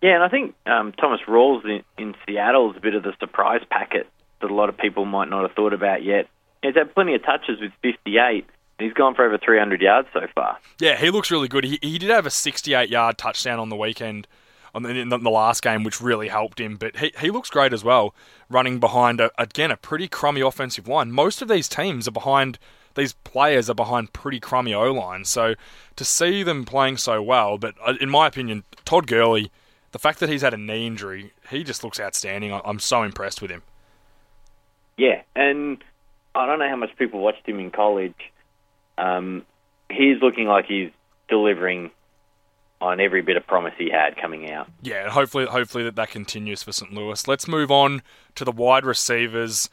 Yeah, 0.00 0.14
and 0.14 0.22
I 0.22 0.28
think 0.28 0.54
um, 0.66 0.92
Thomas 0.92 1.20
Rawls 1.26 1.64
in, 1.64 1.82
in 1.98 2.14
Seattle 2.26 2.70
is 2.70 2.76
a 2.76 2.80
bit 2.80 2.94
of 2.94 3.02
the 3.02 3.12
surprise 3.18 3.62
packet 3.70 4.06
that 4.40 4.50
a 4.50 4.54
lot 4.54 4.68
of 4.68 4.76
people 4.78 5.04
might 5.04 5.28
not 5.28 5.42
have 5.42 5.52
thought 5.52 5.72
about 5.72 6.02
yet. 6.02 6.28
He's 6.62 6.74
had 6.74 6.94
plenty 6.94 7.14
of 7.14 7.22
touches 7.24 7.60
with 7.60 7.72
58, 7.82 8.46
he's 8.78 8.92
gone 8.92 9.14
for 9.14 9.24
over 9.24 9.38
300 9.38 9.80
yards 9.80 10.08
so 10.12 10.20
far. 10.34 10.58
Yeah, 10.78 10.96
he 10.96 11.10
looks 11.10 11.30
really 11.30 11.48
good. 11.48 11.64
He, 11.64 11.78
he 11.82 11.98
did 11.98 12.10
have 12.10 12.26
a 12.26 12.30
68 12.30 12.88
yard 12.88 13.18
touchdown 13.18 13.58
on 13.58 13.68
the 13.68 13.76
weekend, 13.76 14.26
in 14.84 15.08
the, 15.08 15.30
last 15.30 15.62
game, 15.62 15.84
which 15.84 16.00
really 16.00 16.28
helped 16.28 16.60
him. 16.60 16.76
But 16.76 16.96
he, 16.96 17.12
he 17.20 17.30
looks 17.30 17.50
great 17.50 17.72
as 17.72 17.82
well, 17.82 18.14
running 18.48 18.78
behind, 18.78 19.20
a, 19.20 19.30
again, 19.38 19.70
a 19.70 19.76
pretty 19.76 20.08
crummy 20.08 20.40
offensive 20.40 20.86
line. 20.88 21.12
Most 21.12 21.40
of 21.40 21.48
these 21.48 21.68
teams 21.68 22.06
are 22.06 22.12
behind, 22.12 22.58
these 22.94 23.14
players 23.24 23.70
are 23.70 23.74
behind 23.74 24.12
pretty 24.12 24.40
crummy 24.40 24.74
O 24.74 24.92
lines. 24.92 25.28
So 25.28 25.54
to 25.96 26.04
see 26.04 26.42
them 26.42 26.64
playing 26.64 26.98
so 26.98 27.22
well, 27.22 27.58
but 27.58 27.74
uh, 27.84 27.94
in 28.00 28.10
my 28.10 28.26
opinion, 28.26 28.64
Todd 28.84 29.06
Gurley, 29.06 29.50
the 29.92 29.98
fact 29.98 30.20
that 30.20 30.28
he's 30.28 30.42
had 30.42 30.52
a 30.52 30.58
knee 30.58 30.86
injury, 30.86 31.32
he 31.50 31.64
just 31.64 31.82
looks 31.82 31.98
outstanding. 31.98 32.52
I'm 32.52 32.78
so 32.78 33.02
impressed 33.02 33.40
with 33.40 33.50
him. 33.50 33.62
Yeah, 34.98 35.22
and 35.34 35.82
I 36.34 36.46
don't 36.46 36.58
know 36.58 36.68
how 36.68 36.76
much 36.76 36.96
people 36.96 37.20
watched 37.20 37.46
him 37.46 37.60
in 37.60 37.70
college. 37.70 38.32
Um, 38.98 39.44
he's 39.90 40.20
looking 40.20 40.46
like 40.46 40.66
he's 40.66 40.90
delivering 41.28 41.90
on 42.86 43.00
every 43.00 43.22
bit 43.22 43.36
of 43.36 43.46
promise 43.46 43.74
he 43.76 43.90
had 43.90 44.16
coming 44.16 44.50
out. 44.50 44.68
Yeah, 44.82 45.10
hopefully, 45.10 45.46
hopefully 45.46 45.84
that 45.84 45.96
that 45.96 46.10
continues 46.10 46.62
for 46.62 46.72
St. 46.72 46.92
Louis. 46.92 47.26
Let's 47.26 47.48
move 47.48 47.70
on 47.70 48.02
to 48.34 48.44
the 48.44 48.52
wide 48.52 48.84
receivers. 48.84 49.68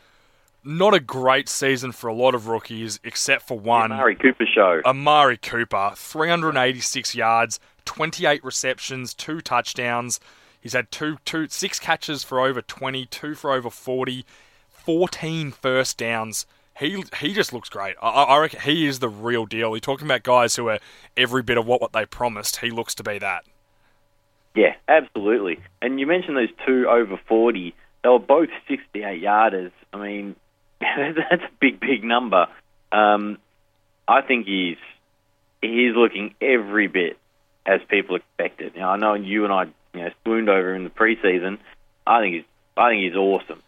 Not 0.63 0.93
a 0.93 0.99
great 0.99 1.49
season 1.49 1.91
for 1.91 2.07
a 2.07 2.13
lot 2.13 2.33
of 2.33 2.47
rookies, 2.47 2.99
except 3.03 3.47
for 3.47 3.59
one. 3.59 3.91
Amari 3.91 4.15
Cooper 4.15 4.45
show. 4.45 4.81
Amari 4.85 5.37
Cooper, 5.37 5.91
386 5.95 7.15
yards, 7.15 7.59
28 7.85 8.43
receptions, 8.43 9.13
two 9.13 9.41
touchdowns. 9.41 10.19
He's 10.61 10.73
had 10.73 10.89
two, 10.89 11.17
two, 11.25 11.49
six 11.49 11.79
catches 11.79 12.23
for 12.23 12.39
over 12.39 12.61
20, 12.61 13.05
two 13.07 13.35
for 13.35 13.51
over 13.51 13.69
40, 13.69 14.25
14 14.69 15.51
first 15.51 15.97
downs. 15.97 16.45
He 16.79 17.03
he 17.19 17.33
just 17.33 17.53
looks 17.53 17.69
great. 17.69 17.95
I, 18.01 18.09
I 18.09 18.39
reckon 18.39 18.61
he 18.61 18.87
is 18.87 18.99
the 18.99 19.09
real 19.09 19.45
deal. 19.45 19.69
You're 19.69 19.79
talking 19.79 20.07
about 20.07 20.23
guys 20.23 20.55
who 20.55 20.69
are 20.69 20.79
every 21.15 21.43
bit 21.43 21.57
of 21.57 21.67
what, 21.67 21.81
what 21.81 21.93
they 21.93 22.05
promised. 22.05 22.57
He 22.57 22.71
looks 22.71 22.95
to 22.95 23.03
be 23.03 23.19
that. 23.19 23.45
Yeah, 24.55 24.75
absolutely. 24.87 25.59
And 25.81 25.99
you 25.99 26.07
mentioned 26.07 26.37
those 26.37 26.49
two 26.65 26.87
over 26.87 27.19
40. 27.27 27.73
They 28.03 28.09
were 28.09 28.19
both 28.19 28.49
68 28.67 29.21
yarders. 29.21 29.71
I 29.91 29.97
mean, 29.97 30.35
that's 30.79 31.43
a 31.43 31.49
big, 31.59 31.79
big 31.79 32.03
number. 32.03 32.47
Um, 32.91 33.37
I 34.07 34.21
think 34.21 34.45
he's 34.45 34.77
he's 35.61 35.95
looking 35.95 36.35
every 36.41 36.87
bit 36.87 37.17
as 37.65 37.81
people 37.87 38.15
expected. 38.15 38.75
Now, 38.75 38.91
I 38.91 38.97
know 38.97 39.13
you 39.13 39.45
and 39.45 39.53
I, 39.53 39.63
you 39.93 40.03
know, 40.03 40.09
swooned 40.23 40.49
over 40.49 40.75
in 40.75 40.83
the 40.83 40.89
preseason. 40.89 41.57
I 42.05 42.21
think 42.21 42.35
he's 42.35 42.43
I 42.75 42.89
think 42.89 43.03
he's 43.03 43.15
awesome. 43.15 43.62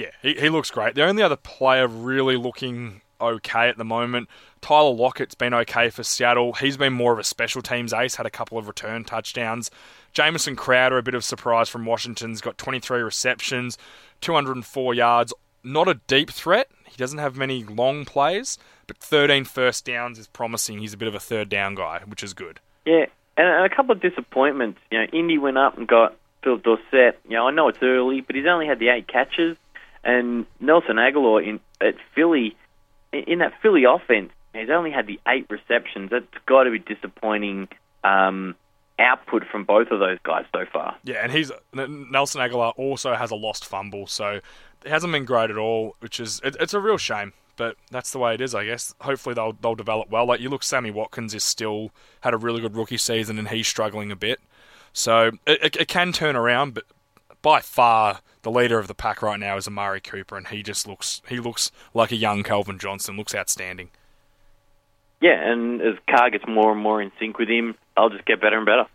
Yeah, 0.00 0.12
he, 0.22 0.32
he 0.32 0.48
looks 0.48 0.70
great. 0.70 0.94
The 0.94 1.04
only 1.04 1.22
other 1.22 1.36
player 1.36 1.86
really 1.86 2.36
looking 2.36 3.02
okay 3.20 3.68
at 3.68 3.76
the 3.76 3.84
moment, 3.84 4.30
Tyler 4.62 4.94
Lockett's 4.94 5.34
been 5.34 5.52
okay 5.52 5.90
for 5.90 6.02
Seattle. 6.02 6.54
He's 6.54 6.78
been 6.78 6.94
more 6.94 7.12
of 7.12 7.18
a 7.18 7.24
special 7.24 7.60
teams 7.60 7.92
ace, 7.92 8.14
had 8.14 8.24
a 8.24 8.30
couple 8.30 8.56
of 8.56 8.66
return 8.66 9.04
touchdowns. 9.04 9.70
Jamison 10.14 10.56
Crowder, 10.56 10.96
a 10.96 11.02
bit 11.02 11.14
of 11.14 11.22
surprise 11.22 11.68
from 11.68 11.84
Washington's 11.84 12.40
got 12.40 12.56
23 12.56 13.02
receptions, 13.02 13.76
204 14.22 14.94
yards. 14.94 15.34
Not 15.62 15.86
a 15.86 16.00
deep 16.06 16.30
threat. 16.30 16.68
He 16.86 16.96
doesn't 16.96 17.18
have 17.18 17.36
many 17.36 17.62
long 17.62 18.06
plays, 18.06 18.56
but 18.86 18.96
13 18.96 19.44
first 19.44 19.84
downs 19.84 20.18
is 20.18 20.28
promising. 20.28 20.78
He's 20.78 20.94
a 20.94 20.96
bit 20.96 21.08
of 21.08 21.14
a 21.14 21.20
third 21.20 21.50
down 21.50 21.74
guy, 21.74 22.00
which 22.06 22.22
is 22.22 22.32
good. 22.32 22.58
Yeah, 22.86 23.04
and 23.36 23.66
a 23.70 23.74
couple 23.74 23.92
of 23.92 24.00
disappointments. 24.00 24.80
You 24.90 25.00
know, 25.00 25.04
Indy 25.12 25.36
went 25.36 25.58
up 25.58 25.76
and 25.76 25.86
got 25.86 26.16
Phillip 26.42 26.62
Dorsett. 26.62 27.20
You 27.28 27.36
know, 27.36 27.48
I 27.48 27.50
know 27.50 27.68
it's 27.68 27.82
early, 27.82 28.22
but 28.22 28.34
he's 28.34 28.46
only 28.46 28.66
had 28.66 28.78
the 28.78 28.88
eight 28.88 29.06
catches. 29.06 29.58
And 30.04 30.46
Nelson 30.60 30.96
Agholor 30.96 31.46
in 31.46 31.60
at 31.80 31.94
Philly, 32.14 32.56
in 33.12 33.40
that 33.40 33.52
Philly 33.60 33.84
offense, 33.84 34.32
he's 34.54 34.70
only 34.70 34.90
had 34.90 35.06
the 35.06 35.20
eight 35.28 35.46
receptions. 35.50 36.10
That's 36.10 36.26
got 36.46 36.64
to 36.64 36.70
be 36.70 36.78
disappointing 36.78 37.68
um, 38.04 38.54
output 38.98 39.44
from 39.50 39.64
both 39.64 39.90
of 39.90 40.00
those 40.00 40.18
guys 40.22 40.44
so 40.52 40.64
far. 40.72 40.96
Yeah, 41.04 41.20
and 41.22 41.32
he's 41.32 41.50
Nelson 41.72 42.40
Agholor 42.40 42.72
also 42.76 43.14
has 43.14 43.30
a 43.30 43.36
lost 43.36 43.64
fumble, 43.64 44.06
so 44.06 44.40
it 44.84 44.88
hasn't 44.88 45.12
been 45.12 45.24
great 45.24 45.50
at 45.50 45.58
all, 45.58 45.96
which 46.00 46.20
is 46.20 46.40
it, 46.44 46.56
it's 46.60 46.74
a 46.74 46.80
real 46.80 46.98
shame. 46.98 47.32
But 47.56 47.76
that's 47.90 48.10
the 48.12 48.18
way 48.18 48.32
it 48.32 48.40
is, 48.40 48.54
I 48.54 48.64
guess. 48.64 48.94
Hopefully 49.02 49.34
they'll 49.34 49.52
they'll 49.52 49.74
develop 49.74 50.10
well. 50.10 50.26
Like 50.26 50.40
you 50.40 50.48
look, 50.48 50.62
Sammy 50.62 50.90
Watkins 50.90 51.34
is 51.34 51.44
still 51.44 51.90
had 52.22 52.32
a 52.32 52.38
really 52.38 52.60
good 52.60 52.74
rookie 52.74 52.96
season, 52.96 53.38
and 53.38 53.48
he's 53.48 53.68
struggling 53.68 54.10
a 54.10 54.16
bit. 54.16 54.40
So 54.92 55.32
it, 55.46 55.62
it, 55.62 55.76
it 55.76 55.88
can 55.88 56.12
turn 56.12 56.36
around, 56.36 56.74
but 56.74 56.84
by 57.42 57.60
far 57.60 58.20
the 58.42 58.50
leader 58.50 58.78
of 58.78 58.88
the 58.88 58.94
pack 58.94 59.22
right 59.22 59.38
now 59.38 59.56
is 59.56 59.66
Amari 59.68 60.00
Cooper, 60.00 60.36
and 60.36 60.48
he 60.48 60.62
just 60.62 60.86
looks 60.88 61.22
he 61.28 61.38
looks 61.40 61.70
like 61.94 62.10
a 62.12 62.16
young 62.16 62.42
Calvin 62.42 62.78
Johnson. 62.78 63.16
Looks 63.16 63.34
outstanding. 63.34 63.90
yeah, 65.20 65.50
and 65.50 65.80
as 65.82 65.94
Carr 66.08 66.30
gets 66.30 66.44
more 66.48 66.72
and 66.72 66.80
more 66.80 67.00
in 67.02 67.12
sync 67.18 67.38
with 67.38 67.48
him, 67.48 67.74
they'll 67.96 68.08
just 68.10 68.24
get 68.24 68.40
better 68.40 68.56
and 68.56 68.66
better. 68.66 68.86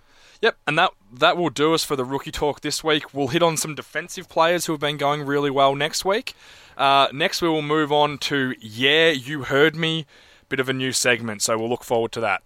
Yep, 0.41 0.57
and 0.67 0.77
that 0.77 0.91
that 1.13 1.37
will 1.37 1.49
do 1.49 1.73
us 1.73 1.83
for 1.83 1.95
the 1.95 2.03
rookie 2.05 2.31
talk 2.31 2.61
this 2.61 2.83
week. 2.83 3.13
We'll 3.13 3.29
hit 3.29 3.41
on 3.41 3.55
some 3.57 3.73
defensive 3.75 4.27
players 4.29 4.65
who 4.65 4.73
have 4.73 4.81
been 4.81 4.97
going 4.97 5.23
really 5.23 5.49
well 5.49 5.75
next 5.75 6.03
week. 6.03 6.33
Uh, 6.77 7.07
next, 7.13 7.41
we 7.41 7.47
will 7.47 7.61
move 7.61 7.91
on 7.91 8.17
to 8.17 8.53
Yeah, 8.59 9.09
You 9.11 9.43
Heard 9.43 9.75
Me, 9.77 10.05
bit 10.49 10.59
of 10.59 10.67
a 10.67 10.73
new 10.73 10.91
segment, 10.91 11.41
so 11.41 11.57
we'll 11.57 11.69
look 11.69 11.85
forward 11.85 12.11
to 12.11 12.19
that. 12.19 12.41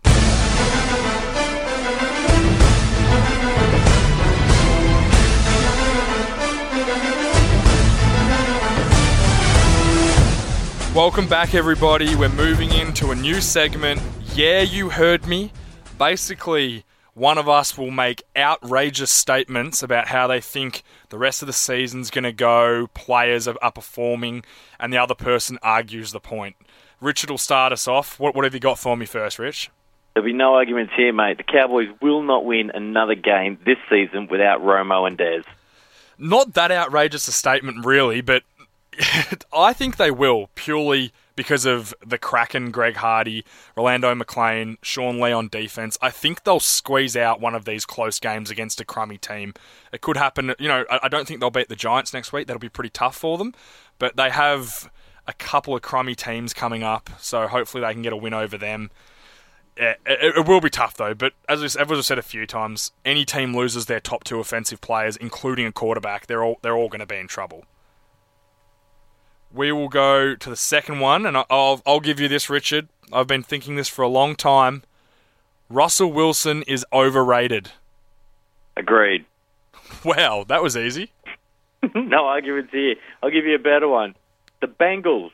Welcome 10.96 11.28
back, 11.28 11.54
everybody. 11.54 12.16
We're 12.16 12.30
moving 12.30 12.74
into 12.74 13.12
a 13.12 13.16
new 13.16 13.42
segment. 13.42 14.02
Yeah, 14.34 14.62
you 14.62 14.90
heard 14.90 15.28
me. 15.28 15.52
Basically, 16.00 16.84
one 17.14 17.38
of 17.38 17.48
us 17.48 17.78
will 17.78 17.92
make 17.92 18.24
outrageous 18.36 19.12
statements 19.12 19.84
about 19.84 20.08
how 20.08 20.26
they 20.26 20.42
think 20.42 20.82
the 21.10 21.20
rest 21.20 21.44
of 21.44 21.46
the 21.46 21.54
season's 21.54 22.10
going 22.10 22.24
to 22.24 22.32
go, 22.32 22.88
players 22.96 23.48
are, 23.48 23.56
are, 23.62 23.72
performing, 23.72 24.44
and 24.80 24.92
the 24.92 24.98
other 24.98 25.14
person 25.14 25.60
argues 25.62 26.12
the 26.12 26.20
point. 26.20 26.56
Richard 27.00 27.30
will 27.30 27.38
start 27.38 27.72
us 27.72 27.88
off. 27.88 28.20
What, 28.20 28.34
what 28.34 28.44
have 28.44 28.56
you 28.56 28.60
got 28.60 28.80
for 28.80 28.98
me 28.98 29.06
first, 29.06 29.38
Rich? 29.38 29.70
There'll 30.16 30.26
be 30.26 30.34
no 30.34 30.56
arguments 30.56 30.94
here, 30.98 31.14
mate. 31.14 31.38
The 31.38 31.44
Cowboys 31.44 31.90
will 32.02 32.24
not 32.24 32.46
win 32.46 32.72
another 32.74 33.16
game 33.16 33.60
this 33.64 33.78
season 33.92 34.28
without 34.30 34.62
Romo 34.62 35.06
and 35.06 35.20
Dez. 35.20 35.44
Not 36.18 36.56
that 36.56 36.72
outrageous 36.72 37.28
a 37.28 37.32
statement, 37.32 37.86
really, 37.86 38.22
but 38.22 38.42
I 39.54 39.74
think 39.74 39.98
they 39.98 40.12
will 40.12 40.50
purely 40.56 41.12
because 41.36 41.66
of 41.66 41.94
the 42.06 42.18
Kraken, 42.18 42.70
Greg 42.72 42.98
Hardy, 42.98 43.46
Rolando 43.78 44.14
McClain, 44.14 44.78
Sean 44.82 45.22
Lee 45.22 45.32
on 45.32 45.48
defense. 45.48 45.98
I 46.02 46.10
think 46.10 46.44
they'll 46.44 46.60
squeeze 46.60 47.16
out 47.16 47.40
one 47.40 47.56
of 47.56 47.66
these 47.66 47.86
close 47.86 48.20
games 48.20 48.52
against 48.52 48.82
a 48.82 48.86
crummy 48.86 49.18
team. 49.18 49.54
It 49.94 50.02
could 50.02 50.18
happen. 50.18 50.54
You 50.60 50.68
know, 50.68 50.86
I 50.90 51.08
don't 51.08 51.28
think 51.28 51.40
they'll 51.40 51.50
beat 51.50 51.70
the 51.70 51.76
Giants 51.76 52.14
next 52.14 52.34
week. 52.34 52.48
That'll 52.48 52.60
be 52.60 52.70
pretty 52.70 52.90
tough 52.90 53.16
for 53.16 53.38
them, 53.38 53.54
but 54.00 54.18
they 54.18 54.30
have 54.32 54.92
a 55.28 55.34
couple 55.34 55.76
of 55.76 55.82
crummy 55.82 56.16
teams 56.16 56.54
coming 56.54 56.84
up, 56.84 57.10
so 57.20 57.48
hopefully 57.48 57.82
they 57.82 57.94
can 57.94 58.02
get 58.02 58.12
a 58.12 58.18
win 58.18 58.34
over 58.34 58.58
them. 58.58 58.90
It, 59.78 59.98
it, 60.06 60.38
it 60.40 60.46
will 60.46 60.60
be 60.60 60.70
tough 60.70 60.98
though, 60.98 61.14
but 61.14 61.32
as, 61.48 61.64
as 61.64 61.78
I've 61.78 62.04
said 62.04 62.18
a 62.18 62.24
few 62.24 62.46
times, 62.46 62.92
any 63.06 63.24
team 63.24 63.56
loses 63.56 63.86
their 63.86 64.02
top 64.02 64.26
two 64.26 64.42
offensive 64.42 64.82
players, 64.82 65.16
including 65.16 65.68
a 65.68 65.72
quarterback, 65.72 66.28
they're 66.28 66.44
all 66.44 66.60
they're 66.64 66.76
all 66.76 66.90
going 66.90 67.00
to 67.00 67.06
be 67.06 67.16
in 67.16 67.28
trouble 67.28 67.64
we 69.54 69.72
will 69.72 69.90
go 69.90 70.36
to 70.36 70.50
the 70.50 70.56
second 70.56 71.00
one, 71.00 71.26
and 71.26 71.38
I'll, 71.38 71.82
I'll 71.86 72.00
give 72.00 72.20
you 72.20 72.28
this, 72.28 72.50
Richard. 72.50 72.88
I've 73.12 73.28
been 73.28 73.44
thinking 73.44 73.76
this 73.76 73.90
for 73.90 74.04
a 74.04 74.08
long 74.08 74.36
time. 74.36 74.84
Russell 75.70 76.12
Wilson 76.12 76.64
is 76.64 76.86
overrated. 76.94 77.72
Agreed. 78.78 79.26
Wow, 80.06 80.46
that 80.48 80.62
was 80.62 80.78
easy. 80.78 81.12
no 81.96 82.26
arguments 82.26 82.72
here. 82.72 82.96
I'll 83.22 83.32
give 83.32 83.46
you 83.46 83.56
a 83.56 83.60
better 83.60 83.88
one. 83.88 84.16
The 84.62 84.68
Bengals. 84.68 85.32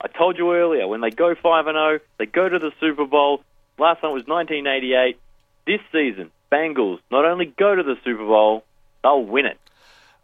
I 0.00 0.08
told 0.08 0.38
you 0.38 0.54
earlier, 0.54 0.88
when 0.88 1.00
they 1.00 1.10
go 1.10 1.34
5 1.34 1.66
and 1.66 1.76
0, 1.76 2.00
they 2.18 2.26
go 2.26 2.48
to 2.48 2.58
the 2.58 2.72
Super 2.80 3.04
Bowl. 3.04 3.42
Last 3.78 4.00
time 4.00 4.12
was 4.12 4.26
1988. 4.26 5.18
This 5.66 5.80
season, 5.92 6.30
Bengals 6.50 6.98
not 7.10 7.24
only 7.24 7.52
go 7.58 7.74
to 7.74 7.82
the 7.82 7.96
Super 8.02 8.24
Bowl, 8.24 8.64
they'll 9.02 9.22
win 9.22 9.46
it. 9.46 9.58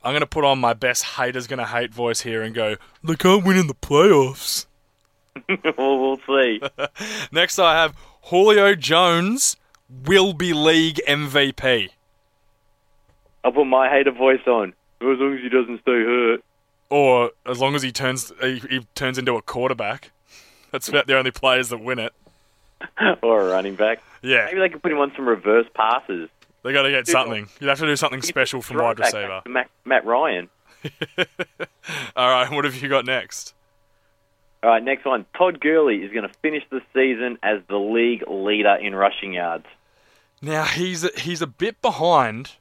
I'm 0.06 0.12
going 0.12 0.20
to 0.20 0.26
put 0.28 0.44
on 0.44 0.60
my 0.60 0.72
best 0.72 1.02
haters 1.02 1.48
going 1.48 1.58
to 1.58 1.66
hate 1.66 1.92
voice 1.92 2.20
here 2.20 2.40
and 2.40 2.54
go, 2.54 2.76
they 3.02 3.16
can't 3.16 3.44
win 3.44 3.56
in 3.56 3.66
the 3.66 3.74
playoffs. 3.74 4.66
well, 5.76 5.98
we'll 5.98 6.20
see. 6.28 6.60
Next, 7.32 7.58
I 7.58 7.74
have 7.74 7.96
Julio 8.26 8.76
Jones 8.76 9.56
will 10.04 10.32
be 10.32 10.52
league 10.52 11.00
MVP. 11.08 11.88
I'll 13.42 13.50
put 13.50 13.64
my 13.64 13.88
hater 13.88 14.12
voice 14.12 14.46
on. 14.46 14.74
As 15.00 15.18
long 15.18 15.34
as 15.34 15.40
he 15.40 15.48
doesn't 15.48 15.80
stay 15.80 15.90
hurt. 15.90 16.44
Or 16.88 17.32
as 17.44 17.58
long 17.58 17.74
as 17.74 17.82
he 17.82 17.90
turns 17.90 18.32
he, 18.40 18.60
he 18.70 18.86
turns 18.94 19.18
into 19.18 19.34
a 19.34 19.42
quarterback. 19.42 20.12
That's 20.70 20.88
about 20.88 21.08
the 21.08 21.18
only 21.18 21.32
players 21.32 21.70
that 21.70 21.78
win 21.78 21.98
it. 21.98 22.12
or 23.22 23.42
a 23.42 23.50
running 23.50 23.74
back. 23.74 24.04
Yeah. 24.22 24.44
Maybe 24.44 24.60
they 24.60 24.68
could 24.68 24.82
put 24.84 24.92
him 24.92 24.98
on 24.98 25.12
some 25.16 25.28
reverse 25.28 25.66
passes. 25.74 26.28
They 26.66 26.72
got 26.72 26.82
to 26.82 26.90
get 26.90 27.06
something. 27.06 27.48
You'd 27.60 27.68
have 27.68 27.78
to 27.78 27.86
do 27.86 27.94
something 27.94 28.22
special 28.22 28.60
from 28.60 28.78
wide 28.78 28.98
receiver. 28.98 29.40
Matt, 29.46 29.70
Matt 29.84 30.04
Ryan. 30.04 30.48
All 32.16 32.28
right, 32.28 32.50
what 32.50 32.64
have 32.64 32.82
you 32.82 32.88
got 32.88 33.06
next? 33.06 33.54
All 34.64 34.70
right, 34.70 34.82
next 34.82 35.04
one. 35.04 35.26
Todd 35.38 35.60
Gurley 35.60 35.98
is 35.98 36.12
going 36.12 36.28
to 36.28 36.34
finish 36.42 36.64
the 36.68 36.80
season 36.92 37.38
as 37.44 37.60
the 37.68 37.76
league 37.76 38.24
leader 38.28 38.74
in 38.74 38.96
rushing 38.96 39.34
yards. 39.34 39.66
Now 40.42 40.64
he's 40.64 41.04
a, 41.04 41.10
he's 41.16 41.40
a 41.40 41.46
bit 41.46 41.80
behind, 41.80 42.56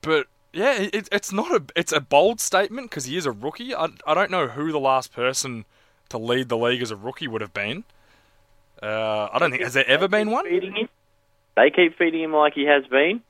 but 0.00 0.26
yeah, 0.54 0.80
it, 0.80 1.06
it's 1.12 1.30
not 1.30 1.50
a 1.52 1.62
it's 1.76 1.92
a 1.92 2.00
bold 2.00 2.40
statement 2.40 2.88
because 2.88 3.04
he 3.04 3.18
is 3.18 3.26
a 3.26 3.30
rookie. 3.30 3.74
I, 3.74 3.88
I 4.06 4.14
don't 4.14 4.30
know 4.30 4.48
who 4.48 4.72
the 4.72 4.80
last 4.80 5.12
person 5.12 5.66
to 6.08 6.16
lead 6.16 6.48
the 6.48 6.56
league 6.56 6.80
as 6.80 6.90
a 6.90 6.96
rookie 6.96 7.28
would 7.28 7.42
have 7.42 7.52
been. 7.52 7.84
Uh, 8.82 9.28
I 9.30 9.38
don't 9.38 9.50
think 9.50 9.62
has 9.62 9.74
there 9.74 9.86
ever 9.86 10.08
been 10.08 10.30
one. 10.30 10.46
They 11.56 11.70
keep 11.70 11.98
feeding 11.98 12.22
him 12.22 12.32
like 12.32 12.54
he 12.54 12.64
has 12.64 12.84
been 12.86 13.20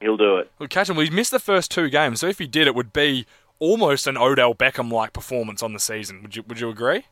he'll 0.00 0.16
do 0.16 0.36
it. 0.36 0.50
Well, 0.58 0.68
catch 0.68 0.88
him. 0.88 0.96
Well, 0.96 1.10
missed 1.10 1.30
the 1.30 1.38
first 1.38 1.70
two 1.70 1.88
games, 1.88 2.20
so 2.20 2.26
if 2.26 2.38
he 2.38 2.46
did, 2.46 2.66
it 2.66 2.74
would 2.74 2.92
be 2.92 3.26
almost 3.58 4.06
an 4.06 4.16
Odell 4.16 4.54
Beckham-like 4.54 5.12
performance 5.12 5.62
on 5.62 5.72
the 5.72 5.80
season. 5.80 6.22
Would 6.22 6.36
you 6.36 6.44
Would 6.46 6.60
you 6.60 6.68
agree? 6.68 7.04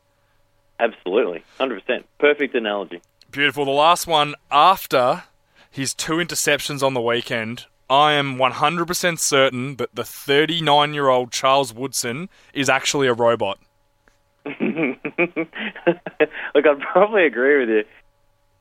Absolutely, 0.79 1.43
hundred 1.57 1.81
percent. 1.81 2.05
Perfect 2.19 2.55
analogy. 2.55 3.01
Beautiful. 3.31 3.65
The 3.65 3.71
last 3.71 4.07
one 4.07 4.35
after 4.51 5.23
his 5.69 5.93
two 5.93 6.13
interceptions 6.13 6.81
on 6.81 6.93
the 6.93 7.01
weekend. 7.01 7.65
I 7.87 8.13
am 8.13 8.37
100% 8.37 9.19
certain 9.19 9.75
that 9.75 9.93
the 9.93 10.03
39 10.03 10.93
year 10.95 11.07
old 11.07 11.31
Charles 11.31 11.71
Woodson 11.71 12.29
is 12.51 12.67
actually 12.67 13.07
a 13.07 13.13
robot. 13.13 13.59
Look, 14.45 14.57
I'd 16.55 16.79
probably 16.79 17.25
agree 17.25 17.59
with 17.59 17.69
you. 17.69 17.83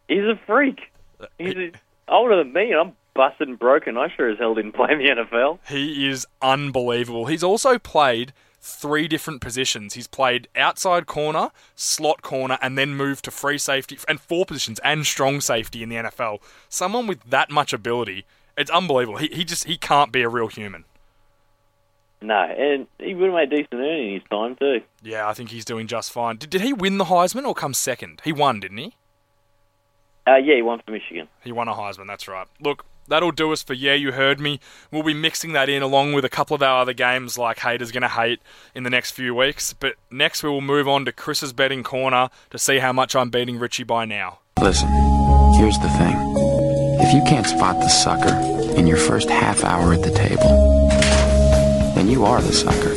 He's 0.09 0.25
a 0.25 0.39
freak. 0.47 0.93
He's 1.39 1.57
uh, 1.57 1.71
older 2.09 2.37
than 2.37 2.53
me, 2.53 2.73
and 2.73 2.81
I'm 2.81 2.93
busted 3.15 3.49
and 3.49 3.59
broken. 3.59 3.97
I 3.97 4.09
sure 4.15 4.31
as 4.31 4.39
hell 4.39 4.55
didn't 4.55 4.73
play 4.73 4.93
in 4.93 4.99
the 4.99 5.09
NFL. 5.09 5.59
He 5.69 6.09
is 6.09 6.27
unbelievable. 6.43 7.27
He's 7.27 7.45
also 7.45 7.79
played 7.79 8.33
three 8.61 9.07
different 9.07 9.41
positions. 9.41 9.95
He's 9.95 10.07
played 10.07 10.49
outside 10.57 11.07
corner, 11.07 11.51
slot 11.77 12.23
corner, 12.23 12.59
and 12.63 12.79
then 12.79 12.95
moved 12.95 13.25
to 13.27 13.31
free 13.31 13.59
safety 13.59 13.99
and 14.09 14.21
four 14.21 14.47
positions 14.47 14.81
and 14.83 15.07
strong 15.07 15.41
safety 15.41 15.83
in 15.83 15.91
the 15.91 15.97
NFL. 15.97 16.39
Someone 16.69 17.07
with 17.07 17.23
that 17.25 17.51
much 17.51 17.73
ability, 17.73 18.25
it's 18.57 18.71
unbelievable. 18.71 19.19
He, 19.19 19.29
he 19.29 19.45
just 19.45 19.65
he 19.65 19.77
can't 19.77 20.13
be 20.13 20.23
a 20.23 20.29
real 20.29 20.49
human. 20.49 20.85
No, 22.23 22.41
and 22.41 22.87
he 22.99 23.15
would 23.15 23.27
have 23.27 23.35
made 23.35 23.51
decent 23.51 23.75
earning 23.75 24.09
in 24.09 24.15
his 24.15 24.23
time 24.31 24.57
too. 24.57 24.81
Yeah, 25.03 25.29
I 25.29 25.35
think 25.35 25.51
he's 25.51 25.67
doing 25.67 25.87
just 25.87 26.11
fine. 26.11 26.37
Did, 26.37 26.49
did 26.49 26.63
he 26.63 26.73
win 26.73 26.97
the 26.97 27.05
Heisman 27.05 27.45
or 27.45 27.55
come 27.55 27.75
second? 27.75 28.23
He 28.25 28.33
won, 28.33 28.61
didn't 28.61 28.79
he? 28.79 28.95
Uh, 30.27 30.37
yeah, 30.37 30.55
he 30.57 30.63
won 30.63 30.81
for 30.85 30.93
Michigan. 30.93 31.29
He 31.43 31.53
won 31.53 31.69
a 31.69 31.75
Heisman, 31.75 32.07
that's 32.07 32.27
right. 32.27 32.47
Look, 32.63 32.87
that'll 33.09 33.33
do 33.33 33.53
us 33.53 33.63
for 33.63 33.75
Yeah 33.75 33.95
You 33.95 34.13
Heard 34.13 34.41
Me. 34.41 34.61
We'll 34.91 35.03
be 35.03 35.15
mixing 35.15 35.53
that 35.53 35.69
in 35.69 35.83
along 35.83 36.13
with 36.13 36.25
a 36.25 36.29
couple 36.29 36.55
of 36.55 36.63
our 36.63 36.83
other 36.83 36.93
games 36.93 37.39
like 37.39 37.61
Haters 37.61 37.93
Gonna 37.93 38.09
Hate 38.09 38.41
in 38.75 38.83
the 38.83 38.91
next 38.91 39.13
few 39.13 39.35
weeks. 39.35 39.73
But 39.73 39.95
next 40.11 40.43
we 40.43 40.49
will 40.49 40.61
move 40.61 40.89
on 40.89 41.05
to 41.05 41.13
Chris's 41.13 41.53
betting 41.53 41.83
corner 41.83 42.31
to 42.51 42.59
see 42.59 42.79
how 42.79 42.93
much 42.93 43.15
I'm 43.17 43.31
beating 43.31 43.59
Richie 43.59 43.85
by 43.85 44.05
now. 44.05 44.39
Listen, 44.61 44.89
here's 45.57 45.79
the 45.79 45.91
thing. 45.99 46.17
If 47.01 47.13
you 47.13 47.23
can't 47.25 47.47
spot 47.47 47.77
the 47.77 47.89
sucker 47.89 48.35
in 48.79 48.87
your 48.87 48.97
first 48.97 49.29
half 49.29 49.65
hour 49.65 49.93
at 49.93 50.03
the 50.03 50.11
table, 50.11 50.89
then 51.95 52.09
you 52.09 52.25
are 52.25 52.41
the 52.41 52.53
sucker. 52.53 52.95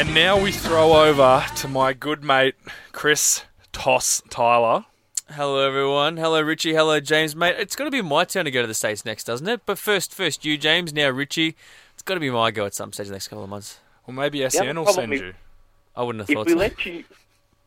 And 0.00 0.14
now 0.14 0.40
we 0.40 0.50
throw 0.50 0.94
over 0.94 1.44
to 1.56 1.68
my 1.68 1.92
good 1.92 2.24
mate 2.24 2.54
Chris 2.92 3.44
Toss 3.72 4.22
Tyler 4.30 4.86
Hello, 5.34 5.66
everyone. 5.66 6.18
Hello, 6.18 6.42
Richie. 6.42 6.74
Hello, 6.74 7.00
James, 7.00 7.34
mate. 7.34 7.54
It's 7.58 7.74
got 7.74 7.84
to 7.84 7.90
be 7.90 8.02
my 8.02 8.24
turn 8.24 8.44
to 8.44 8.50
go 8.50 8.60
to 8.60 8.68
the 8.68 8.74
States 8.74 9.06
next, 9.06 9.24
doesn't 9.24 9.48
it? 9.48 9.62
But 9.64 9.78
first, 9.78 10.12
first 10.12 10.44
you, 10.44 10.58
James. 10.58 10.92
Now, 10.92 11.08
Richie. 11.08 11.56
It's 11.94 12.02
got 12.02 12.14
to 12.14 12.20
be 12.20 12.28
my 12.28 12.50
go 12.50 12.66
at 12.66 12.74
some 12.74 12.92
stage 12.92 13.06
in 13.06 13.12
the 13.12 13.14
next 13.14 13.28
couple 13.28 13.44
of 13.44 13.48
months. 13.48 13.80
Well, 14.06 14.14
maybe 14.14 14.46
SEN 14.50 14.78
will 14.78 14.92
send 14.92 15.10
you. 15.10 15.32
I 15.96 16.02
wouldn't 16.02 16.28
have 16.28 16.28
thought 16.28 16.32
if 16.32 16.36
thought 16.36 16.46
we 16.48 16.52
so. 16.52 16.58
let 16.58 16.84
you, 16.84 17.04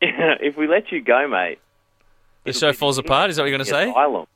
if 0.00 0.56
we 0.56 0.68
let 0.68 0.92
you 0.92 1.00
go, 1.00 1.26
mate, 1.26 1.58
the 2.44 2.52
show 2.52 2.72
falls 2.72 2.98
apart. 2.98 3.30
Is 3.30 3.36
that 3.36 3.42
what 3.42 3.48
you're 3.48 3.58
going 3.58 3.66
to 3.66 3.70
say? 3.70 3.90
Asylum. 3.90 4.26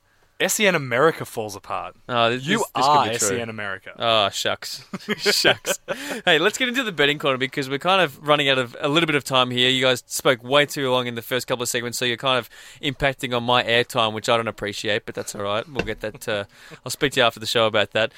SEN 0.47 0.75
America 0.75 1.25
falls 1.25 1.55
apart. 1.55 1.95
Oh, 2.09 2.31
this, 2.31 2.47
you 2.47 2.59
this, 2.59 2.67
this 2.75 2.87
are 2.87 3.09
could. 3.09 3.21
SEN 3.21 3.49
America. 3.49 3.93
Oh, 3.99 4.29
shucks. 4.31 4.85
shucks. 5.19 5.79
hey, 6.25 6.39
let's 6.39 6.57
get 6.57 6.69
into 6.69 6.83
the 6.83 6.93
betting 6.93 7.19
corner 7.19 7.37
because 7.37 7.69
we're 7.69 7.79
kind 7.79 8.01
of 8.01 8.27
running 8.27 8.49
out 8.49 8.59
of 8.59 8.77
a 8.81 8.89
little 8.89 9.07
bit 9.07 9.17
of 9.17 9.25
time 9.25 9.51
here. 9.51 9.69
You 9.69 9.83
guys 9.83 10.03
spoke 10.07 10.43
way 10.43 10.67
too 10.67 10.91
long 10.91 11.07
in 11.07 11.15
the 11.15 11.23
first 11.23 11.47
couple 11.47 11.63
of 11.63 11.69
segments, 11.69 11.99
so 11.99 12.05
you're 12.05 12.17
kind 12.17 12.39
of 12.39 12.49
impacting 12.83 13.37
on 13.37 13.45
my 13.45 13.63
airtime, 13.63 14.15
which 14.15 14.29
I 14.29 14.37
don't 14.37 14.49
appreciate, 14.49 15.05
but 15.05 15.15
that's 15.15 15.35
all 15.35 15.43
right. 15.43 15.69
We'll 15.69 15.85
get 15.85 16.01
that. 16.01 16.27
Uh, 16.27 16.45
I'll 16.85 16.91
speak 16.91 17.13
to 17.13 17.21
you 17.21 17.27
after 17.27 17.41
the 17.41 17.47
show 17.47 17.67
about 17.67 17.91
that. 17.93 18.13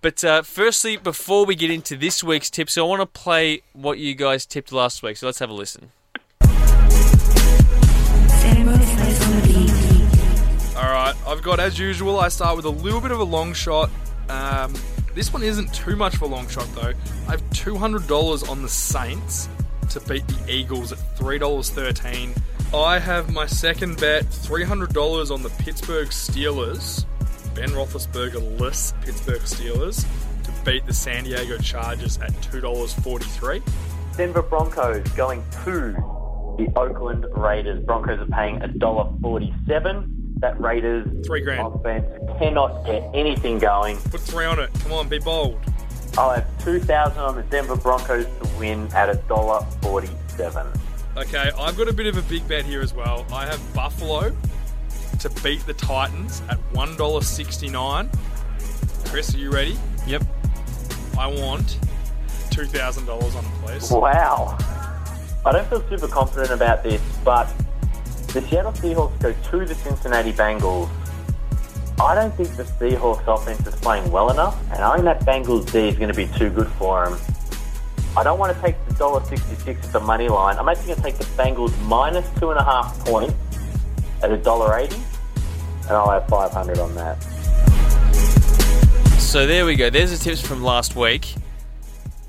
But 0.00 0.22
uh, 0.24 0.42
firstly, 0.42 0.96
before 0.96 1.44
we 1.44 1.54
get 1.54 1.70
into 1.70 1.96
this 1.96 2.22
week's 2.22 2.50
tips, 2.50 2.78
I 2.78 2.82
want 2.82 3.02
to 3.02 3.06
play 3.06 3.62
what 3.72 3.98
you 3.98 4.14
guys 4.14 4.46
tipped 4.46 4.72
last 4.72 5.02
week, 5.02 5.16
so 5.16 5.26
let's 5.26 5.40
have 5.40 5.50
a 5.50 5.54
listen. 5.54 5.90
All 10.78 10.84
right, 10.84 11.14
I've 11.26 11.42
got 11.42 11.58
as 11.58 11.76
usual. 11.76 12.20
I 12.20 12.28
start 12.28 12.54
with 12.54 12.64
a 12.64 12.70
little 12.70 13.00
bit 13.00 13.10
of 13.10 13.18
a 13.18 13.24
long 13.24 13.52
shot. 13.52 13.90
Um, 14.28 14.72
this 15.12 15.32
one 15.32 15.42
isn't 15.42 15.74
too 15.74 15.96
much 15.96 16.14
of 16.14 16.22
a 16.22 16.26
long 16.26 16.46
shot 16.48 16.68
though. 16.76 16.92
I 17.26 17.32
have 17.32 17.50
two 17.50 17.76
hundred 17.76 18.06
dollars 18.06 18.44
on 18.44 18.62
the 18.62 18.68
Saints 18.68 19.48
to 19.90 19.98
beat 20.02 20.24
the 20.28 20.52
Eagles 20.52 20.92
at 20.92 20.98
three 21.18 21.36
dollars 21.36 21.70
thirteen. 21.70 22.32
I 22.72 23.00
have 23.00 23.32
my 23.32 23.44
second 23.44 23.98
bet, 23.98 24.24
three 24.26 24.62
hundred 24.62 24.92
dollars 24.92 25.32
on 25.32 25.42
the 25.42 25.48
Pittsburgh 25.50 26.08
Steelers, 26.10 27.04
Ben 27.56 27.70
Roethlisberger-less 27.70 28.94
Pittsburgh 29.00 29.42
Steelers 29.42 30.06
to 30.44 30.52
beat 30.64 30.86
the 30.86 30.94
San 30.94 31.24
Diego 31.24 31.58
Chargers 31.58 32.18
at 32.18 32.40
two 32.40 32.60
dollars 32.60 32.92
forty-three. 32.94 33.62
Denver 34.16 34.42
Broncos 34.42 35.08
going 35.16 35.42
to 35.64 35.92
the 36.56 36.68
Oakland 36.76 37.26
Raiders. 37.34 37.84
Broncos 37.84 38.20
are 38.20 38.26
paying 38.26 38.60
$1.47. 38.60 40.17
That 40.40 40.60
Raiders 40.60 41.08
Three 41.26 41.40
grand. 41.40 41.74
offense 41.74 42.06
cannot 42.38 42.84
get 42.86 43.02
anything 43.14 43.58
going. 43.58 43.96
Put 43.98 44.20
three 44.20 44.44
on 44.44 44.58
it. 44.58 44.70
Come 44.80 44.92
on, 44.92 45.08
be 45.08 45.18
bold. 45.18 45.58
I'll 46.16 46.30
have 46.30 46.64
2000 46.64 47.18
on 47.18 47.36
the 47.36 47.42
Denver 47.44 47.76
Broncos 47.76 48.24
to 48.24 48.58
win 48.58 48.88
at 48.92 49.08
a 49.08 49.14
dollar 49.28 49.64
forty-seven. 49.82 50.66
Okay, 51.16 51.50
I've 51.58 51.76
got 51.76 51.88
a 51.88 51.92
bit 51.92 52.06
of 52.06 52.16
a 52.16 52.22
big 52.22 52.46
bet 52.48 52.64
here 52.64 52.80
as 52.80 52.94
well. 52.94 53.26
I 53.32 53.46
have 53.46 53.60
Buffalo 53.74 54.34
to 55.20 55.30
beat 55.42 55.66
the 55.66 55.74
Titans 55.74 56.42
at 56.48 56.58
one 56.72 56.96
dollar 56.96 57.22
sixty 57.22 57.68
nine. 57.68 58.08
Chris, 59.06 59.34
are 59.34 59.38
you 59.38 59.50
ready? 59.50 59.76
Yep. 60.06 60.22
I 61.18 61.26
want 61.26 61.78
two 62.50 62.66
thousand 62.66 63.06
dollars 63.06 63.34
on 63.34 63.44
the 63.44 63.50
place. 63.62 63.90
Wow. 63.90 64.56
I 65.44 65.52
don't 65.52 65.68
feel 65.68 65.82
super 65.88 66.08
confident 66.08 66.50
about 66.52 66.82
this, 66.82 67.00
but 67.24 67.48
the 68.28 68.42
Seattle 68.42 68.72
Seahawks 68.72 69.18
go 69.20 69.32
to 69.32 69.64
the 69.64 69.74
Cincinnati 69.74 70.32
Bengals. 70.32 70.88
I 72.00 72.14
don't 72.14 72.34
think 72.34 72.54
the 72.56 72.64
Seahawks 72.64 73.26
offense 73.26 73.66
is 73.66 73.74
playing 73.76 74.10
well 74.12 74.30
enough, 74.30 74.60
and 74.72 74.82
I 74.82 74.94
think 74.94 75.04
that 75.04 75.20
Bengals 75.20 75.70
D 75.72 75.88
is 75.88 75.96
going 75.96 76.12
to 76.12 76.14
be 76.14 76.26
too 76.38 76.50
good 76.50 76.68
for 76.72 77.08
them. 77.08 77.18
I 78.16 78.22
don't 78.22 78.38
want 78.38 78.54
to 78.54 78.62
take 78.62 78.76
the 78.86 78.94
$1.66 78.94 79.84
at 79.84 79.92
the 79.92 80.00
money 80.00 80.28
line. 80.28 80.58
I'm 80.58 80.68
actually 80.68 80.94
going 80.94 80.98
to 80.98 81.02
take 81.04 81.16
the 81.18 81.24
Bengals 81.42 81.76
minus 81.86 82.28
two 82.38 82.50
and 82.50 82.58
a 82.58 82.64
half 82.64 82.98
points 83.04 83.34
at 84.22 84.30
$1.80, 84.30 84.92
and 85.82 85.90
I'll 85.90 86.10
have 86.10 86.28
500 86.28 86.78
on 86.78 86.94
that. 86.96 87.22
So 89.18 89.46
there 89.46 89.66
we 89.66 89.74
go. 89.74 89.90
There's 89.90 90.10
the 90.16 90.22
tips 90.22 90.40
from 90.40 90.62
last 90.62 90.94
week. 90.96 91.34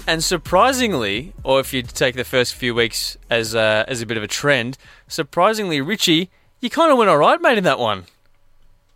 And 0.10 0.24
surprisingly, 0.24 1.34
or 1.43 1.60
if 1.60 1.72
you 1.72 1.84
take 1.84 2.16
the 2.16 2.24
first 2.24 2.55
few 2.55 2.74
weeks 2.74 3.16
as 3.30 3.53
uh, 3.53 3.86
as 3.88 4.01
a 4.01 4.07
bit 4.07 4.18
of 4.18 4.24
a 4.24 4.28
trend, 4.28 4.76
surprisingly, 5.07 5.82
Richie, 5.82 6.32
you 6.62 6.72
kind 6.72 6.91
of 6.91 6.97
went 6.97 7.12
all 7.12 7.20
right, 7.20 7.39
mate, 7.39 7.60
in 7.60 7.64
that 7.66 7.78
one. 7.78 8.05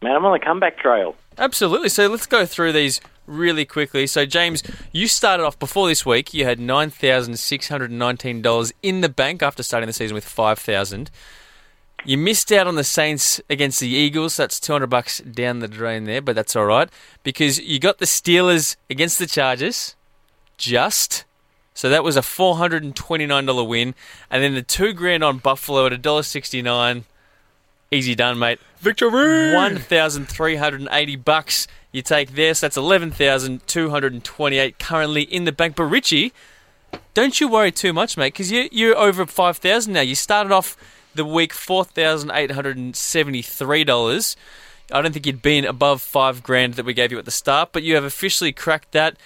Man, 0.02 0.16
I'm 0.16 0.26
on 0.26 0.34
the 0.34 0.44
comeback 0.44 0.80
trail. 0.80 1.16
Absolutely. 1.38 1.90
So 1.90 2.08
let's 2.08 2.26
go 2.26 2.48
through 2.48 2.72
these 2.72 3.00
really 3.28 3.64
quickly. 3.64 4.08
So 4.08 4.26
James, 4.26 4.64
you 4.92 5.08
started 5.08 5.44
off 5.44 5.60
before 5.60 5.88
this 5.88 6.04
week. 6.04 6.34
You 6.34 6.46
had 6.46 6.60
nine 6.60 6.90
thousand 6.90 7.38
six 7.38 7.68
hundred 7.68 7.92
nineteen 7.92 8.42
dollars 8.42 8.74
in 8.82 9.02
the 9.02 9.10
bank 9.10 9.44
after 9.44 9.62
starting 9.62 9.86
the 9.86 9.94
season 9.94 10.16
with 10.16 10.26
five 10.26 10.58
thousand. 10.58 11.12
You 12.04 12.18
missed 12.18 12.52
out 12.52 12.66
on 12.66 12.74
the 12.74 12.84
Saints 12.84 13.40
against 13.52 13.80
the 13.80 13.88
Eagles. 13.88 14.36
That's 14.36 14.60
two 14.60 14.74
hundred 14.74 14.90
bucks 14.90 15.20
down 15.20 15.60
the 15.60 15.68
drain 15.68 16.06
there, 16.06 16.24
but 16.24 16.34
that's 16.36 16.56
all 16.56 16.66
right 16.66 16.90
because 17.22 17.60
you 17.60 17.78
got 17.78 18.00
the 18.00 18.06
Steelers 18.06 18.78
against 18.90 19.20
the 19.20 19.28
Chargers. 19.28 19.96
Just 20.58 21.26
so 21.74 21.90
that 21.90 22.04
was 22.04 22.16
a 22.16 22.22
four 22.22 22.58
hundred 22.58 22.84
and 22.84 22.96
twenty 22.96 23.26
nine 23.26 23.46
dollar 23.46 23.64
win, 23.64 23.96
and 24.30 24.44
then 24.44 24.54
the 24.54 24.62
two 24.62 24.94
grand 24.94 25.24
on 25.24 25.40
Buffalo 25.40 25.86
at 25.86 25.94
a 25.94 25.98
dollar 25.98 26.24
sixty 26.24 26.62
nine. 26.62 27.06
Easy 27.92 28.16
done, 28.16 28.40
mate. 28.40 28.60
Victory! 28.80 29.54
One 29.54 29.78
thousand 29.78 30.28
three 30.28 30.56
hundred 30.56 30.82
and 30.82 30.90
eighty 30.92 31.16
bucks 31.16 31.68
you 31.92 32.02
take 32.02 32.34
this. 32.34 32.60
that's 32.60 32.76
eleven 32.78 33.12
thousand 33.12 33.66
two 33.68 33.90
hundred 33.90 34.14
and 34.14 34.24
twenty-eight 34.24 34.80
currently 34.80 35.24
in 35.24 35.46
the 35.46 35.52
bank. 35.52 35.76
But 35.76 35.86
Richie, 35.86 36.34
don't 37.14 37.40
you 37.40 37.48
worry 37.48 37.72
too 37.72 37.94
much, 37.94 38.18
mate, 38.18 38.34
because 38.34 38.52
you 38.52 38.68
you're 38.72 38.98
over 38.98 39.26
five 39.26 39.58
thousand 39.58 39.94
now. 39.94 40.02
You 40.02 40.16
started 40.16 40.52
off 40.52 40.76
the 41.16 41.26
week 41.26 41.54
four 41.54 41.86
thousand 41.86 42.32
eight 42.32 42.52
hundred 42.52 42.78
and 42.78 42.96
seventy-three 42.96 43.84
dollars. 43.84 44.36
I 44.92 45.02
don't 45.02 45.14
think 45.14 45.26
you'd 45.26 45.42
been 45.42 45.66
above 45.66 46.02
five 46.02 46.44
grand 46.44 46.74
that 46.74 46.86
we 46.86 46.94
gave 46.94 47.12
you 47.12 47.20
at 47.20 47.26
the 47.26 47.32
start, 47.32 47.70
but 47.72 47.84
you 47.84 47.96
have 47.96 48.04
officially 48.04 48.52
cracked 48.52 48.92
that. 48.92 49.18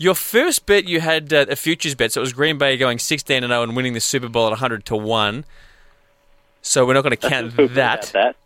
Your 0.00 0.14
first 0.14 0.64
bet 0.64 0.88
you 0.88 0.98
had 1.00 1.30
uh, 1.30 1.44
a 1.50 1.56
futures 1.56 1.94
bet, 1.94 2.12
so 2.12 2.20
it 2.20 2.22
was 2.22 2.32
Green 2.32 2.56
Bay 2.56 2.78
going 2.78 2.98
sixteen 2.98 3.44
and 3.44 3.50
zero 3.50 3.62
and 3.62 3.76
winning 3.76 3.92
the 3.92 4.00
Super 4.00 4.30
Bowl 4.30 4.50
at 4.50 4.58
hundred 4.58 4.86
to 4.86 4.96
one. 4.96 5.44
So 6.62 6.86
we're 6.86 6.94
not 6.94 7.02
going 7.02 7.16
to 7.16 7.28
count 7.28 7.54
that. 7.74 8.10
that. 8.14 8.36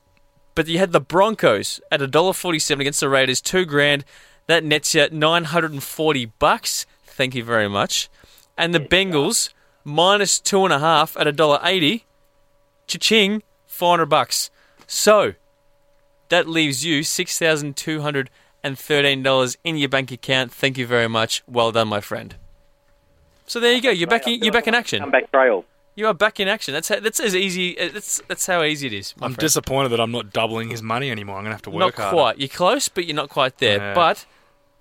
But 0.56 0.66
you 0.66 0.78
had 0.78 0.90
the 0.90 1.00
Broncos 1.00 1.80
at 1.90 2.00
$1.47 2.00 2.80
against 2.80 3.00
the 3.00 3.08
Raiders, 3.08 3.40
two 3.40 3.64
grand. 3.64 4.04
That 4.46 4.64
nets 4.64 4.94
you 4.94 5.08
940 5.10 6.26
bucks. 6.38 6.86
Thank 7.04 7.34
you 7.34 7.44
very 7.44 7.68
much. 7.68 8.08
And 8.56 8.74
the 8.74 8.80
Bengals 8.80 9.52
minus 9.84 10.38
two 10.38 10.64
and 10.64 10.72
a 10.72 10.78
half 10.78 11.16
at 11.16 11.26
$1.80. 11.26 12.02
Cha-ching, 12.86 13.42
400 13.66 14.06
bucks. 14.06 14.50
So 14.86 15.34
that 16.28 16.48
leaves 16.48 16.84
you 16.84 17.02
$6,213 18.64 19.56
in 19.64 19.76
your 19.76 19.88
bank 19.88 20.10
account. 20.10 20.52
Thank 20.52 20.78
you 20.78 20.86
very 20.86 21.08
much. 21.08 21.42
Well 21.46 21.72
done, 21.72 21.88
my 21.88 22.00
friend. 22.00 22.34
So 23.46 23.60
there 23.60 23.72
you 23.72 23.82
go. 23.82 23.90
You're 23.90 24.08
back. 24.08 24.26
In, 24.26 24.40
you're 24.42 24.52
back 24.52 24.66
in 24.66 24.74
action. 24.74 25.00
Comeback 25.00 25.30
trail. 25.30 25.64
You 25.96 26.06
are 26.08 26.14
back 26.14 26.40
in 26.40 26.48
action. 26.48 26.74
That's 26.74 26.88
how, 26.88 26.98
that's 26.98 27.20
as 27.20 27.36
easy. 27.36 27.78
uh, 27.78 27.90
That's 27.92 28.20
that's 28.26 28.46
how 28.46 28.62
easy 28.64 28.86
it 28.88 28.92
is. 28.94 29.12
I'm 29.20 29.32
friend. 29.34 29.36
disappointed 29.36 29.90
that 29.90 30.00
I'm 30.00 30.10
not 30.10 30.32
doubling 30.32 30.70
his 30.70 30.82
money 30.82 31.10
anymore. 31.10 31.36
I'm 31.36 31.44
gonna 31.44 31.54
have 31.54 31.62
to 31.62 31.70
Not 31.70 31.76
work 31.86 31.96
harder. 31.96 32.16
quite. 32.16 32.38
You're 32.38 32.48
close, 32.48 32.88
but 32.88 33.04
you're 33.04 33.14
not 33.14 33.28
quite 33.28 33.58
there. 33.58 33.78
Yeah. 33.78 33.94
But 33.94 34.24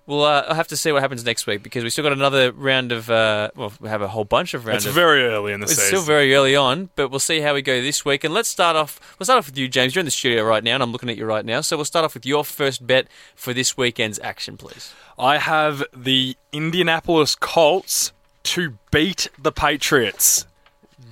we'll 0.06 0.24
uh, 0.24 0.44
I'll 0.48 0.54
have 0.54 0.68
to 0.68 0.76
see 0.76 0.92
what 0.92 1.02
happens 1.02 1.24
next 1.24 1.46
week 1.46 1.62
because 1.62 1.84
we 1.84 1.90
still 1.90 2.02
got 2.04 2.12
another 2.12 2.52
round 2.52 2.92
of. 2.92 3.10
Uh, 3.10 3.50
well, 3.56 3.72
we 3.80 3.88
have 3.88 4.02
a 4.02 4.08
whole 4.08 4.24
bunch 4.24 4.54
of 4.54 4.66
rounds. 4.66 4.84
It's 4.84 4.90
of, 4.90 4.94
very 4.94 5.24
early 5.24 5.52
in 5.52 5.60
the 5.60 5.66
season. 5.68 5.82
it's 5.82 5.90
season. 5.90 6.02
still 6.02 6.14
very 6.14 6.34
early 6.34 6.56
on, 6.56 6.90
but 6.96 7.08
we'll 7.10 7.20
see 7.20 7.40
how 7.40 7.54
we 7.54 7.62
go 7.62 7.80
this 7.80 8.04
week. 8.04 8.24
And 8.24 8.32
let's 8.34 8.48
start 8.48 8.76
off. 8.76 9.00
We'll 9.18 9.24
start 9.24 9.38
off 9.38 9.46
with 9.46 9.58
you, 9.58 9.68
James. 9.68 9.94
You're 9.94 10.00
in 10.00 10.06
the 10.06 10.10
studio 10.10 10.44
right 10.44 10.62
now, 10.64 10.74
and 10.74 10.82
I'm 10.82 10.92
looking 10.92 11.10
at 11.10 11.16
you 11.16 11.24
right 11.26 11.44
now. 11.44 11.60
So 11.60 11.76
we'll 11.76 11.84
start 11.84 12.04
off 12.04 12.14
with 12.14 12.26
your 12.26 12.44
first 12.44 12.86
bet 12.86 13.08
for 13.34 13.52
this 13.52 13.76
weekend's 13.76 14.18
action, 14.20 14.56
please. 14.56 14.92
I 15.18 15.38
have 15.38 15.84
the 15.96 16.36
Indianapolis 16.52 17.34
Colts 17.34 18.12
to 18.44 18.78
beat 18.90 19.28
the 19.40 19.52
Patriots. 19.52 20.46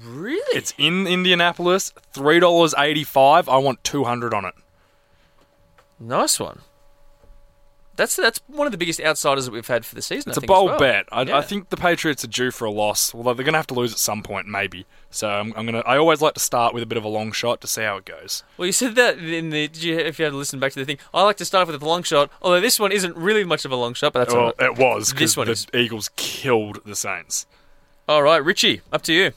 Really? 0.05 0.57
It's 0.57 0.74
in 0.78 1.07
Indianapolis, 1.07 1.93
three 2.12 2.40
dollars 2.40 2.74
eighty-five. 2.76 3.49
I 3.49 3.59
want 3.59 3.84
two 3.84 4.05
hundred 4.05 4.34
on 4.34 4.45
it. 4.45 4.55
nice 6.01 6.40
one. 6.40 6.61
That's 7.95 8.16
that's 8.16 8.40
one 8.47 8.66
of 8.66 8.70
the 8.72 8.78
biggest 8.78 9.01
outsiders 9.03 9.45
that 9.45 9.53
we've 9.53 9.66
had 9.66 9.84
for 9.84 9.95
the 9.95 10.01
season. 10.03 10.30
It's 10.30 10.38
I 10.38 10.40
a 10.40 10.43
think, 10.43 10.51
as 10.51 10.55
bold 10.57 10.70
well. 10.70 10.78
bet. 10.78 11.07
I, 11.12 11.22
Yeah. 11.22 11.36
I 11.36 11.43
think 11.43 11.68
the 11.68 11.76
Patriots 11.76 12.24
are 12.24 12.28
due 12.28 12.51
for 12.51 12.64
a 12.64 12.70
loss, 12.70 13.14
although 13.14 13.34
they're 13.34 13.45
going 13.45 13.53
to 13.53 13.59
have 13.59 13.66
to 13.66 13.74
lose 13.74 13.93
at 13.93 13.99
some 13.99 14.22
point, 14.22 14.47
maybe. 14.49 14.86
So 15.11 15.28
I'm, 15.28 15.53
I'm 15.57 15.66
going 15.66 15.74
to. 15.82 15.86
I 15.86 15.99
always 15.99 16.22
like 16.22 16.32
to 16.34 16.40
start 16.40 16.72
with 16.72 16.82
a 16.82 16.86
bit 16.86 16.97
of 16.97 17.05
a 17.05 17.09
long 17.09 17.32
shot 17.32 17.61
to 17.61 17.66
see 17.66 17.82
how 17.82 17.99
it 17.99 18.07
goes. 18.07 18.45
Well, 18.57 18.64
you 18.64 18.72
said 18.72 18.95
that 18.95 19.18
in 19.18 19.51
the. 19.51 19.68
Did 19.68 19.82
you, 19.82 19.99
if 19.99 20.18
you 20.18 20.24
had 20.24 20.30
to 20.30 20.36
listen 20.38 20.59
back 20.59 20.72
to 20.72 20.78
the 20.78 20.86
thing, 20.86 20.97
I 21.12 21.22
like 21.22 21.36
to 21.36 21.45
start 21.45 21.68
with 21.68 21.82
a 21.82 21.84
long 21.86 22.03
shot. 22.03 22.30
Although 22.40 22.61
this 22.62 22.80
one 22.80 22.93
isn't 22.93 23.14
really 23.14 23.45
much 23.45 23.66
of 23.66 23.72
a 23.72 23.76
long 23.76 23.93
shot, 23.93 24.14
but 24.14 24.20
that's 24.20 24.32
all 24.34 24.40
Well, 24.47 24.55
right. 24.59 24.70
it 24.70 24.78
was 24.78 25.12
This 25.12 25.36
one 25.36 25.47
the 25.47 25.53
is. 25.53 25.66
Eagles 25.74 26.11
killed 26.16 26.80
the 26.86 26.97
Saints. 26.97 27.47
All 28.09 28.22
right, 28.22 28.43
Richie, 28.43 28.80
up 28.90 29.03
to 29.03 29.12
you. 29.12 29.32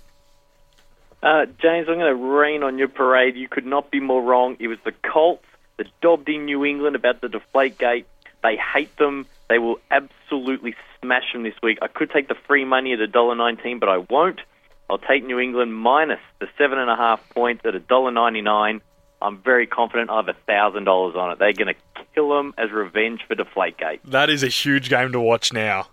Uh, 1.22 1.46
James, 1.60 1.88
I'm 1.90 1.96
going 1.98 2.06
to 2.06 2.16
rain 2.16 2.64
on 2.64 2.78
your 2.78 2.88
parade. 2.88 3.36
You 3.36 3.48
could 3.48 3.66
not 3.66 3.90
be 3.92 4.00
more 4.00 4.22
wrong. 4.22 4.58
It 4.60 4.68
was 4.68 4.78
the 4.86 4.92
Colts 4.92 5.44
that 5.78 5.88
dobbed 6.02 6.30
in 6.30 6.46
New 6.46 6.64
England 6.64 6.96
about 6.96 7.22
the 7.22 7.28
deflate 7.30 7.78
gate. 7.78 8.06
They 8.46 8.58
hate 8.58 8.96
them. 8.98 9.26
They 9.50 9.58
will 9.58 9.80
absolutely 9.90 10.76
smash 11.02 11.34
them 11.34 11.42
this 11.42 11.56
week. 11.64 11.80
I 11.82 11.88
could 11.88 12.12
take 12.12 12.28
the 12.28 12.36
free 12.46 12.64
money 12.64 12.94
at 12.94 13.00
$1.19, 13.00 13.80
but 13.80 13.90
I 13.90 13.98
won't. 13.98 14.40
I'll 14.88 15.00
take 15.00 15.26
New 15.26 15.40
England 15.40 15.74
minus 15.74 16.20
the 16.40 16.48
seven 16.56 16.78
and 16.78 16.88
a 16.88 16.96
half 16.96 17.28
points 17.32 17.66
at 17.66 17.74
$1.99. 17.74 18.82
I'm 19.20 19.38
very 19.40 19.66
confident 19.66 20.12
I 20.12 20.18
have 20.18 20.28
$1,000 20.48 21.16
on 21.16 21.32
it. 21.32 21.40
They're 21.40 21.54
going 21.54 21.74
to 21.74 22.04
kill 22.14 22.30
them 22.30 22.54
as 22.60 22.72
revenge 22.72 23.22
for 23.28 23.34
Deflategate. 23.36 24.02
That 24.04 24.30
is 24.30 24.44
a 24.44 24.48
huge 24.48 24.90
game 24.90 25.12
to 25.14 25.20
watch 25.20 25.52
now. 25.52 25.88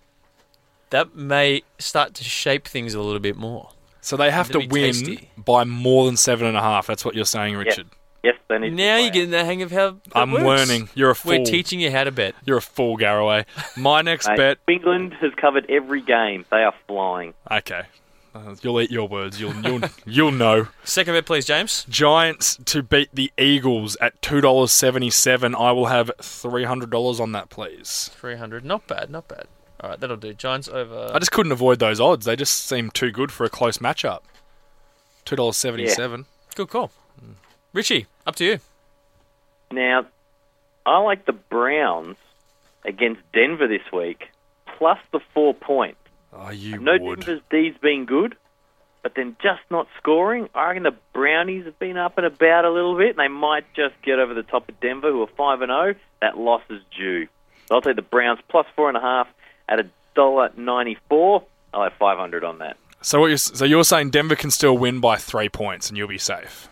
That 0.91 1.17
may 1.17 1.63
start 1.79 2.13
to 2.15 2.25
shape 2.25 2.69
things 2.69 2.93
a 2.93 3.01
little 3.01 3.19
bit 3.19 3.37
more. 3.37 3.71
So 4.03 4.19
they 4.19 4.31
have 4.31 4.49
to 4.49 4.59
That'd 4.59 4.73
win 4.73 4.93
tasty. 4.93 5.31
by 5.39 5.65
more 5.65 6.05
than 6.05 6.19
seven 6.19 6.47
and 6.47 6.57
a 6.57 6.61
half. 6.61 6.87
That's 6.87 7.03
what 7.03 7.15
you're 7.15 7.25
saying, 7.25 7.57
Richard. 7.57 7.87
Yes, 8.23 8.37
they 8.49 8.59
need 8.59 8.75
Now 8.75 8.95
play 8.97 9.03
you're 9.03 9.11
getting 9.11 9.31
the 9.31 9.45
hang 9.45 9.62
of 9.62 9.73
how 9.73 9.91
that 9.91 10.01
I'm 10.14 10.31
works. 10.31 10.45
learning. 10.45 10.89
You're 10.95 11.11
a 11.11 11.14
fool. 11.14 11.33
We're 11.39 11.45
teaching 11.45 11.81
you 11.81 11.91
how 11.91 12.05
to 12.05 12.12
bet. 12.12 12.35
You're 12.45 12.59
a 12.59 12.62
fool, 12.62 12.97
Garraway. 12.97 13.47
My 13.77 14.01
next 14.03 14.29
Mate, 14.29 14.37
bet. 14.37 14.59
England 14.68 15.14
has 15.20 15.33
covered 15.35 15.66
every 15.68 16.03
game. 16.03 16.45
They 16.51 16.62
are 16.62 16.75
flying. 16.87 17.35
Okay, 17.51 17.83
uh, 18.35 18.55
you'll 18.62 18.81
eat 18.81 18.93
your 18.93 19.09
words. 19.09 19.41
You'll 19.41 19.55
you'll 19.57 19.81
you'll 20.07 20.31
know. 20.33 20.68
Second 20.85 21.14
bet, 21.14 21.27
please, 21.27 21.47
James. 21.47 21.85
Giants 21.89 22.59
to 22.66 22.83
beat 22.85 23.09
the 23.12 23.33
Eagles 23.37 23.97
at 24.01 24.20
two 24.23 24.41
dollars 24.41 24.70
seventy 24.70 25.11
seven. 25.11 25.55
I 25.57 25.73
will 25.73 25.87
have 25.87 26.12
three 26.20 26.64
hundred 26.64 26.91
dollars 26.91 27.18
on 27.18 27.33
that, 27.33 27.51
please. 27.51 28.09
Three 28.14 28.37
hundred. 28.37 28.64
Not 28.64 28.87
bad. 28.87 29.11
Not 29.11 29.27
bad. 29.27 29.47
All 29.81 29.91
right, 29.91 29.99
that'll 29.99 30.16
do. 30.16 30.33
Giants 30.33 30.68
over. 30.68 31.11
I 31.12 31.18
just 31.18 31.33
couldn't 31.33 31.51
avoid 31.51 31.81
those 31.81 31.99
odds. 31.99 32.25
They 32.25 32.37
just 32.37 32.53
seem 32.66 32.93
too 32.93 33.11
good 33.11 33.33
for 33.33 33.45
a 33.45 33.51
close 33.51 33.79
matchup. 33.79 34.20
Two 35.25 35.35
dollars 35.35 35.57
seventy 35.57 35.89
seven. 35.89 36.27
Good 36.55 36.68
call. 36.68 36.93
Richie, 37.75 38.07
up 38.27 38.37
to 38.37 38.45
you. 38.45 38.59
Now, 39.70 40.07
I 40.85 40.99
like 40.99 41.25
the 41.27 41.33
Browns 41.33 42.16
against 42.85 43.20
Denver 43.33 43.68
this 43.68 43.83
week, 43.93 44.29
plus 44.79 44.99
the 45.12 45.20
four 45.35 45.55
points. 45.55 45.99
Oh, 46.33 46.51
you 46.51 46.79
No 46.79 46.99
would. 46.99 47.20
Denver's 47.20 47.43
D's 47.51 47.75
been 47.81 48.05
good, 48.05 48.37
but 49.03 49.14
then 49.14 49.37
just 49.43 49.61
not 49.70 49.87
scoring. 49.99 50.49
I 50.55 50.68
reckon 50.68 50.83
the 50.83 50.97
Brownies 51.12 51.64
have 51.66 51.79
been 51.79 51.97
up 51.97 52.16
and 52.18 52.27
about 52.27 52.64
a 52.64 52.70
little 52.70 52.97
bit, 52.97 53.11
and 53.11 53.18
they 53.18 53.29
might 53.29 53.64
just 53.75 53.95
get 54.03 54.18
over 54.18 54.35
the 54.35 54.43
top 54.43 54.68
of 54.68 54.79
Denver, 54.81 55.11
who 55.11 55.23
are 55.23 55.29
five 55.37 55.62
and 55.62 55.70
zero. 55.70 55.95
That 56.20 56.37
loss 56.39 56.62
is 56.70 56.81
due. 56.97 57.27
So 57.68 57.77
I'll 57.77 57.81
take 57.83 57.97
the 57.97 58.03
Browns 58.03 58.41
plus 58.49 58.66
four 58.75 58.89
and 58.89 58.97
a 58.97 59.01
half 59.01 59.29
at 59.68 59.79
a 59.81 59.87
dollar 60.14 60.51
ninety 60.57 60.99
four. 61.09 61.45
I'll 61.73 61.85
have 61.85 61.95
five 61.95 62.18
hundred 62.18 62.45
on 62.45 62.59
that. 62.59 62.77
So 63.03 63.20
what 63.20 63.27
you're 63.29 63.37
so 63.39 63.64
you're 63.64 63.85
saying 63.85 64.11
Denver 64.11 64.37
can 64.37 64.51
still 64.51 64.77
win 64.77 65.01
by 65.01 65.16
three 65.16 65.49
points 65.49 65.89
and 65.89 65.97
you'll 65.99 66.09
be 66.09 66.18
safe. 66.18 66.68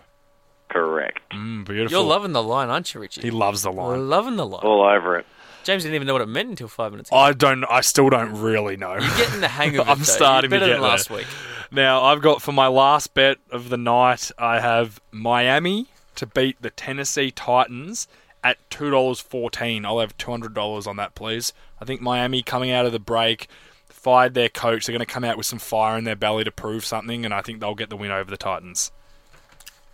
Correct. 0.71 1.21
Mm, 1.33 1.67
beautiful. 1.67 1.91
You're 1.99 2.07
loving 2.09 2.33
the 2.33 2.43
line, 2.43 2.71
aren't 2.71 2.95
you, 2.95 3.01
Richie? 3.01 3.21
He 3.23 3.31
loves 3.31 3.63
the 3.63 3.73
You're 3.73 3.83
line. 3.83 4.09
loving 4.09 4.37
the 4.37 4.47
line. 4.47 4.63
All 4.63 4.83
over 4.85 5.17
it. 5.19 5.27
James 5.65 5.83
didn't 5.83 5.97
even 5.97 6.07
know 6.07 6.15
what 6.15 6.23
it 6.23 6.29
meant 6.29 6.49
until 6.49 6.69
five 6.69 6.91
minutes 6.93 7.11
ago. 7.11 7.19
I 7.19 7.33
don't. 7.33 7.65
I 7.65 7.83
still 7.83 8.09
don't 8.09 8.41
really 8.41 8.77
know. 8.77 8.93
You're 8.93 9.17
getting 9.17 9.41
the 9.41 9.49
hang 9.49 9.77
of 9.77 9.87
it. 9.89 9.91
I'm 9.91 9.99
though. 9.99 10.05
starting 10.05 10.51
You're 10.51 10.61
to 10.61 10.65
better 10.67 10.73
get 10.75 10.81
than 10.81 10.91
last 10.91 11.09
there. 11.09 11.19
week. 11.19 11.27
Now 11.71 12.03
I've 12.05 12.23
got 12.23 12.41
for 12.41 12.53
my 12.53 12.67
last 12.69 13.13
bet 13.15 13.37
of 13.51 13.69
the 13.69 13.77
night. 13.77 14.31
I 14.39 14.61
have 14.61 15.01
Miami 15.13 15.89
to 16.17 16.27
beat 16.27 16.61
the 16.63 16.71
Tennessee 16.71 17.31
Titans 17.31 18.09
at 18.43 18.57
two 18.71 18.91
dollars 18.91 19.21
fourteen. 19.21 19.85
I'll 19.85 20.01
have 20.01 20.17
two 20.17 20.31
hundred 20.31 20.55
dollars 20.55 20.87
on 20.87 20.97
that, 20.97 21.15
please. 21.15 21.53
I 21.81 21.85
think 21.85 22.01
Miami 22.01 22.43
coming 22.43 22.71
out 22.71 22.87
of 22.87 22.93
the 22.93 22.99
break 22.99 23.49
fired 23.89 24.33
their 24.35 24.49
coach. 24.49 24.87
They're 24.87 24.95
going 24.95 25.07
to 25.07 25.13
come 25.13 25.25
out 25.25 25.37
with 25.37 25.47
some 25.47 25.59
fire 25.59 25.99
in 25.99 26.05
their 26.05 26.17
belly 26.17 26.43
to 26.45 26.51
prove 26.51 26.85
something, 26.87 27.25
and 27.25 27.35
I 27.35 27.43
think 27.43 27.61
they'll 27.61 27.75
get 27.75 27.91
the 27.91 27.97
win 27.97 28.11
over 28.11 28.31
the 28.31 28.37
Titans. 28.39 28.93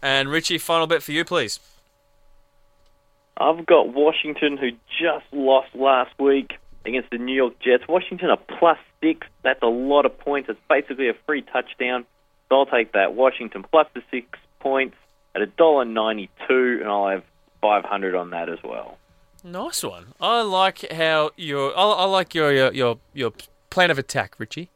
And 0.03 0.28
Richie, 0.28 0.59
final 0.59 0.86
bet 0.86 1.03
for 1.03 1.12
you, 1.12 1.24
please. 1.24 1.59
I've 3.36 3.66
got 3.66 3.92
Washington, 3.92 4.57
who 4.57 4.70
just 5.01 5.26
lost 5.32 5.74
last 5.74 6.18
week 6.18 6.55
against 6.84 7.11
the 7.11 7.18
New 7.18 7.34
York 7.34 7.59
Jets. 7.61 7.84
Washington 7.88 8.30
are 8.30 8.38
plus 8.59 8.78
six. 9.03 9.26
That's 9.42 9.62
a 9.62 9.66
lot 9.66 10.07
of 10.07 10.18
points. 10.18 10.49
It's 10.49 10.61
basically 10.68 11.09
a 11.09 11.14
free 11.26 11.42
touchdown. 11.42 12.07
So 12.49 12.57
I'll 12.57 12.66
take 12.66 12.92
that. 12.92 13.14
Washington 13.14 13.64
plus 13.70 13.88
the 13.94 14.03
six 14.11 14.38
points 14.61 14.97
at 15.34 15.42
a 15.42 15.47
dollar 15.47 15.84
ninety-two, 15.84 16.78
and 16.80 16.88
I'll 16.88 17.09
have 17.09 17.24
five 17.61 17.84
hundred 17.84 18.14
on 18.14 18.30
that 18.30 18.49
as 18.49 18.59
well. 18.62 18.99
Nice 19.44 19.82
one. 19.82 20.14
I 20.20 20.42
like 20.42 20.90
how 20.92 21.30
your 21.36 21.76
I, 21.76 21.82
I 21.82 22.05
like 22.05 22.34
your, 22.34 22.53
your 22.53 22.72
your 22.72 22.99
your 23.12 23.32
plan 23.70 23.90
of 23.90 23.99
attack, 23.99 24.36
Richie. 24.38 24.70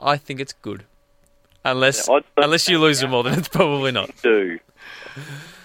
I 0.00 0.16
think 0.16 0.40
it's 0.40 0.54
good. 0.54 0.84
Unless 1.64 2.08
Yeah, 2.08 2.20
unless 2.36 2.68
you 2.68 2.78
lose 2.78 3.00
them 3.00 3.14
all, 3.14 3.22
then 3.22 3.38
it's 3.38 3.48
probably 3.48 3.92
not. 3.92 4.10
Do 4.22 4.58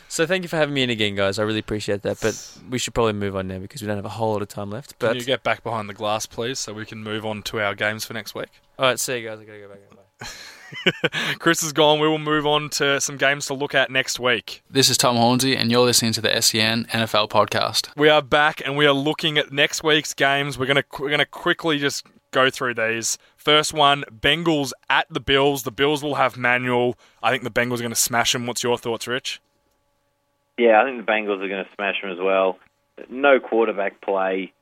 So 0.08 0.26
thank 0.26 0.43
you 0.43 0.50
for 0.50 0.58
having 0.58 0.74
me 0.74 0.84
in 0.84 0.89
again, 0.89 1.16
guys. 1.16 1.39
I 1.39 1.43
really 1.43 1.60
appreciate 1.60 2.02
that. 2.04 2.20
But 2.22 2.60
we 2.70 2.78
should 2.78 2.93
probably 2.93 3.14
move 3.14 3.36
on 3.36 3.48
now 3.48 3.60
because 3.60 3.82
we 3.82 3.88
don't 3.88 3.98
have 3.98 4.06
a 4.06 4.10
whole 4.10 4.34
lot 4.34 4.41
of 4.41 4.48
time 4.48 4.70
left. 4.70 4.98
Can 5.00 5.16
you 5.16 5.24
get 5.24 5.43
back 5.43 5.64
behind 5.64 5.89
the 5.89 5.93
glass, 5.93 6.26
please, 6.26 6.60
so 6.60 6.74
we 6.74 6.86
can 6.86 7.04
move 7.04 7.26
on 7.26 7.41
to 7.43 7.60
our 7.60 7.76
games 7.76 8.06
for 8.06 8.14
next 8.14 8.36
week? 8.36 8.50
all 8.78 8.86
right, 8.86 9.00
see 9.00 9.20
you 9.20 9.28
guys. 9.30 9.39
I 9.39 9.46
gotta 9.46 9.60
go 9.60 9.70
back. 9.70 9.80
Bye. 9.89 11.36
Chris 11.39 11.64
is 11.64 11.74
gone. 11.74 12.00
We 12.00 12.08
will 12.08 12.18
move 12.18 12.46
on 12.46 12.70
to 12.72 13.00
some 13.00 13.18
games 13.18 13.48
to 13.48 13.54
look 13.54 13.76
at 13.76 13.89
next 13.91 14.20
week. 14.20 14.64
This 14.70 14.89
is 14.89 14.98
Tom 14.98 15.16
Hornsey, 15.16 15.56
and 15.56 15.72
you're 15.72 15.86
listening 15.86 16.12
to 16.14 16.22
the 16.22 16.41
SEN 16.41 16.86
NFL 16.86 17.30
podcast. 17.30 17.89
We 17.96 18.10
are 18.10 18.22
back 18.22 18.62
and 18.66 18.76
we 18.76 18.86
are 18.86 18.93
looking 18.93 19.38
at 19.38 19.52
next 19.52 19.84
week's 19.84 20.14
games. 20.14 20.58
We're 20.58 20.66
gonna 20.66 20.84
we're 21.00 21.10
gonna 21.12 21.26
quickly 21.26 21.78
just 21.78 22.06
go 22.32 22.50
through 22.50 22.74
these. 22.76 23.18
First 23.46 23.74
one, 23.74 24.04
Bengals 24.12 24.74
at 24.89 25.08
the 25.10 25.20
Bills. 25.22 25.64
The 25.64 25.72
Bills 25.72 26.04
will 26.04 26.16
have 26.16 26.36
Manuel. 26.36 26.96
I 27.24 27.32
think 27.32 27.43
the 27.43 27.52
Bengals 27.52 27.76
are 27.76 27.84
going 27.84 27.91
to 27.91 27.96
smash 27.96 28.34
them. 28.34 28.48
What's 28.48 28.64
your 28.64 28.78
thoughts, 28.78 29.08
Rich? 29.08 29.39
yeah, 30.58 30.82
I 30.82 30.86
think 30.86 31.06
the 31.06 31.12
Bengals 31.12 31.43
are 31.43 31.50
going 31.50 31.64
to 31.64 31.70
smash 31.76 32.02
them 32.02 32.12
as 32.12 32.18
well. 32.20 32.58
No 33.10 33.39
quarterback 33.39 34.02
play 34.02 34.54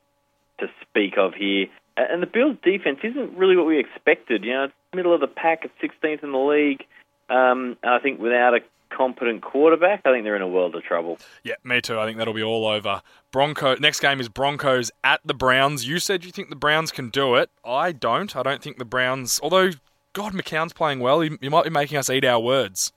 to 0.58 0.66
speak 0.82 1.14
of 1.16 1.34
here, 1.34 1.66
and 1.96 2.22
the 2.22 2.26
Bills' 2.26 2.56
defense 2.62 2.98
isn't 3.02 3.36
really 3.36 3.56
what 3.56 3.66
we 3.66 3.78
expected. 3.78 4.44
You 4.44 4.52
know, 4.52 4.64
it's 4.64 4.74
middle 4.94 5.14
of 5.14 5.20
the 5.20 5.28
pack 5.28 5.64
at 5.64 5.70
16th 5.80 6.22
in 6.22 6.32
the 6.32 6.38
league. 6.38 6.84
Um, 7.30 7.76
I 7.82 7.98
think 8.00 8.20
without 8.20 8.54
a 8.54 8.60
competent 8.96 9.42
quarterback, 9.42 10.02
I 10.04 10.12
think 10.12 10.24
they're 10.24 10.36
in 10.36 10.42
a 10.42 10.48
world 10.48 10.74
of 10.74 10.82
trouble. 10.84 11.18
Yeah, 11.42 11.54
me 11.64 11.80
too. 11.80 11.98
I 11.98 12.06
think 12.06 12.18
that'll 12.18 12.34
be 12.34 12.42
all 12.42 12.66
over. 12.66 13.02
Bronco. 13.32 13.76
Next 13.76 14.00
game 14.00 14.20
is 14.20 14.28
Broncos 14.28 14.90
at 15.02 15.20
the 15.24 15.34
Browns. 15.34 15.86
You 15.88 15.98
said 15.98 16.24
you 16.24 16.30
think 16.30 16.50
the 16.50 16.56
Browns 16.56 16.90
can 16.92 17.08
do 17.10 17.34
it. 17.34 17.50
I 17.64 17.92
don't. 17.92 18.34
I 18.36 18.42
don't 18.42 18.62
think 18.62 18.78
the 18.78 18.84
Browns. 18.84 19.40
Although 19.42 19.70
God, 20.12 20.32
McCown's 20.32 20.72
playing 20.72 21.00
well. 21.00 21.20
He, 21.20 21.36
he 21.40 21.48
might 21.48 21.64
be 21.64 21.70
making 21.70 21.98
us 21.98 22.08
eat 22.08 22.24
our 22.24 22.38
words. 22.40 22.92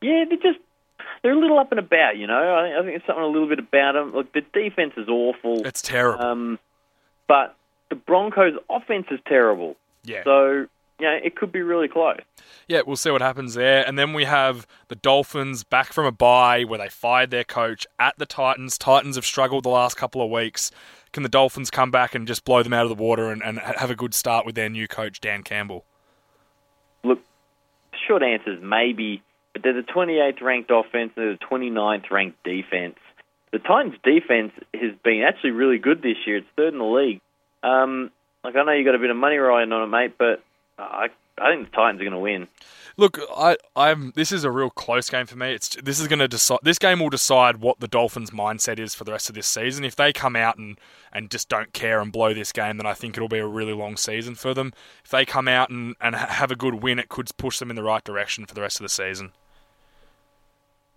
Yeah, 0.00 0.24
they're 0.28 0.38
just 0.38 0.58
they're 1.22 1.32
a 1.32 1.38
little 1.38 1.58
up 1.58 1.70
and 1.72 1.78
about. 1.78 2.16
You 2.16 2.26
know, 2.26 2.34
I 2.56 2.62
think, 2.64 2.74
I 2.74 2.78
think 2.80 2.86
there's 2.92 3.06
something 3.06 3.22
a 3.24 3.26
little 3.28 3.48
bit 3.48 3.58
about 3.58 3.92
them. 3.92 4.12
Look, 4.14 4.32
the 4.32 4.42
defense 4.52 4.94
is 4.96 5.08
awful, 5.08 5.66
It's 5.66 5.82
terrible. 5.82 6.22
um, 6.24 6.58
but 7.26 7.54
the 7.90 7.96
Broncos' 7.96 8.54
offense 8.70 9.06
is 9.10 9.18
terrible. 9.26 9.76
yeah. 10.04 10.22
So 10.24 10.66
know, 11.06 11.18
it 11.22 11.36
could 11.36 11.52
be 11.52 11.62
really 11.62 11.88
close. 11.88 12.20
Yeah, 12.66 12.82
we'll 12.86 12.96
see 12.96 13.10
what 13.10 13.20
happens 13.20 13.54
there. 13.54 13.86
And 13.86 13.98
then 13.98 14.12
we 14.12 14.24
have 14.24 14.66
the 14.88 14.96
Dolphins 14.96 15.64
back 15.64 15.92
from 15.92 16.06
a 16.06 16.12
bye 16.12 16.64
where 16.64 16.78
they 16.78 16.88
fired 16.88 17.30
their 17.30 17.44
coach 17.44 17.86
at 17.98 18.18
the 18.18 18.26
Titans. 18.26 18.76
Titans 18.76 19.16
have 19.16 19.24
struggled 19.24 19.64
the 19.64 19.70
last 19.70 19.96
couple 19.96 20.22
of 20.22 20.30
weeks. 20.30 20.70
Can 21.12 21.22
the 21.22 21.28
Dolphins 21.28 21.70
come 21.70 21.90
back 21.90 22.14
and 22.14 22.26
just 22.26 22.44
blow 22.44 22.62
them 22.62 22.72
out 22.72 22.82
of 22.82 22.88
the 22.90 23.02
water 23.02 23.30
and, 23.30 23.42
and 23.42 23.58
have 23.58 23.90
a 23.90 23.94
good 23.94 24.12
start 24.12 24.44
with 24.44 24.54
their 24.54 24.68
new 24.68 24.86
coach, 24.86 25.20
Dan 25.20 25.42
Campbell? 25.42 25.84
Look, 27.04 27.20
short 28.06 28.22
answer 28.22 28.52
is 28.52 28.62
maybe, 28.62 29.22
but 29.52 29.62
they're 29.62 29.72
the 29.72 29.82
28th 29.82 30.42
ranked 30.42 30.70
offense, 30.70 31.12
they're 31.16 31.32
the 31.32 31.38
29th 31.38 32.10
ranked 32.10 32.42
defense. 32.44 32.96
The 33.52 33.58
Titans' 33.58 33.96
defense 34.04 34.52
has 34.74 34.92
been 35.02 35.22
actually 35.26 35.52
really 35.52 35.78
good 35.78 36.02
this 36.02 36.16
year. 36.26 36.38
It's 36.38 36.46
third 36.56 36.74
in 36.74 36.78
the 36.78 36.84
league. 36.84 37.20
Um, 37.62 38.10
like 38.44 38.56
I 38.56 38.62
know 38.62 38.72
you 38.72 38.84
got 38.84 38.94
a 38.94 38.98
bit 38.98 39.10
of 39.10 39.16
money 39.16 39.36
riding 39.36 39.72
on 39.72 39.84
it, 39.84 39.86
mate, 39.86 40.14
but 40.18 40.42
I 40.78 41.08
I 41.40 41.52
think 41.52 41.70
the 41.70 41.76
Titans 41.76 42.00
are 42.00 42.04
going 42.04 42.12
to 42.12 42.18
win. 42.18 42.48
Look, 42.96 43.20
I, 43.36 43.56
I'm. 43.76 44.12
This 44.16 44.32
is 44.32 44.44
a 44.44 44.50
real 44.50 44.70
close 44.70 45.08
game 45.08 45.26
for 45.26 45.36
me. 45.36 45.52
It's 45.52 45.76
this 45.82 46.00
is 46.00 46.08
going 46.08 46.18
to 46.18 46.28
decide. 46.28 46.58
This 46.62 46.78
game 46.78 46.98
will 47.00 47.10
decide 47.10 47.58
what 47.58 47.80
the 47.80 47.88
Dolphins' 47.88 48.30
mindset 48.30 48.78
is 48.78 48.94
for 48.94 49.04
the 49.04 49.12
rest 49.12 49.28
of 49.28 49.34
this 49.34 49.46
season. 49.46 49.84
If 49.84 49.94
they 49.94 50.12
come 50.12 50.34
out 50.34 50.58
and 50.58 50.78
and 51.12 51.30
just 51.30 51.48
don't 51.48 51.72
care 51.72 52.00
and 52.00 52.10
blow 52.10 52.34
this 52.34 52.52
game, 52.52 52.76
then 52.76 52.86
I 52.86 52.94
think 52.94 53.16
it'll 53.16 53.28
be 53.28 53.38
a 53.38 53.46
really 53.46 53.72
long 53.72 53.96
season 53.96 54.34
for 54.34 54.52
them. 54.52 54.72
If 55.04 55.10
they 55.10 55.24
come 55.24 55.46
out 55.48 55.70
and 55.70 55.94
and 56.00 56.16
have 56.16 56.50
a 56.50 56.56
good 56.56 56.82
win, 56.82 56.98
it 56.98 57.08
could 57.08 57.30
push 57.36 57.58
them 57.58 57.70
in 57.70 57.76
the 57.76 57.84
right 57.84 58.02
direction 58.02 58.46
for 58.46 58.54
the 58.54 58.62
rest 58.62 58.80
of 58.80 58.84
the 58.84 58.88
season. 58.88 59.32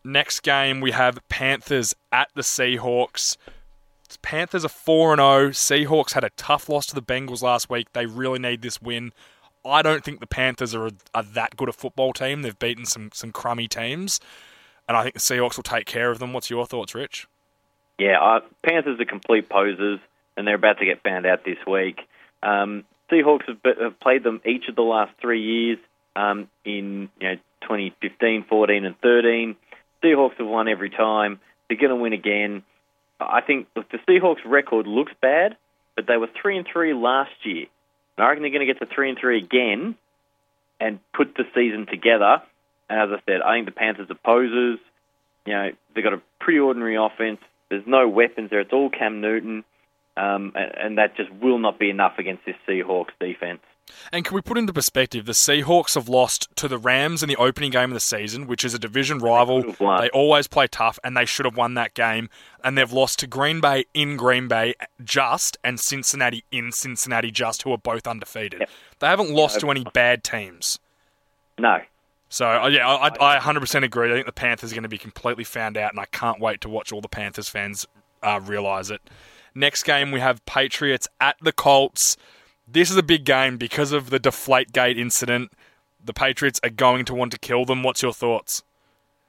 Next 0.04 0.40
game 0.42 0.82
we 0.82 0.92
have 0.92 1.20
Panthers 1.30 1.94
at 2.12 2.30
the 2.34 2.42
Seahawks. 2.42 3.38
Panthers 4.22 4.66
are 4.66 4.70
4 4.70 5.14
and 5.14 5.20
0. 5.20 5.50
Seahawks 5.52 6.14
had 6.14 6.24
a 6.24 6.32
tough 6.32 6.68
loss 6.68 6.86
to 6.88 6.96
the 6.96 7.02
Bengals 7.02 7.42
last 7.42 7.70
week. 7.70 7.94
They 7.94 8.06
really 8.06 8.40
need 8.40 8.62
this 8.62 8.82
win. 8.82 9.14
I 9.64 9.82
don't 9.82 10.04
think 10.04 10.20
the 10.20 10.28
Panthers 10.28 10.74
are, 10.74 10.90
are 11.14 11.24
that 11.24 11.56
good 11.56 11.70
a 11.70 11.74
football 11.74 12.14
team. 12.14 12.42
They've 12.42 12.58
beaten 12.58 12.86
some 12.86 13.12
some 13.14 13.32
crummy 13.32 13.68
teams, 13.68 14.20
and 14.88 14.98
I 14.98 15.04
think 15.04 15.16
the 15.16 15.20
Seahawks 15.20 15.56
will 15.56 15.64
take 15.64 15.86
care 15.86 16.10
of 16.12 16.20
them. 16.20 16.34
What's 16.34 16.50
your 16.50 16.66
thoughts, 16.66 16.96
Rich? 16.96 17.28
Yeah, 18.00 18.20
uh, 18.20 18.40
Panthers 18.68 19.00
are 19.00 19.06
complete 19.06 19.50
posers, 19.50 20.00
and 20.36 20.48
they're 20.48 20.56
about 20.56 20.80
to 20.80 20.86
get 20.86 21.04
found 21.04 21.26
out 21.26 21.46
this 21.46 21.58
week. 21.68 22.00
Um, 22.42 22.84
Seahawks 23.12 23.48
have, 23.48 23.78
have 23.80 24.00
played 24.00 24.24
them 24.24 24.42
each 24.46 24.68
of 24.68 24.76
the 24.76 24.82
last 24.82 25.12
three 25.22 25.42
years 25.42 25.78
um, 26.16 26.50
in 26.66 27.10
you 27.20 27.28
know 27.28 27.36
2015, 27.62 28.46
14, 28.50 28.86
and 28.86 29.00
13. 29.02 29.56
Seahawks 30.04 30.38
have 30.38 30.48
won 30.48 30.68
every 30.68 30.90
time. 30.90 31.40
They're 31.68 31.78
going 31.78 31.90
to 31.90 31.96
win 31.96 32.14
again. 32.14 32.64
I 33.20 33.42
think 33.42 33.68
look, 33.76 33.90
the 33.92 34.00
Seahawks' 34.08 34.40
record 34.46 34.88
looks 34.88 35.12
bad, 35.22 35.56
but 35.96 36.08
they 36.08 36.18
were 36.18 36.30
three 36.42 36.58
and 36.58 36.68
three 36.72 36.94
last 36.94 37.32
year. 37.44 37.68
And 38.18 38.26
I 38.26 38.30
reckon 38.30 38.44
they're 38.44 38.52
going 38.52 38.66
to 38.66 38.74
get 38.74 38.80
to 38.80 38.94
three 38.94 39.10
and 39.10 39.18
three 39.20 39.38
again 39.38 39.96
and 40.80 41.00
put 41.14 41.36
the 41.36 41.44
season 41.56 41.86
together. 41.86 42.42
And 42.90 43.00
as 43.00 43.10
I 43.18 43.32
said, 43.32 43.42
I 43.42 43.56
think 43.56 43.66
the 43.66 43.72
Panthers 43.72 44.10
are 44.10 44.16
posers. 44.16 44.80
You 45.46 45.54
know, 45.54 45.70
they've 45.94 46.04
got 46.04 46.14
a 46.14 46.22
pretty 46.40 46.60
ordinary 46.60 46.96
offense. 46.96 47.40
There's 47.70 47.88
no 47.88 48.08
weapons 48.08 48.50
there. 48.50 48.60
It's 48.60 48.74
all 48.74 48.90
Cam 48.90 49.22
Newton, 49.22 49.64
um, 50.18 50.52
and, 50.56 50.72
and 50.78 50.98
that 50.98 51.16
just 51.16 51.32
will 51.32 51.58
not 51.58 51.80
be 51.80 51.90
enough 51.90 52.20
against 52.20 52.46
this 52.46 52.56
Seahawks 52.68 53.12
defense. 53.20 53.62
And 54.12 54.26
can 54.26 54.36
we 54.36 54.42
put 54.42 54.58
into 54.58 54.74
perspective 54.74 55.26
the 55.26 55.32
Seahawks 55.32 55.96
have 55.96 56.10
lost 56.10 56.48
to 56.58 56.68
the 56.68 56.78
Rams 56.78 57.24
in 57.24 57.30
the 57.30 57.36
opening 57.36 57.72
game 57.72 57.92
of 57.92 57.94
the 57.94 58.00
season, 58.00 58.48
which 58.48 58.66
is 58.66 58.74
a 58.74 58.80
division 58.80 59.20
rival. 59.20 59.64
They 60.02 60.10
always 60.10 60.48
play 60.48 60.68
tough, 60.68 61.00
and 61.04 61.16
they 61.16 61.26
should 61.26 61.46
have 61.46 61.58
won 61.58 61.74
that 61.76 61.94
game. 61.94 62.30
And 62.64 62.78
they've 62.78 62.92
lost 62.92 63.20
to 63.20 63.28
Green 63.28 63.62
Bay 63.62 63.86
in 63.94 64.18
Green 64.18 64.48
Bay 64.48 64.76
just, 65.04 65.58
and 65.64 65.80
Cincinnati 65.80 66.44
in 66.52 66.72
Cincinnati 66.72 67.32
just, 67.32 67.64
who 67.64 67.72
are 67.72 67.78
both 67.78 68.08
undefeated. 68.08 68.62
Yep. 68.62 68.70
They 69.00 69.08
haven't 69.08 69.32
lost 69.32 69.60
to 69.62 69.72
any 69.72 69.84
bad 69.94 70.24
teams. 70.24 70.80
No, 71.58 71.80
So 72.30 72.48
uh, 72.48 72.68
yeah, 72.68 72.88
I, 72.88 73.10
I, 73.10 73.38
I 73.38 73.40
100% 73.40 73.84
agree. 73.84 74.10
I 74.10 74.14
think 74.14 74.26
the 74.26 74.32
Panthers 74.32 74.72
are 74.72 74.76
going 74.76 74.84
to 74.84 74.90
be 74.90 74.98
completely 74.98 75.44
found 75.44 75.78
out, 75.78 75.92
and 75.92 76.00
I 76.00 76.06
can't 76.06 76.40
wait 76.40 76.62
to 76.62 76.70
watch 76.70 76.92
all 76.92 77.02
the 77.02 77.10
Panthers 77.10 77.50
fans 77.50 77.86
uh, 78.24 78.40
realize 78.42 78.90
it. 78.90 79.02
Next 79.54 79.84
game 79.84 80.12
we 80.12 80.22
have 80.22 80.46
Patriots 80.46 81.08
at 81.20 81.36
the 81.42 81.52
Colts. 81.52 82.16
This 82.72 82.90
is 82.90 82.98
a 82.98 83.04
big 83.04 83.26
game 83.26 83.58
because 83.58 83.92
of 83.92 84.10
the 84.10 84.20
Deflategate 84.20 84.98
incident. 84.98 85.52
The 86.04 86.14
Patriots 86.14 86.60
are 86.64 86.70
going 86.70 87.06
to 87.06 87.14
want 87.14 87.32
to 87.34 87.40
kill 87.40 87.66
them. 87.66 87.84
What's 87.84 88.02
your 88.02 88.14
thoughts? 88.14 88.64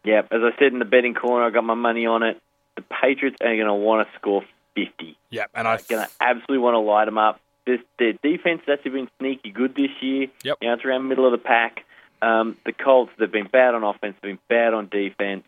Yeah, 0.05 0.21
as 0.31 0.41
I 0.43 0.51
said 0.59 0.73
in 0.73 0.79
the 0.79 0.85
betting 0.85 1.15
corner, 1.15 1.45
I 1.45 1.51
got 1.51 1.65
my 1.65 1.75
money 1.75 2.07
on 2.07 2.23
it. 2.23 2.41
The 2.77 2.83
Patriots 2.83 3.37
are 3.41 3.55
going 3.55 3.67
to 3.67 3.75
want 3.75 4.07
to 4.07 4.19
score 4.19 4.43
50. 4.75 5.17
Yeah, 5.31 5.45
and 5.55 5.67
I'm 5.67 5.81
Going 5.89 6.07
to 6.07 6.13
absolutely 6.21 6.59
want 6.59 6.75
to 6.75 6.79
light 6.79 7.07
them 7.07 7.19
up. 7.19 7.41
This, 7.67 7.81
their 7.99 8.13
defense 8.13 8.63
has 8.67 8.79
actually 8.79 8.93
been 8.93 9.09
sneaky 9.19 9.51
good 9.51 9.75
this 9.75 9.91
year. 10.01 10.29
Yep. 10.45 10.59
You 10.61 10.69
know, 10.69 10.75
it's 10.75 10.85
around 10.85 11.03
the 11.03 11.09
middle 11.09 11.27
of 11.27 11.33
the 11.33 11.45
pack. 11.45 11.85
Um, 12.23 12.57
the 12.65 12.73
Colts, 12.73 13.11
they've 13.19 13.31
been 13.31 13.49
bad 13.49 13.75
on 13.75 13.83
offense, 13.83 14.15
they've 14.23 14.31
been 14.31 14.39
bad 14.49 14.75
on 14.75 14.89
defense, 14.89 15.43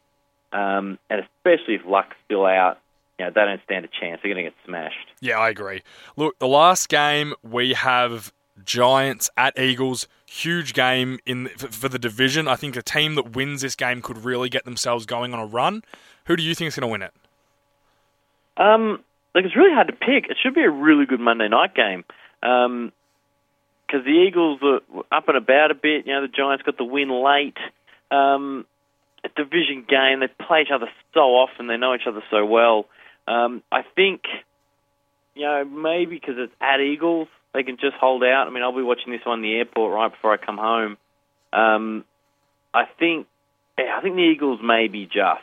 um, 0.52 0.98
and 1.08 1.20
especially 1.20 1.76
if 1.76 1.82
Luck's 1.86 2.16
still 2.24 2.44
out, 2.44 2.80
know, 3.20 3.30
they 3.34 3.44
don't 3.44 3.60
stand 3.64 3.84
a 3.84 3.88
chance. 3.88 4.20
They're 4.22 4.32
going 4.32 4.44
to 4.44 4.50
get 4.50 4.54
smashed. 4.64 5.08
Yeah, 5.20 5.38
I 5.38 5.48
agree. 5.48 5.82
Look, 6.16 6.38
the 6.38 6.48
last 6.48 6.88
game 6.88 7.34
we 7.42 7.74
have 7.74 8.32
Giants 8.64 9.30
at 9.36 9.58
Eagles. 9.58 10.08
Huge 10.26 10.74
game 10.74 11.18
in 11.26 11.48
for, 11.48 11.88
the 11.88 11.98
division. 11.98 12.48
I 12.48 12.56
think 12.56 12.76
a 12.76 12.82
team 12.82 13.14
that 13.14 13.36
wins 13.36 13.62
this 13.62 13.74
game 13.76 14.02
could 14.02 14.24
really 14.24 14.48
get 14.48 14.64
themselves 14.64 15.06
going 15.06 15.32
on 15.32 15.40
a 15.40 15.46
run. 15.46 15.82
Who 16.26 16.36
do 16.36 16.42
you 16.42 16.54
think 16.54 16.68
is 16.68 16.76
going 16.76 16.88
to 16.88 16.92
win 16.92 17.02
it? 17.02 17.12
Um, 18.56 19.02
like 19.34 19.44
it's 19.44 19.56
really 19.56 19.72
hard 19.74 19.88
to 19.88 19.92
pick. 19.92 20.30
It 20.30 20.36
should 20.42 20.54
be 20.54 20.62
a 20.62 20.70
really 20.70 21.06
good 21.06 21.20
Monday 21.20 21.48
night 21.48 21.74
game. 21.74 22.04
Um 22.42 22.92
'cause 23.88 24.02
because 24.02 24.04
the 24.06 24.12
Eagles 24.12 24.60
are 24.62 24.80
up 25.16 25.28
and 25.28 25.36
about 25.36 25.70
a 25.70 25.74
bit. 25.74 26.06
You 26.06 26.14
know, 26.14 26.22
the 26.22 26.28
Giants 26.28 26.62
got 26.62 26.78
the 26.78 26.84
win 26.84 27.10
late. 27.10 27.58
Um, 28.10 28.64
a 29.24 29.28
division 29.28 29.84
game. 29.88 30.20
They 30.20 30.28
play 30.44 30.62
each 30.62 30.70
other 30.72 30.88
so 31.12 31.20
often. 31.20 31.66
They 31.66 31.76
know 31.76 31.94
each 31.94 32.06
other 32.06 32.22
so 32.30 32.44
well. 32.44 32.86
Um, 33.26 33.62
I 33.72 33.82
think, 33.96 34.22
you 35.34 35.42
know, 35.42 35.64
maybe 35.64 36.16
because 36.16 36.36
it's 36.38 36.52
at 36.60 36.80
Eagles, 36.80 37.28
they 37.52 37.62
can 37.62 37.76
just 37.76 37.96
hold 37.96 38.22
out. 38.22 38.46
I 38.46 38.50
mean, 38.50 38.62
I'll 38.62 38.76
be 38.76 38.82
watching 38.82 39.12
this 39.12 39.24
one 39.24 39.38
in 39.38 39.42
the 39.42 39.54
airport 39.54 39.94
right 39.94 40.10
before 40.10 40.32
I 40.32 40.36
come 40.36 40.58
home. 40.58 40.96
Um, 41.52 42.04
I 42.74 42.84
think, 42.98 43.26
yeah, 43.78 43.96
I 43.96 44.02
think 44.02 44.16
the 44.16 44.22
Eagles 44.22 44.60
may 44.62 44.88
be 44.88 45.06
just. 45.06 45.42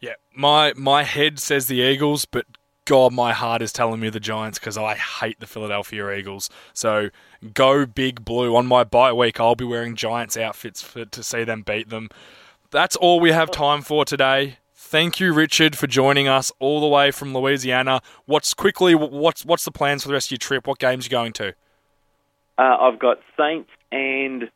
Yeah, 0.00 0.14
my 0.34 0.72
my 0.76 1.02
head 1.02 1.38
says 1.38 1.66
the 1.66 1.80
Eagles, 1.80 2.24
but 2.24 2.46
God, 2.84 3.12
my 3.12 3.32
heart 3.32 3.60
is 3.60 3.72
telling 3.72 4.00
me 4.00 4.08
the 4.08 4.20
Giants 4.20 4.58
because 4.58 4.78
I 4.78 4.94
hate 4.94 5.40
the 5.40 5.46
Philadelphia 5.46 6.10
Eagles. 6.12 6.48
So 6.72 7.10
go 7.52 7.84
big 7.84 8.24
blue 8.24 8.56
on 8.56 8.66
my 8.66 8.82
bye 8.84 9.12
week. 9.12 9.40
I'll 9.40 9.54
be 9.54 9.64
wearing 9.64 9.94
Giants 9.94 10.36
outfits 10.36 10.80
for, 10.80 11.04
to 11.04 11.22
see 11.22 11.44
them 11.44 11.62
beat 11.62 11.90
them. 11.90 12.08
That's 12.70 12.96
all 12.96 13.20
we 13.20 13.32
have 13.32 13.50
time 13.50 13.82
for 13.82 14.04
today. 14.04 14.58
Thank 14.90 15.20
you, 15.20 15.34
Richard, 15.34 15.76
for 15.76 15.86
joining 15.86 16.28
us 16.28 16.50
all 16.60 16.80
the 16.80 16.86
way 16.86 17.10
from 17.10 17.34
Louisiana. 17.34 18.00
What's 18.24 18.54
quickly? 18.54 18.94
What's 18.94 19.44
what's 19.44 19.66
the 19.66 19.70
plans 19.70 20.02
for 20.02 20.08
the 20.08 20.14
rest 20.14 20.28
of 20.28 20.30
your 20.30 20.38
trip? 20.38 20.66
What 20.66 20.78
games 20.78 21.04
are 21.04 21.08
you 21.08 21.10
going 21.10 21.34
to? 21.34 21.48
Uh, 22.56 22.76
I've 22.80 22.98
got 22.98 23.18
Saints 23.36 23.68
and 23.92 24.50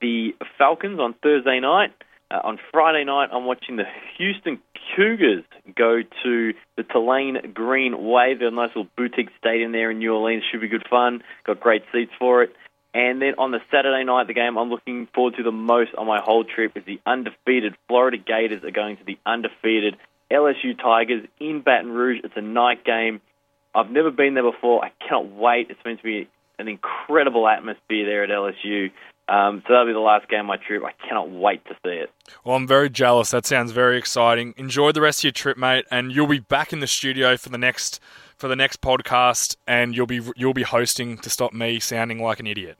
the 0.00 0.34
Falcons 0.58 0.98
on 0.98 1.14
Thursday 1.22 1.60
night. 1.60 1.92
Uh, 2.28 2.40
on 2.42 2.58
Friday 2.72 3.04
night, 3.04 3.28
I'm 3.32 3.44
watching 3.44 3.76
the 3.76 3.84
Houston 4.16 4.58
Cougars 4.96 5.44
go 5.76 6.02
to 6.24 6.54
the 6.76 6.82
Tulane 6.82 7.52
Green 7.54 8.02
Wave. 8.02 8.40
A 8.40 8.50
nice 8.50 8.70
little 8.74 8.90
boutique 8.96 9.30
stadium 9.38 9.70
there 9.70 9.92
in 9.92 9.98
New 9.98 10.12
Orleans. 10.12 10.42
Should 10.50 10.60
be 10.60 10.66
good 10.66 10.88
fun. 10.90 11.22
Got 11.46 11.60
great 11.60 11.84
seats 11.92 12.10
for 12.18 12.42
it. 12.42 12.52
And 12.94 13.20
then 13.20 13.34
on 13.38 13.50
the 13.50 13.60
Saturday 13.70 14.04
night, 14.04 14.26
the 14.26 14.34
game 14.34 14.56
I'm 14.56 14.70
looking 14.70 15.08
forward 15.14 15.34
to 15.36 15.42
the 15.42 15.52
most 15.52 15.94
on 15.96 16.06
my 16.06 16.20
whole 16.20 16.44
trip 16.44 16.76
is 16.76 16.84
the 16.86 17.00
undefeated 17.06 17.76
Florida 17.86 18.16
Gators 18.16 18.64
are 18.64 18.70
going 18.70 18.96
to 18.96 19.04
the 19.04 19.18
undefeated 19.26 19.96
LSU 20.30 20.76
Tigers 20.80 21.26
in 21.38 21.60
Baton 21.60 21.90
Rouge. 21.90 22.20
It's 22.24 22.36
a 22.36 22.42
night 22.42 22.84
game. 22.84 23.20
I've 23.74 23.90
never 23.90 24.10
been 24.10 24.34
there 24.34 24.50
before. 24.50 24.84
I 24.84 24.92
cannot 25.06 25.30
wait. 25.30 25.70
It's 25.70 25.80
meant 25.84 25.98
to 25.98 26.04
be 26.04 26.28
an 26.58 26.68
incredible 26.68 27.46
atmosphere 27.46 28.06
there 28.06 28.24
at 28.24 28.30
LSU. 28.30 28.90
Um, 29.28 29.62
so 29.66 29.74
that'll 29.74 29.86
be 29.86 29.92
the 29.92 29.98
last 29.98 30.28
game 30.28 30.40
of 30.40 30.46
my 30.46 30.56
trip. 30.56 30.82
I 30.82 30.92
cannot 31.06 31.30
wait 31.30 31.64
to 31.66 31.74
see 31.84 31.90
it. 31.90 32.10
Well, 32.44 32.56
I'm 32.56 32.66
very 32.66 32.88
jealous. 32.88 33.30
That 33.30 33.44
sounds 33.44 33.72
very 33.72 33.98
exciting. 33.98 34.54
Enjoy 34.56 34.90
the 34.92 35.02
rest 35.02 35.20
of 35.20 35.24
your 35.24 35.32
trip, 35.32 35.58
mate, 35.58 35.84
and 35.90 36.10
you'll 36.10 36.26
be 36.26 36.38
back 36.38 36.72
in 36.72 36.80
the 36.80 36.86
studio 36.86 37.36
for 37.36 37.50
the 37.50 37.58
next 37.58 38.00
for 38.38 38.48
the 38.48 38.56
next 38.56 38.80
podcast, 38.80 39.56
and 39.66 39.94
you'll 39.96 40.06
be 40.06 40.20
you'll 40.36 40.54
be 40.54 40.62
hosting 40.62 41.18
to 41.18 41.30
stop 41.30 41.52
me 41.52 41.80
sounding 41.80 42.22
like 42.22 42.40
an 42.40 42.46
idiot. 42.46 42.78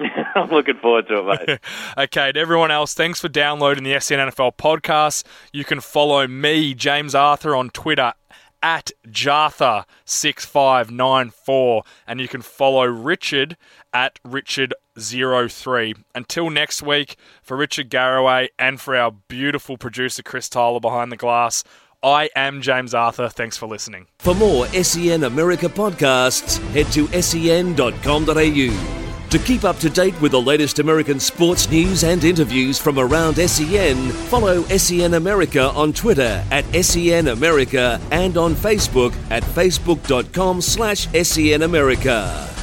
I'm 0.34 0.50
looking 0.50 0.78
forward 0.78 1.06
to 1.08 1.18
it, 1.18 1.48
mate. 1.48 1.58
okay, 1.98 2.32
to 2.32 2.40
everyone 2.40 2.70
else, 2.70 2.94
thanks 2.94 3.20
for 3.20 3.28
downloading 3.28 3.84
the 3.84 4.00
SEN 4.00 4.30
NFL 4.30 4.56
podcast. 4.56 5.24
You 5.52 5.64
can 5.64 5.80
follow 5.80 6.26
me, 6.26 6.72
James 6.74 7.14
Arthur, 7.14 7.54
on 7.56 7.70
Twitter 7.70 8.14
at 8.62 8.92
Jartha6594, 9.06 11.82
and 12.06 12.20
you 12.20 12.28
can 12.28 12.42
follow 12.42 12.84
Richard 12.86 13.56
at 13.92 14.22
Richard03. 14.24 16.04
Until 16.14 16.50
next 16.50 16.82
week, 16.82 17.16
for 17.42 17.56
Richard 17.56 17.90
Garraway 17.90 18.50
and 18.58 18.80
for 18.80 18.94
our 18.96 19.10
beautiful 19.10 19.78
producer 19.78 20.22
Chris 20.22 20.48
Tyler 20.48 20.80
behind 20.80 21.12
the 21.12 21.16
glass, 21.16 21.64
I 22.02 22.30
am 22.36 22.62
James 22.62 22.94
Arthur. 22.94 23.28
Thanks 23.28 23.56
for 23.56 23.66
listening. 23.66 24.06
For 24.20 24.34
more 24.34 24.66
SEN 24.68 25.24
America 25.24 25.66
podcasts, 25.66 26.58
head 26.72 26.86
to 26.92 27.06
sen.com.au. 27.20 28.94
To 29.30 29.38
keep 29.40 29.64
up 29.64 29.76
to 29.80 29.90
date 29.90 30.18
with 30.22 30.32
the 30.32 30.40
latest 30.40 30.78
American 30.78 31.20
sports 31.20 31.68
news 31.70 32.02
and 32.02 32.24
interviews 32.24 32.78
from 32.78 32.98
around 32.98 33.34
SEN, 33.36 34.10
follow 34.30 34.62
SEN 34.62 35.14
America 35.14 35.70
on 35.72 35.92
Twitter 35.92 36.42
at 36.50 36.64
SEN 36.82 37.28
America 37.28 38.00
and 38.10 38.38
on 38.38 38.54
Facebook 38.54 39.14
at 39.30 39.42
facebook.com 39.42 40.62
slash 40.62 41.08
SEN 41.08 41.62
America. 41.62 42.57